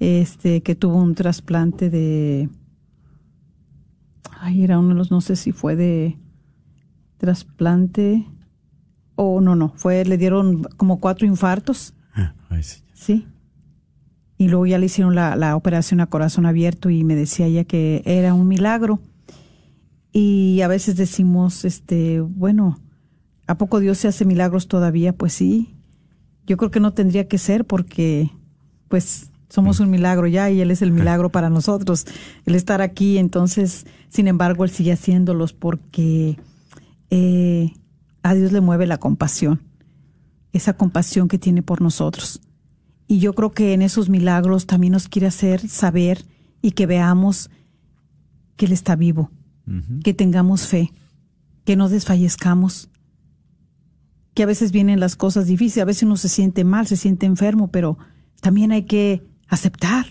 este, 0.00 0.62
que 0.62 0.74
tuvo 0.74 0.96
un 0.96 1.14
trasplante 1.14 1.90
de, 1.90 2.48
ay, 4.40 4.64
era 4.64 4.78
uno 4.78 4.90
de 4.90 4.94
los, 4.94 5.10
no 5.10 5.20
sé 5.20 5.36
si 5.36 5.52
fue 5.52 5.76
de 5.76 6.18
trasplante 7.18 8.26
o 9.16 9.40
no, 9.40 9.54
no, 9.54 9.72
fue, 9.76 10.04
le 10.04 10.18
dieron 10.18 10.64
como 10.76 11.00
cuatro 11.00 11.26
infartos. 11.26 11.94
Ah, 12.14 12.34
sí. 12.94 13.26
Y 14.36 14.48
luego 14.48 14.66
ya 14.66 14.78
le 14.78 14.86
hicieron 14.86 15.14
la, 15.14 15.36
la 15.36 15.54
operación 15.56 16.00
a 16.00 16.06
corazón 16.06 16.44
abierto 16.44 16.90
y 16.90 17.04
me 17.04 17.14
decía 17.14 17.46
ella 17.46 17.64
que 17.64 18.02
era 18.04 18.34
un 18.34 18.48
milagro. 18.48 19.00
Y 20.12 20.60
a 20.60 20.68
veces 20.68 20.96
decimos, 20.96 21.64
este, 21.64 22.20
bueno, 22.20 22.78
¿A 23.46 23.58
poco 23.58 23.80
Dios 23.80 23.98
se 23.98 24.08
hace 24.08 24.24
milagros 24.24 24.68
todavía? 24.68 25.12
Pues 25.12 25.34
sí. 25.34 25.74
Yo 26.46 26.56
creo 26.56 26.70
que 26.70 26.80
no 26.80 26.92
tendría 26.92 27.28
que 27.28 27.38
ser 27.38 27.64
porque, 27.64 28.30
pues, 28.88 29.30
somos 29.54 29.78
un 29.78 29.88
milagro 29.88 30.26
ya 30.26 30.50
y 30.50 30.60
Él 30.60 30.72
es 30.72 30.82
el 30.82 30.90
milagro 30.90 31.30
para 31.30 31.48
nosotros, 31.48 32.06
el 32.44 32.56
estar 32.56 32.82
aquí. 32.82 33.18
Entonces, 33.18 33.86
sin 34.08 34.26
embargo, 34.26 34.64
Él 34.64 34.70
sigue 34.70 34.90
haciéndolos 34.90 35.52
porque 35.52 36.36
eh, 37.10 37.72
a 38.24 38.34
Dios 38.34 38.50
le 38.50 38.60
mueve 38.60 38.88
la 38.88 38.98
compasión, 38.98 39.62
esa 40.52 40.72
compasión 40.72 41.28
que 41.28 41.38
tiene 41.38 41.62
por 41.62 41.82
nosotros. 41.82 42.40
Y 43.06 43.20
yo 43.20 43.32
creo 43.32 43.52
que 43.52 43.74
en 43.74 43.82
esos 43.82 44.08
milagros 44.08 44.66
también 44.66 44.92
nos 44.92 45.06
quiere 45.06 45.28
hacer 45.28 45.68
saber 45.68 46.24
y 46.60 46.72
que 46.72 46.86
veamos 46.86 47.48
que 48.56 48.66
Él 48.66 48.72
está 48.72 48.96
vivo, 48.96 49.30
que 50.02 50.14
tengamos 50.14 50.66
fe, 50.66 50.90
que 51.64 51.76
no 51.76 51.88
desfallezcamos, 51.88 52.88
que 54.34 54.42
a 54.42 54.46
veces 54.46 54.72
vienen 54.72 54.98
las 54.98 55.14
cosas 55.14 55.46
difíciles, 55.46 55.82
a 55.82 55.86
veces 55.86 56.02
uno 56.02 56.16
se 56.16 56.28
siente 56.28 56.64
mal, 56.64 56.88
se 56.88 56.96
siente 56.96 57.24
enfermo, 57.24 57.68
pero 57.68 57.98
también 58.40 58.72
hay 58.72 58.82
que 58.82 59.22
aceptar 59.48 60.06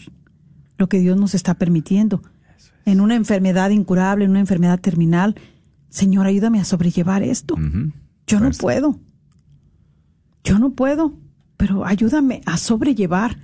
lo 0.77 0.89
que 0.89 0.99
Dios 0.99 1.17
nos 1.17 1.35
está 1.35 1.53
permitiendo. 1.55 2.21
En 2.85 2.99
una 2.99 3.15
enfermedad 3.15 3.69
incurable, 3.69 4.25
en 4.25 4.31
una 4.31 4.39
enfermedad 4.39 4.79
terminal, 4.79 5.35
Señor, 5.89 6.25
ayúdame 6.25 6.59
a 6.59 6.65
sobrellevar 6.65 7.23
esto. 7.23 7.55
Yo 8.27 8.39
no 8.39 8.51
puedo. 8.51 8.99
Yo 10.43 10.59
no 10.59 10.71
puedo, 10.71 11.13
pero 11.55 11.85
ayúdame 11.85 12.41
a 12.45 12.57
sobrellevar, 12.57 13.37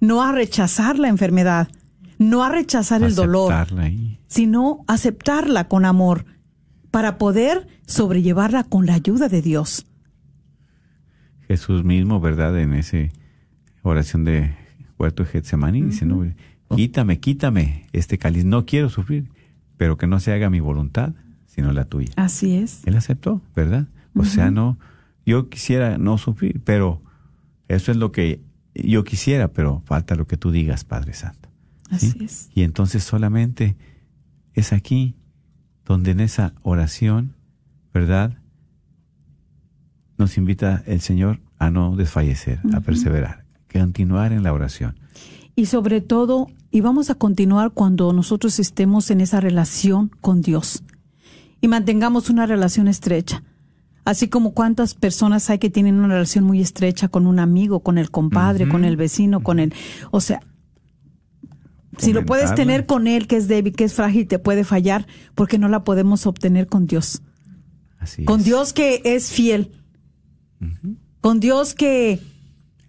no 0.00 0.22
a 0.22 0.32
rechazar 0.32 0.98
la 0.98 1.08
enfermedad, 1.08 1.68
no 2.18 2.44
a 2.44 2.50
rechazar 2.50 3.02
el 3.02 3.14
dolor, 3.14 3.54
sino 4.26 4.84
aceptarla 4.86 5.68
con 5.68 5.84
amor 5.84 6.26
para 6.90 7.16
poder 7.16 7.66
sobrellevarla 7.86 8.64
con 8.64 8.84
la 8.84 8.94
ayuda 8.94 9.28
de 9.28 9.40
Dios. 9.40 9.86
Jesús 11.48 11.84
mismo, 11.84 12.20
¿verdad? 12.20 12.58
En 12.58 12.74
esa 12.74 12.98
oración 13.82 14.24
de 14.24 14.54
huerto 15.02 15.24
de 15.24 15.28
Getsemaní, 15.30 15.82
dice, 15.82 16.06
no, 16.06 16.24
quítame, 16.74 17.20
quítame 17.20 17.86
este 17.92 18.18
cáliz, 18.18 18.44
no 18.44 18.64
quiero 18.64 18.88
sufrir, 18.88 19.30
pero 19.76 19.96
que 19.96 20.06
no 20.06 20.20
se 20.20 20.32
haga 20.32 20.48
mi 20.50 20.60
voluntad, 20.60 21.14
sino 21.46 21.72
la 21.72 21.84
tuya. 21.84 22.12
Así 22.16 22.56
es. 22.56 22.86
Él 22.86 22.96
aceptó, 22.96 23.42
¿verdad? 23.54 23.88
O 24.14 24.24
sea, 24.24 24.50
no, 24.50 24.78
yo 25.26 25.48
quisiera 25.48 25.98
no 25.98 26.18
sufrir, 26.18 26.60
pero 26.64 27.02
eso 27.68 27.90
es 27.90 27.98
lo 27.98 28.12
que 28.12 28.40
yo 28.74 29.04
quisiera, 29.04 29.48
pero 29.48 29.82
falta 29.84 30.14
lo 30.14 30.26
que 30.26 30.36
tú 30.36 30.50
digas, 30.50 30.84
Padre 30.84 31.14
Santo. 31.14 31.48
Así 31.90 32.24
es. 32.24 32.50
Y 32.54 32.62
entonces 32.62 33.04
solamente 33.04 33.76
es 34.54 34.72
aquí 34.72 35.16
donde 35.84 36.12
en 36.12 36.20
esa 36.20 36.54
oración, 36.62 37.34
¿verdad? 37.92 38.38
nos 40.22 40.38
invita 40.38 40.82
el 40.86 41.00
Señor 41.00 41.40
a 41.58 41.70
no 41.70 41.96
desfallecer, 41.96 42.60
a 42.72 42.80
perseverar, 42.80 43.41
continuar 43.72 44.32
en 44.32 44.42
la 44.42 44.52
oración. 44.52 44.98
Y 45.54 45.66
sobre 45.66 46.00
todo, 46.00 46.48
y 46.70 46.80
vamos 46.80 47.10
a 47.10 47.14
continuar 47.14 47.72
cuando 47.72 48.12
nosotros 48.12 48.58
estemos 48.58 49.10
en 49.10 49.20
esa 49.20 49.40
relación 49.40 50.10
con 50.20 50.40
Dios 50.40 50.82
y 51.60 51.68
mantengamos 51.68 52.30
una 52.30 52.46
relación 52.46 52.88
estrecha. 52.88 53.42
Así 54.04 54.28
como 54.28 54.52
cuántas 54.52 54.94
personas 54.94 55.48
hay 55.48 55.58
que 55.58 55.70
tienen 55.70 55.96
una 55.96 56.14
relación 56.14 56.44
muy 56.44 56.60
estrecha 56.60 57.08
con 57.08 57.26
un 57.26 57.38
amigo, 57.38 57.80
con 57.80 57.98
el 57.98 58.10
compadre, 58.10 58.68
con 58.68 58.84
el 58.84 58.96
vecino, 58.96 59.42
con 59.42 59.60
el... 59.60 59.72
O 60.10 60.20
sea, 60.20 60.40
si 61.98 62.12
lo 62.12 62.24
puedes 62.24 62.52
tener 62.54 62.86
con 62.86 63.06
él, 63.06 63.28
que 63.28 63.36
es 63.36 63.46
débil, 63.46 63.74
que 63.74 63.84
es 63.84 63.94
frágil, 63.94 64.26
te 64.26 64.40
puede 64.40 64.64
fallar, 64.64 65.06
porque 65.36 65.58
no 65.58 65.68
la 65.68 65.84
podemos 65.84 66.26
obtener 66.26 66.66
con 66.66 66.86
Dios. 66.86 67.22
Así 67.98 68.24
con 68.24 68.42
Dios 68.42 68.72
que 68.72 69.02
es 69.04 69.30
fiel, 69.30 69.70
con 71.20 71.38
Dios 71.38 71.74
que 71.74 72.18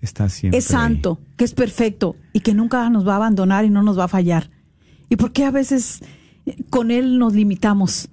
Está 0.04 0.28
siempre 0.28 0.58
es 0.58 0.66
santo, 0.66 1.22
que 1.38 1.46
es 1.46 1.54
perfecto 1.54 2.18
y 2.34 2.42
que 2.42 2.54
nunca 2.54 2.90
nos 2.90 3.08
va 3.08 3.14
a 3.14 3.16
abandonar 3.16 3.64
y 3.64 3.70
no 3.70 3.84
nos 3.84 3.98
va 3.98 4.04
a 4.04 4.10
fallar. 4.10 4.50
¿Y 5.08 5.16
por 5.16 5.32
qué 5.32 5.46
a 5.46 5.52
veces 5.52 6.02
con 6.70 6.92
Él 6.92 7.18
nos 7.18 7.34
limitamos 7.34 8.10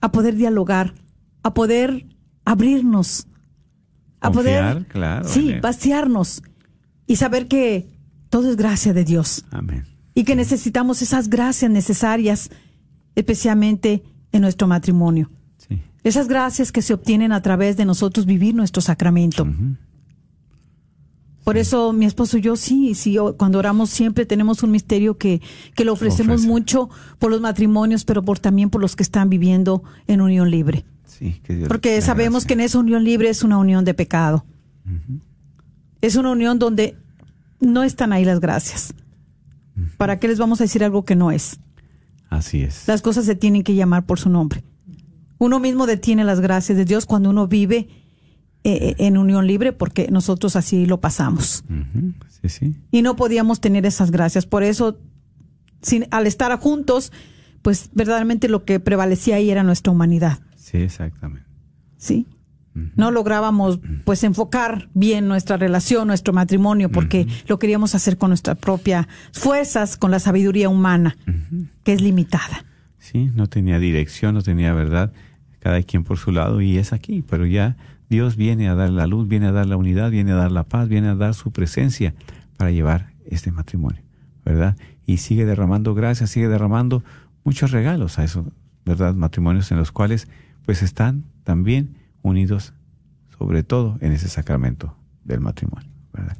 a 0.00 0.10
poder 0.10 0.34
dialogar, 0.34 0.92
a 1.44 1.54
poder 1.54 2.04
abrirnos, 2.44 3.28
a 4.20 4.32
poder 4.32 4.86
claro, 4.86 5.28
sí, 5.28 5.54
vaciarnos 5.62 6.42
y 7.06 7.14
saber 7.16 7.46
que 7.46 7.88
todo 8.28 8.50
es 8.50 8.56
gracia 8.56 8.92
de 8.92 9.04
Dios. 9.04 9.44
Amén. 9.52 9.84
Y 10.14 10.24
que 10.24 10.34
necesitamos 10.34 11.00
esas 11.00 11.28
gracias 11.28 11.70
necesarias, 11.70 12.50
especialmente 13.14 14.02
en 14.32 14.42
nuestro 14.42 14.66
matrimonio. 14.66 15.30
Esas 16.02 16.28
gracias 16.28 16.70
que 16.70 16.82
se 16.82 16.92
obtienen 16.92 17.32
a 17.32 17.40
través 17.40 17.78
de 17.78 17.86
nosotros 17.86 18.26
vivir 18.26 18.54
nuestro 18.54 18.82
sacramento. 18.82 19.46
Por 21.44 21.58
eso 21.58 21.92
mi 21.92 22.06
esposo 22.06 22.38
y 22.38 22.40
yo 22.40 22.56
sí, 22.56 22.94
sí, 22.94 23.16
cuando 23.36 23.58
oramos 23.58 23.90
siempre 23.90 24.24
tenemos 24.24 24.62
un 24.62 24.70
misterio 24.70 25.18
que, 25.18 25.42
que 25.74 25.84
lo 25.84 25.92
ofrecemos 25.92 26.46
mucho 26.46 26.88
por 27.18 27.30
los 27.30 27.42
matrimonios, 27.42 28.06
pero 28.06 28.22
por 28.22 28.38
también 28.38 28.70
por 28.70 28.80
los 28.80 28.96
que 28.96 29.02
están 29.02 29.28
viviendo 29.28 29.82
en 30.06 30.22
unión 30.22 30.50
libre. 30.50 30.86
Sí, 31.04 31.40
Porque 31.68 32.00
sabemos 32.00 32.46
que 32.46 32.54
en 32.54 32.60
esa 32.60 32.78
unión 32.78 33.04
libre 33.04 33.28
es 33.28 33.44
una 33.44 33.58
unión 33.58 33.84
de 33.84 33.92
pecado. 33.94 34.44
Es 36.00 36.16
una 36.16 36.30
unión 36.30 36.58
donde 36.58 36.96
no 37.60 37.82
están 37.82 38.12
ahí 38.12 38.24
las 38.24 38.40
gracias. 38.40 38.94
¿Para 39.98 40.18
qué 40.18 40.28
les 40.28 40.38
vamos 40.38 40.60
a 40.60 40.64
decir 40.64 40.82
algo 40.82 41.04
que 41.04 41.14
no 41.14 41.30
es? 41.30 41.60
Así 42.30 42.62
es. 42.62 42.88
Las 42.88 43.02
cosas 43.02 43.26
se 43.26 43.36
tienen 43.36 43.62
que 43.62 43.74
llamar 43.74 44.06
por 44.06 44.18
su 44.18 44.30
nombre. 44.30 44.64
Uno 45.38 45.60
mismo 45.60 45.86
detiene 45.86 46.24
las 46.24 46.40
gracias 46.40 46.78
de 46.78 46.84
Dios 46.84 47.06
cuando 47.06 47.30
uno 47.30 47.46
vive 47.46 47.88
eh, 48.66 48.88
eh, 48.88 48.94
en 48.98 49.18
unión 49.18 49.46
libre 49.46 49.72
porque 49.72 50.08
nosotros 50.10 50.56
así 50.56 50.86
lo 50.86 50.98
pasamos. 50.98 51.64
sí, 52.40 52.48
sí. 52.48 52.74
Y 52.90 53.02
no 53.02 53.14
podíamos 53.14 53.60
tener 53.60 53.84
esas 53.84 54.10
gracias. 54.10 54.46
Por 54.46 54.62
eso, 54.62 54.98
sin, 55.82 56.06
al 56.10 56.26
estar 56.26 56.58
juntos, 56.58 57.12
pues 57.60 57.90
verdaderamente 57.92 58.48
lo 58.48 58.64
que 58.64 58.80
prevalecía 58.80 59.36
ahí 59.36 59.50
era 59.50 59.62
nuestra 59.62 59.92
humanidad. 59.92 60.38
Sí, 60.56 60.78
exactamente. 60.78 61.46
Sí. 61.98 62.26
No 62.96 63.12
lográbamos 63.12 63.78
pues 64.04 64.24
enfocar 64.24 64.88
bien 64.94 65.28
nuestra 65.28 65.56
relación, 65.56 66.08
nuestro 66.08 66.32
matrimonio, 66.32 66.90
porque 66.90 67.28
lo 67.46 67.58
queríamos 67.60 67.94
hacer 67.94 68.18
con 68.18 68.30
nuestras 68.30 68.58
propias 68.58 69.06
fuerzas, 69.32 69.96
con 69.96 70.10
la 70.10 70.18
sabiduría 70.18 70.68
humana, 70.68 71.16
que 71.84 71.92
es 71.92 72.00
limitada. 72.00 72.64
Sí, 72.98 73.30
no 73.34 73.46
tenía 73.46 73.78
dirección, 73.78 74.34
no 74.34 74.42
tenía 74.42 74.72
verdad, 74.72 75.12
cada 75.60 75.82
quien 75.82 76.02
por 76.02 76.18
su 76.18 76.32
lado 76.32 76.60
y 76.60 76.78
es 76.78 76.92
aquí, 76.92 77.22
pero 77.22 77.46
ya 77.46 77.76
Dios 78.08 78.36
viene 78.36 78.68
a 78.68 78.74
dar 78.74 78.90
la 78.90 79.06
luz, 79.06 79.28
viene 79.28 79.46
a 79.46 79.52
dar 79.52 79.66
la 79.66 79.76
unidad, 79.76 80.10
viene 80.10 80.32
a 80.32 80.36
dar 80.36 80.52
la 80.52 80.64
paz, 80.64 80.88
viene 80.88 81.08
a 81.08 81.14
dar 81.14 81.34
su 81.34 81.50
presencia 81.50 82.14
para 82.56 82.70
llevar 82.70 83.12
este 83.26 83.50
matrimonio, 83.50 84.02
¿verdad? 84.44 84.76
Y 85.06 85.18
sigue 85.18 85.44
derramando 85.44 85.94
gracias, 85.94 86.30
sigue 86.30 86.48
derramando 86.48 87.02
muchos 87.44 87.70
regalos 87.70 88.18
a 88.18 88.24
esos, 88.24 88.46
¿verdad? 88.84 89.14
Matrimonios 89.14 89.70
en 89.70 89.78
los 89.78 89.92
cuales 89.92 90.28
pues 90.64 90.82
están 90.82 91.24
también 91.44 91.96
unidos 92.22 92.72
sobre 93.38 93.62
todo 93.62 93.98
en 94.00 94.12
ese 94.12 94.28
sacramento 94.28 94.96
del 95.24 95.40
matrimonio, 95.40 95.90
¿verdad? 96.12 96.36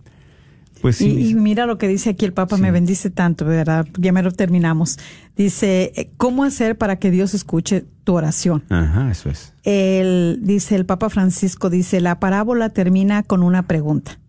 Pues 0.84 0.98
sí, 0.98 1.30
y, 1.30 1.34
mira 1.34 1.64
lo 1.64 1.78
que 1.78 1.88
dice 1.88 2.10
aquí 2.10 2.26
el 2.26 2.34
Papa, 2.34 2.58
me 2.58 2.70
bendice 2.70 3.08
tanto, 3.08 3.46
¿verdad? 3.46 3.86
Ya 3.96 4.12
me 4.12 4.22
lo 4.22 4.30
terminamos. 4.32 4.98
Dice, 5.34 6.10
¿cómo 6.18 6.44
hacer 6.44 6.76
para 6.76 6.98
que 6.98 7.10
Dios 7.10 7.32
escuche 7.32 7.86
tu 8.04 8.14
oración? 8.14 8.64
Ajá, 8.68 9.10
eso 9.10 9.30
es. 9.30 9.54
El, 9.62 10.40
dice 10.42 10.74
el 10.74 10.84
Papa 10.84 11.08
Francisco, 11.08 11.70
dice, 11.70 12.02
la 12.02 12.20
parábola 12.20 12.68
termina 12.68 13.22
con 13.22 13.42
una 13.42 13.66
pregunta. 13.66 14.20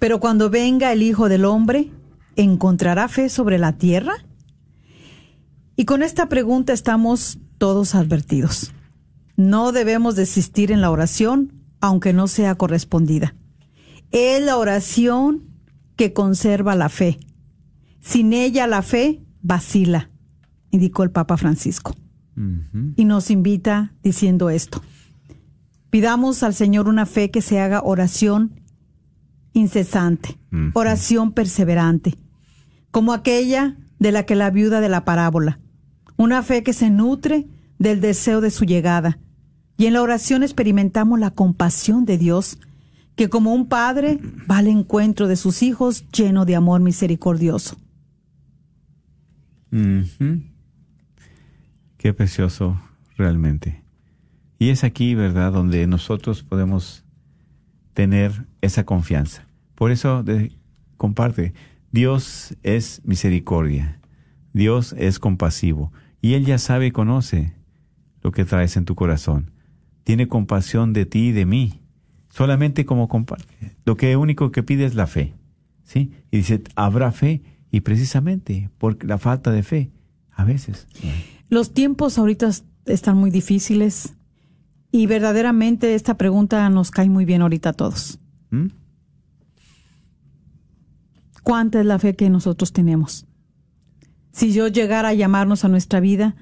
Pero 0.00 0.18
cuando 0.18 0.50
venga 0.50 0.92
el 0.92 1.00
Hijo 1.00 1.28
del 1.28 1.44
Hombre, 1.44 1.92
¿encontrará 2.34 3.06
fe 3.06 3.28
sobre 3.28 3.56
la 3.58 3.74
tierra? 3.74 4.14
Y 5.76 5.84
con 5.84 6.02
esta 6.02 6.28
pregunta 6.28 6.72
estamos 6.72 7.38
todos 7.56 7.94
advertidos. 7.94 8.72
No 9.36 9.70
debemos 9.70 10.16
desistir 10.16 10.72
en 10.72 10.80
la 10.80 10.90
oración, 10.90 11.52
aunque 11.80 12.12
no 12.12 12.26
sea 12.26 12.56
correspondida. 12.56 13.36
Es 14.10 14.42
la 14.42 14.56
oración 14.56 15.47
que 15.98 16.12
conserva 16.12 16.76
la 16.76 16.88
fe. 16.88 17.18
Sin 18.00 18.32
ella 18.32 18.68
la 18.68 18.82
fe 18.82 19.20
vacila, 19.42 20.10
indicó 20.70 21.02
el 21.02 21.10
Papa 21.10 21.36
Francisco. 21.36 21.94
Y 22.94 23.04
nos 23.04 23.32
invita 23.32 23.94
diciendo 24.00 24.48
esto. 24.48 24.80
Pidamos 25.90 26.44
al 26.44 26.54
Señor 26.54 26.88
una 26.88 27.04
fe 27.04 27.32
que 27.32 27.42
se 27.42 27.58
haga 27.58 27.82
oración 27.82 28.60
incesante, 29.54 30.38
oración 30.74 31.32
perseverante, 31.32 32.16
como 32.92 33.12
aquella 33.12 33.76
de 33.98 34.12
la 34.12 34.24
que 34.24 34.36
la 34.36 34.50
viuda 34.50 34.80
de 34.80 34.88
la 34.88 35.04
parábola. 35.04 35.58
Una 36.16 36.44
fe 36.44 36.62
que 36.62 36.74
se 36.74 36.90
nutre 36.90 37.48
del 37.80 38.00
deseo 38.00 38.40
de 38.40 38.52
su 38.52 38.64
llegada. 38.64 39.18
Y 39.76 39.86
en 39.86 39.94
la 39.94 40.02
oración 40.02 40.44
experimentamos 40.44 41.18
la 41.18 41.32
compasión 41.32 42.04
de 42.04 42.18
Dios 42.18 42.58
que 43.18 43.28
como 43.28 43.52
un 43.52 43.66
padre 43.68 44.20
va 44.48 44.58
al 44.58 44.68
encuentro 44.68 45.26
de 45.26 45.34
sus 45.34 45.64
hijos 45.64 46.08
lleno 46.12 46.44
de 46.44 46.54
amor 46.54 46.80
misericordioso. 46.80 47.76
Qué 51.96 52.14
precioso 52.14 52.80
realmente. 53.16 53.82
Y 54.60 54.70
es 54.70 54.84
aquí, 54.84 55.16
¿verdad?, 55.16 55.52
donde 55.52 55.88
nosotros 55.88 56.44
podemos 56.44 57.04
tener 57.92 58.46
esa 58.60 58.84
confianza. 58.84 59.48
Por 59.74 59.90
eso 59.90 60.24
comparte, 60.96 61.54
Dios 61.90 62.56
es 62.62 63.02
misericordia, 63.04 64.00
Dios 64.52 64.94
es 64.96 65.18
compasivo, 65.18 65.92
y 66.22 66.34
Él 66.34 66.46
ya 66.46 66.58
sabe 66.58 66.86
y 66.86 66.92
conoce 66.92 67.52
lo 68.22 68.30
que 68.30 68.44
traes 68.44 68.76
en 68.76 68.84
tu 68.84 68.94
corazón. 68.94 69.50
Tiene 70.04 70.28
compasión 70.28 70.92
de 70.92 71.04
ti 71.04 71.28
y 71.28 71.32
de 71.32 71.46
mí 71.46 71.80
solamente 72.28 72.84
como 72.84 73.08
comparte. 73.08 73.76
Lo 73.84 73.96
que 73.96 74.16
único 74.16 74.50
que 74.50 74.62
pide 74.62 74.84
es 74.84 74.94
la 74.94 75.06
fe, 75.06 75.34
¿sí? 75.84 76.12
Y 76.30 76.38
dice, 76.38 76.62
habrá 76.76 77.12
fe 77.12 77.42
y 77.70 77.80
precisamente 77.80 78.70
por 78.78 79.04
la 79.04 79.18
falta 79.18 79.50
de 79.50 79.62
fe, 79.62 79.90
a 80.32 80.44
veces. 80.44 80.86
Los 81.48 81.74
tiempos 81.74 82.18
ahorita 82.18 82.50
están 82.86 83.16
muy 83.16 83.30
difíciles 83.30 84.14
y 84.92 85.06
verdaderamente 85.06 85.94
esta 85.94 86.16
pregunta 86.16 86.68
nos 86.70 86.90
cae 86.90 87.10
muy 87.10 87.24
bien 87.24 87.42
ahorita 87.42 87.70
a 87.70 87.72
todos. 87.74 88.18
¿Mm? 88.50 88.68
¿Cuánta 91.42 91.80
es 91.80 91.86
la 91.86 91.98
fe 91.98 92.14
que 92.14 92.30
nosotros 92.30 92.72
tenemos? 92.72 93.26
Si 94.32 94.52
yo 94.52 94.68
llegara 94.68 95.08
a 95.08 95.14
llamarnos 95.14 95.64
a 95.64 95.68
nuestra 95.68 95.98
vida, 95.98 96.36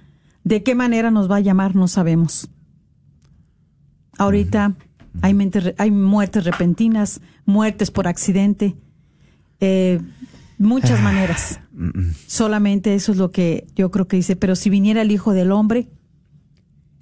¿de 0.44 0.62
qué 0.62 0.74
manera 0.74 1.10
nos 1.10 1.30
va 1.30 1.36
a 1.36 1.40
llamar? 1.40 1.74
No 1.74 1.88
sabemos. 1.88 2.50
Ahorita 4.18 4.74
hay, 5.22 5.36
hay 5.78 5.90
muertes 5.90 6.44
repentinas, 6.44 7.20
muertes 7.44 7.90
por 7.90 8.08
accidente, 8.08 8.76
eh, 9.60 10.00
muchas 10.58 11.00
ah, 11.00 11.02
maneras. 11.02 11.60
Solamente 12.26 12.94
eso 12.94 13.12
es 13.12 13.18
lo 13.18 13.30
que 13.30 13.66
yo 13.74 13.90
creo 13.90 14.08
que 14.08 14.16
dice. 14.16 14.36
Pero 14.36 14.56
si 14.56 14.70
viniera 14.70 15.02
el 15.02 15.10
Hijo 15.10 15.32
del 15.32 15.52
Hombre, 15.52 15.88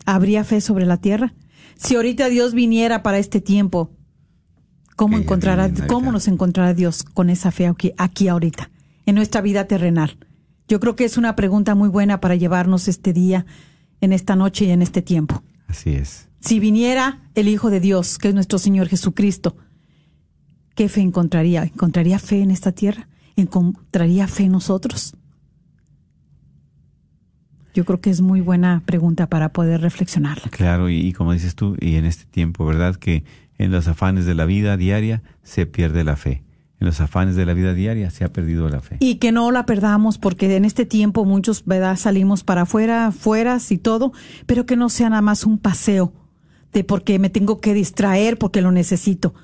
¿habría 0.04 0.44
fe 0.44 0.60
sobre 0.60 0.86
la 0.86 0.96
tierra? 0.96 1.34
Si 1.76 1.96
ahorita 1.96 2.28
Dios 2.28 2.54
viniera 2.54 3.02
para 3.02 3.18
este 3.18 3.40
tiempo, 3.40 3.90
¿cómo, 4.96 5.18
encontrará, 5.18 5.70
¿cómo 5.88 6.12
nos 6.12 6.28
encontrará 6.28 6.74
Dios 6.74 7.02
con 7.02 7.30
esa 7.30 7.50
fe 7.50 7.66
aquí, 7.66 7.92
aquí 7.96 8.28
ahorita, 8.28 8.70
en 9.06 9.16
nuestra 9.16 9.40
vida 9.40 9.66
terrenal? 9.66 10.18
Yo 10.68 10.80
creo 10.80 10.96
que 10.96 11.04
es 11.04 11.18
una 11.18 11.36
pregunta 11.36 11.74
muy 11.74 11.88
buena 11.88 12.20
para 12.20 12.36
llevarnos 12.36 12.88
este 12.88 13.12
día, 13.12 13.44
en 14.00 14.12
esta 14.12 14.36
noche 14.36 14.66
y 14.66 14.70
en 14.70 14.82
este 14.82 15.02
tiempo. 15.02 15.42
Así 15.66 15.90
es 15.90 16.28
si 16.44 16.60
viniera 16.60 17.20
el 17.34 17.48
Hijo 17.48 17.70
de 17.70 17.80
Dios, 17.80 18.18
que 18.18 18.28
es 18.28 18.34
nuestro 18.34 18.58
Señor 18.58 18.88
Jesucristo, 18.88 19.56
¿qué 20.74 20.90
fe 20.90 21.00
encontraría? 21.00 21.62
¿Encontraría 21.62 22.18
fe 22.18 22.42
en 22.42 22.50
esta 22.50 22.72
tierra? 22.72 23.08
¿Encontraría 23.34 24.28
fe 24.28 24.44
en 24.44 24.52
nosotros? 24.52 25.16
Yo 27.72 27.84
creo 27.86 28.00
que 28.00 28.10
es 28.10 28.20
muy 28.20 28.42
buena 28.42 28.82
pregunta 28.84 29.26
para 29.26 29.52
poder 29.52 29.80
reflexionarla. 29.80 30.50
Claro, 30.50 30.90
y, 30.90 31.12
como 31.12 31.32
dices 31.32 31.54
tú, 31.54 31.76
y 31.80 31.96
en 31.96 32.04
este 32.04 32.26
tiempo, 32.26 32.66
¿verdad? 32.66 32.94
Que 32.96 33.24
en 33.56 33.72
los 33.72 33.88
afanes 33.88 34.26
de 34.26 34.34
la 34.34 34.44
vida 34.44 34.76
diaria 34.76 35.22
se 35.42 35.64
pierde 35.64 36.04
la 36.04 36.16
fe. 36.16 36.44
En 36.78 36.86
los 36.86 37.00
afanes 37.00 37.36
de 37.36 37.46
la 37.46 37.54
vida 37.54 37.72
diaria 37.72 38.10
se 38.10 38.22
ha 38.22 38.32
perdido 38.32 38.68
la 38.68 38.80
fe. 38.80 38.98
Y 39.00 39.16
que 39.16 39.32
no 39.32 39.50
la 39.50 39.64
perdamos, 39.64 40.18
porque 40.18 40.54
en 40.54 40.66
este 40.66 40.84
tiempo 40.84 41.24
muchos, 41.24 41.64
¿verdad? 41.64 41.96
Salimos 41.96 42.44
para 42.44 42.62
afuera, 42.62 43.10
fueras 43.12 43.72
y 43.72 43.78
todo, 43.78 44.12
pero 44.44 44.66
que 44.66 44.76
no 44.76 44.90
sea 44.90 45.08
nada 45.08 45.22
más 45.22 45.44
un 45.44 45.58
paseo, 45.58 46.12
de 46.74 46.84
porque 46.84 47.18
me 47.18 47.30
tengo 47.30 47.60
que 47.60 47.72
distraer 47.72 48.36
porque 48.36 48.60
lo 48.60 48.72
necesito. 48.72 49.34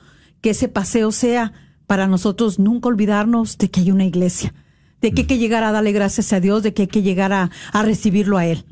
Que 0.43 0.51
ese 0.51 0.69
paseo 0.69 1.13
sea 1.13 1.53
para 1.87 2.07
nosotros 2.07 2.59
nunca 2.59 2.89
olvidarnos 2.89 3.57
de 3.57 3.71
que 3.71 3.81
hay 3.81 3.91
una 3.91 4.05
iglesia, 4.05 4.53
de 5.01 5.13
que 5.13 5.23
hay 5.23 5.27
que 5.27 5.39
llegar 5.39 5.65
a 5.65 5.73
darle 5.73 5.93
gracias 5.93 6.33
a 6.33 6.41
Dios, 6.41 6.63
de 6.63 6.75
que 6.75 6.83
hay 6.83 6.89
que 6.89 7.03
llegar 7.03 7.33
a, 7.33 7.51
recibirlo 7.83 8.37
a 8.37 8.47
Él. 8.47 8.65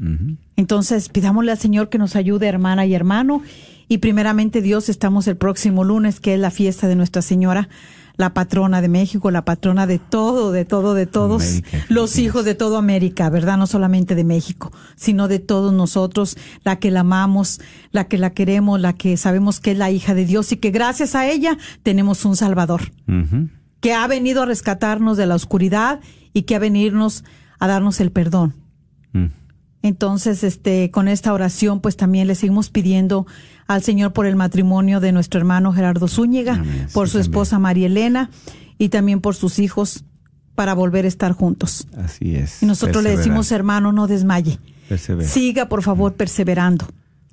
Entonces, 0.56 1.08
pidámosle 1.08 1.52
al 1.52 1.58
Señor 1.58 1.88
que 1.88 1.98
nos 1.98 2.16
ayude, 2.16 2.46
hermana 2.46 2.84
y 2.84 2.94
hermano. 2.94 3.42
Y 3.88 3.98
primeramente, 3.98 4.60
Dios, 4.60 4.88
estamos 4.88 5.26
el 5.28 5.36
próximo 5.36 5.84
lunes, 5.84 6.20
que 6.20 6.34
es 6.34 6.40
la 6.40 6.50
fiesta 6.50 6.88
de 6.88 6.96
Nuestra 6.96 7.22
Señora 7.22 7.68
la 8.18 8.34
patrona 8.34 8.82
de 8.82 8.88
México, 8.88 9.30
la 9.30 9.44
patrona 9.44 9.86
de 9.86 10.00
todo, 10.00 10.50
de 10.50 10.64
todo, 10.64 10.92
de 10.92 11.06
todos 11.06 11.62
los 11.88 12.18
hijos 12.18 12.44
de 12.44 12.56
toda 12.56 12.78
América, 12.78 13.30
¿verdad? 13.30 13.56
No 13.56 13.66
solamente 13.68 14.16
de 14.16 14.24
México, 14.24 14.72
sino 14.96 15.28
de 15.28 15.38
todos 15.38 15.72
nosotros, 15.72 16.36
la 16.64 16.80
que 16.80 16.90
la 16.90 17.00
amamos, 17.00 17.60
la 17.92 18.08
que 18.08 18.18
la 18.18 18.30
queremos, 18.30 18.80
la 18.80 18.92
que 18.92 19.16
sabemos 19.16 19.60
que 19.60 19.70
es 19.70 19.78
la 19.78 19.92
hija 19.92 20.14
de 20.14 20.26
Dios 20.26 20.50
y 20.50 20.56
que 20.56 20.70
gracias 20.70 21.14
a 21.14 21.30
ella 21.30 21.56
tenemos 21.84 22.24
un 22.24 22.34
Salvador, 22.34 22.90
que 23.80 23.94
ha 23.94 24.06
venido 24.08 24.42
a 24.42 24.46
rescatarnos 24.46 25.16
de 25.16 25.26
la 25.26 25.36
oscuridad 25.36 26.00
y 26.32 26.42
que 26.42 26.56
ha 26.56 26.58
venirnos 26.58 27.24
a 27.60 27.68
darnos 27.68 28.00
el 28.00 28.10
perdón. 28.10 28.54
Mm. 29.12 29.26
Entonces, 29.82 30.42
este, 30.42 30.90
con 30.90 31.06
esta 31.06 31.32
oración, 31.32 31.80
pues 31.80 31.96
también 31.96 32.26
le 32.26 32.34
seguimos 32.34 32.68
pidiendo 32.68 33.26
al 33.68 33.82
Señor 33.82 34.12
por 34.14 34.26
el 34.26 34.34
matrimonio 34.34 34.98
de 34.98 35.12
nuestro 35.12 35.38
hermano 35.38 35.72
Gerardo 35.72 36.08
Zúñiga, 36.08 36.64
por 36.92 37.08
su 37.08 37.18
esposa 37.18 37.58
María 37.58 37.86
Elena 37.86 38.30
y 38.78 38.88
también 38.88 39.20
por 39.20 39.36
sus 39.36 39.58
hijos 39.58 40.04
para 40.54 40.74
volver 40.74 41.04
a 41.04 41.08
estar 41.08 41.32
juntos. 41.32 41.86
Así 41.96 42.34
es. 42.34 42.62
Y 42.62 42.66
nosotros 42.66 43.04
le 43.04 43.16
decimos, 43.16 43.52
hermano, 43.52 43.92
no 43.92 44.08
desmaye. 44.08 44.58
Siga, 45.20 45.68
por 45.68 45.82
favor, 45.82 46.14
perseverando 46.14 46.88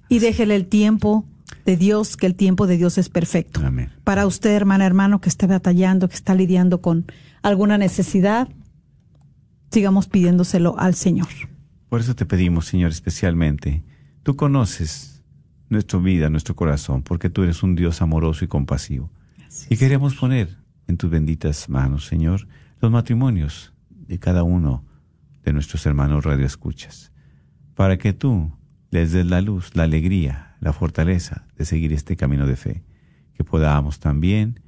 y 0.09 0.19
déjele 0.19 0.55
el 0.55 0.67
tiempo 0.67 1.25
de 1.65 1.77
Dios, 1.77 2.17
que 2.17 2.27
el 2.27 2.35
tiempo 2.35 2.67
de 2.67 2.77
Dios 2.77 2.97
es 2.97 3.07
perfecto. 3.09 3.61
Para 4.03 4.27
usted, 4.27 4.51
hermana, 4.51 4.85
hermano, 4.85 5.21
que 5.21 5.29
está 5.29 5.47
batallando, 5.47 6.09
que 6.09 6.15
está 6.15 6.35
lidiando 6.35 6.81
con 6.81 7.05
alguna 7.41 7.77
necesidad, 7.77 8.49
sigamos 9.71 10.07
pidiéndoselo 10.07 10.77
al 10.77 10.95
Señor. 10.95 11.29
Por 11.87 12.01
eso 12.01 12.13
te 12.13 12.25
pedimos, 12.25 12.65
Señor, 12.65 12.91
especialmente, 12.91 13.83
tú 14.23 14.35
conoces 14.35 15.14
nuestra 15.69 15.99
vida, 15.99 16.29
nuestro 16.29 16.55
corazón, 16.55 17.01
porque 17.01 17.29
tú 17.29 17.43
eres 17.43 17.63
un 17.63 17.75
Dios 17.75 18.01
amoroso 18.01 18.45
y 18.45 18.47
compasivo. 18.47 19.09
Y 19.69 19.77
queremos 19.77 20.15
poner 20.15 20.57
en 20.87 20.97
tus 20.97 21.09
benditas 21.09 21.69
manos, 21.69 22.05
Señor, 22.05 22.47
los 22.81 22.91
matrimonios 22.91 23.73
de 23.89 24.19
cada 24.19 24.43
uno 24.43 24.83
de 25.43 25.53
nuestros 25.53 25.85
hermanos 25.85 26.23
radioescuchas, 26.23 27.11
para 27.73 27.97
que 27.97 28.13
tú 28.13 28.51
les 28.91 29.11
des 29.11 29.25
la 29.25 29.41
luz, 29.41 29.75
la 29.75 29.83
alegría, 29.83 30.55
la 30.59 30.73
fortaleza 30.73 31.45
de 31.57 31.65
seguir 31.65 31.93
este 31.93 32.15
camino 32.15 32.47
de 32.47 32.55
fe, 32.55 32.83
que 33.33 33.43
podamos 33.43 33.99
también 33.99 34.61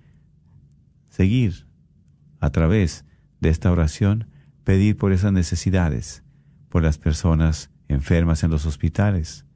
seguir 1.10 1.68
a 2.40 2.50
través 2.50 3.06
de 3.40 3.50
esta 3.50 3.72
oración, 3.72 4.28
pedir 4.64 4.98
por 4.98 5.12
esas 5.12 5.32
necesidades, 5.32 6.24
por 6.70 6.84
las 6.84 6.98
personas 6.98 7.72
enfermas 7.88 8.44
en 8.44 8.52
los 8.52 8.66
hospitales, 8.66 9.47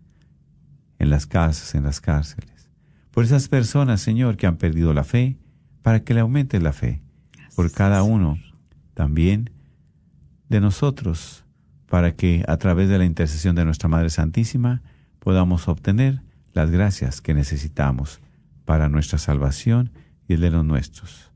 en 1.02 1.10
las 1.10 1.26
casas, 1.26 1.74
en 1.74 1.84
las 1.84 1.99
cárceles, 1.99 2.70
por 3.10 3.24
esas 3.24 3.47
personas, 3.47 4.02
Señor, 4.02 4.38
que 4.38 4.45
han 4.45 4.58
perdido 4.58 4.93
la 4.93 5.04
fe, 5.04 5.39
para 5.82 6.04
que 6.04 6.14
le 6.14 6.20
aumentes 6.20 6.62
la 6.62 6.74
fe, 6.74 7.02
por 7.56 7.72
cada 7.72 8.04
uno 8.04 8.38
también 8.93 9.49
de 10.47 10.62
nosotros, 10.62 11.43
para 11.88 12.16
que 12.16 12.45
a 12.47 12.58
través 12.58 12.88
de 12.88 12.99
la 12.99 13.06
intercesión 13.06 13.56
de 13.56 13.66
nuestra 13.66 13.89
Madre 13.89 14.12
Santísima 14.12 14.84
podamos 15.18 15.68
obtener 15.68 16.22
las 16.54 16.70
gracias 16.70 17.20
que 17.20 17.34
necesitamos 17.34 18.22
para 18.66 18.88
nuestra 18.88 19.18
salvación 19.18 19.91
y 20.28 20.34
el 20.34 20.41
de 20.41 20.52
los 20.52 20.64
nuestros. 20.64 21.32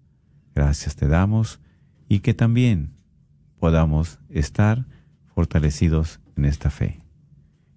Gracias 0.53 0.95
te 0.95 1.07
damos 1.07 1.59
y 2.07 2.19
que 2.19 2.35
también 2.35 2.91
podamos 3.59 4.19
estar 4.29 4.85
fortalecidos 5.33 6.19
en 6.37 6.45
esta 6.45 6.69
fe. 6.69 7.04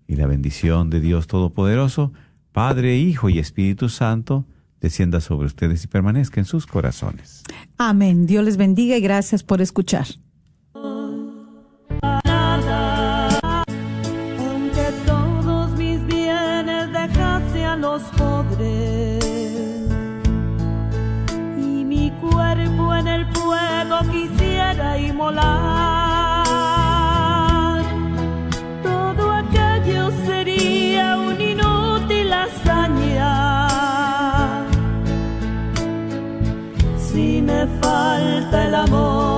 Y 0.08 0.16
la 0.16 0.26
bendición 0.26 0.90
de 0.90 1.00
Dios 1.00 1.26
Todopoderoso, 1.26 2.12
Padre, 2.52 2.96
Hijo 2.96 3.28
y 3.28 3.38
Espíritu 3.38 3.90
Santo, 3.90 4.46
descienda 4.80 5.20
sobre 5.20 5.46
ustedes 5.46 5.84
y 5.84 5.86
permanezca 5.86 6.40
en 6.40 6.46
sus 6.46 6.66
corazones. 6.66 7.42
Amén. 7.76 8.26
Dios 8.26 8.44
les 8.44 8.56
bendiga 8.56 8.96
y 8.96 9.00
gracias 9.00 9.42
por 9.42 9.60
escuchar. 9.60 10.06
Aunque 14.42 14.92
todos 15.06 15.70
mis 15.72 16.04
bienes 16.06 16.92
dejase 16.92 17.64
a 17.64 17.76
los 17.76 18.02
pobres 18.16 19.24
y 21.58 21.84
mi 21.84 22.10
cuerpo 22.20 22.94
en 22.94 23.08
el 23.08 23.26
fuego 23.34 23.98
quisiera 24.10 24.98
inmolar, 24.98 25.87
falta 38.50 38.66
el 38.66 38.74
amor, 38.74 39.37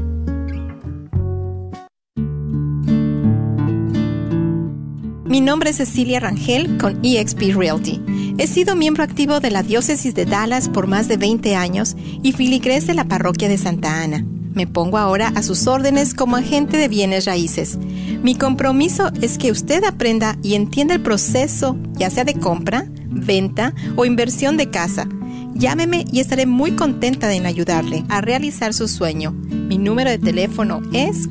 Mi 5.31 5.39
nombre 5.39 5.69
es 5.69 5.77
Cecilia 5.77 6.19
Rangel 6.19 6.77
con 6.77 6.99
eXP 7.05 7.55
Realty. 7.55 8.01
He 8.37 8.47
sido 8.47 8.75
miembro 8.75 9.01
activo 9.01 9.39
de 9.39 9.49
la 9.49 9.63
Diócesis 9.63 10.13
de 10.13 10.25
Dallas 10.25 10.67
por 10.67 10.87
más 10.87 11.07
de 11.07 11.15
20 11.15 11.55
años 11.55 11.95
y 12.21 12.33
filigrés 12.33 12.85
de 12.85 12.95
la 12.95 13.05
Parroquia 13.05 13.47
de 13.47 13.57
Santa 13.57 14.03
Ana. 14.03 14.25
Me 14.53 14.67
pongo 14.67 14.97
ahora 14.97 15.31
a 15.33 15.41
sus 15.41 15.67
órdenes 15.67 16.13
como 16.13 16.35
agente 16.35 16.75
de 16.75 16.89
bienes 16.89 17.23
raíces. 17.23 17.77
Mi 18.21 18.35
compromiso 18.35 19.09
es 19.21 19.37
que 19.37 19.51
usted 19.51 19.85
aprenda 19.85 20.37
y 20.43 20.55
entienda 20.55 20.95
el 20.95 21.01
proceso, 21.01 21.77
ya 21.93 22.09
sea 22.09 22.25
de 22.25 22.33
compra, 22.33 22.87
venta 23.05 23.73
o 23.95 24.03
inversión 24.03 24.57
de 24.57 24.69
casa. 24.69 25.07
Llámeme 25.55 26.03
y 26.11 26.19
estaré 26.19 26.45
muy 26.45 26.71
contenta 26.73 27.33
en 27.33 27.45
ayudarle 27.45 28.03
a 28.09 28.19
realizar 28.19 28.73
su 28.73 28.89
sueño. 28.89 29.31
Mi 29.31 29.77
número 29.77 30.09
de 30.09 30.19
teléfono 30.19 30.81
es 30.91 31.29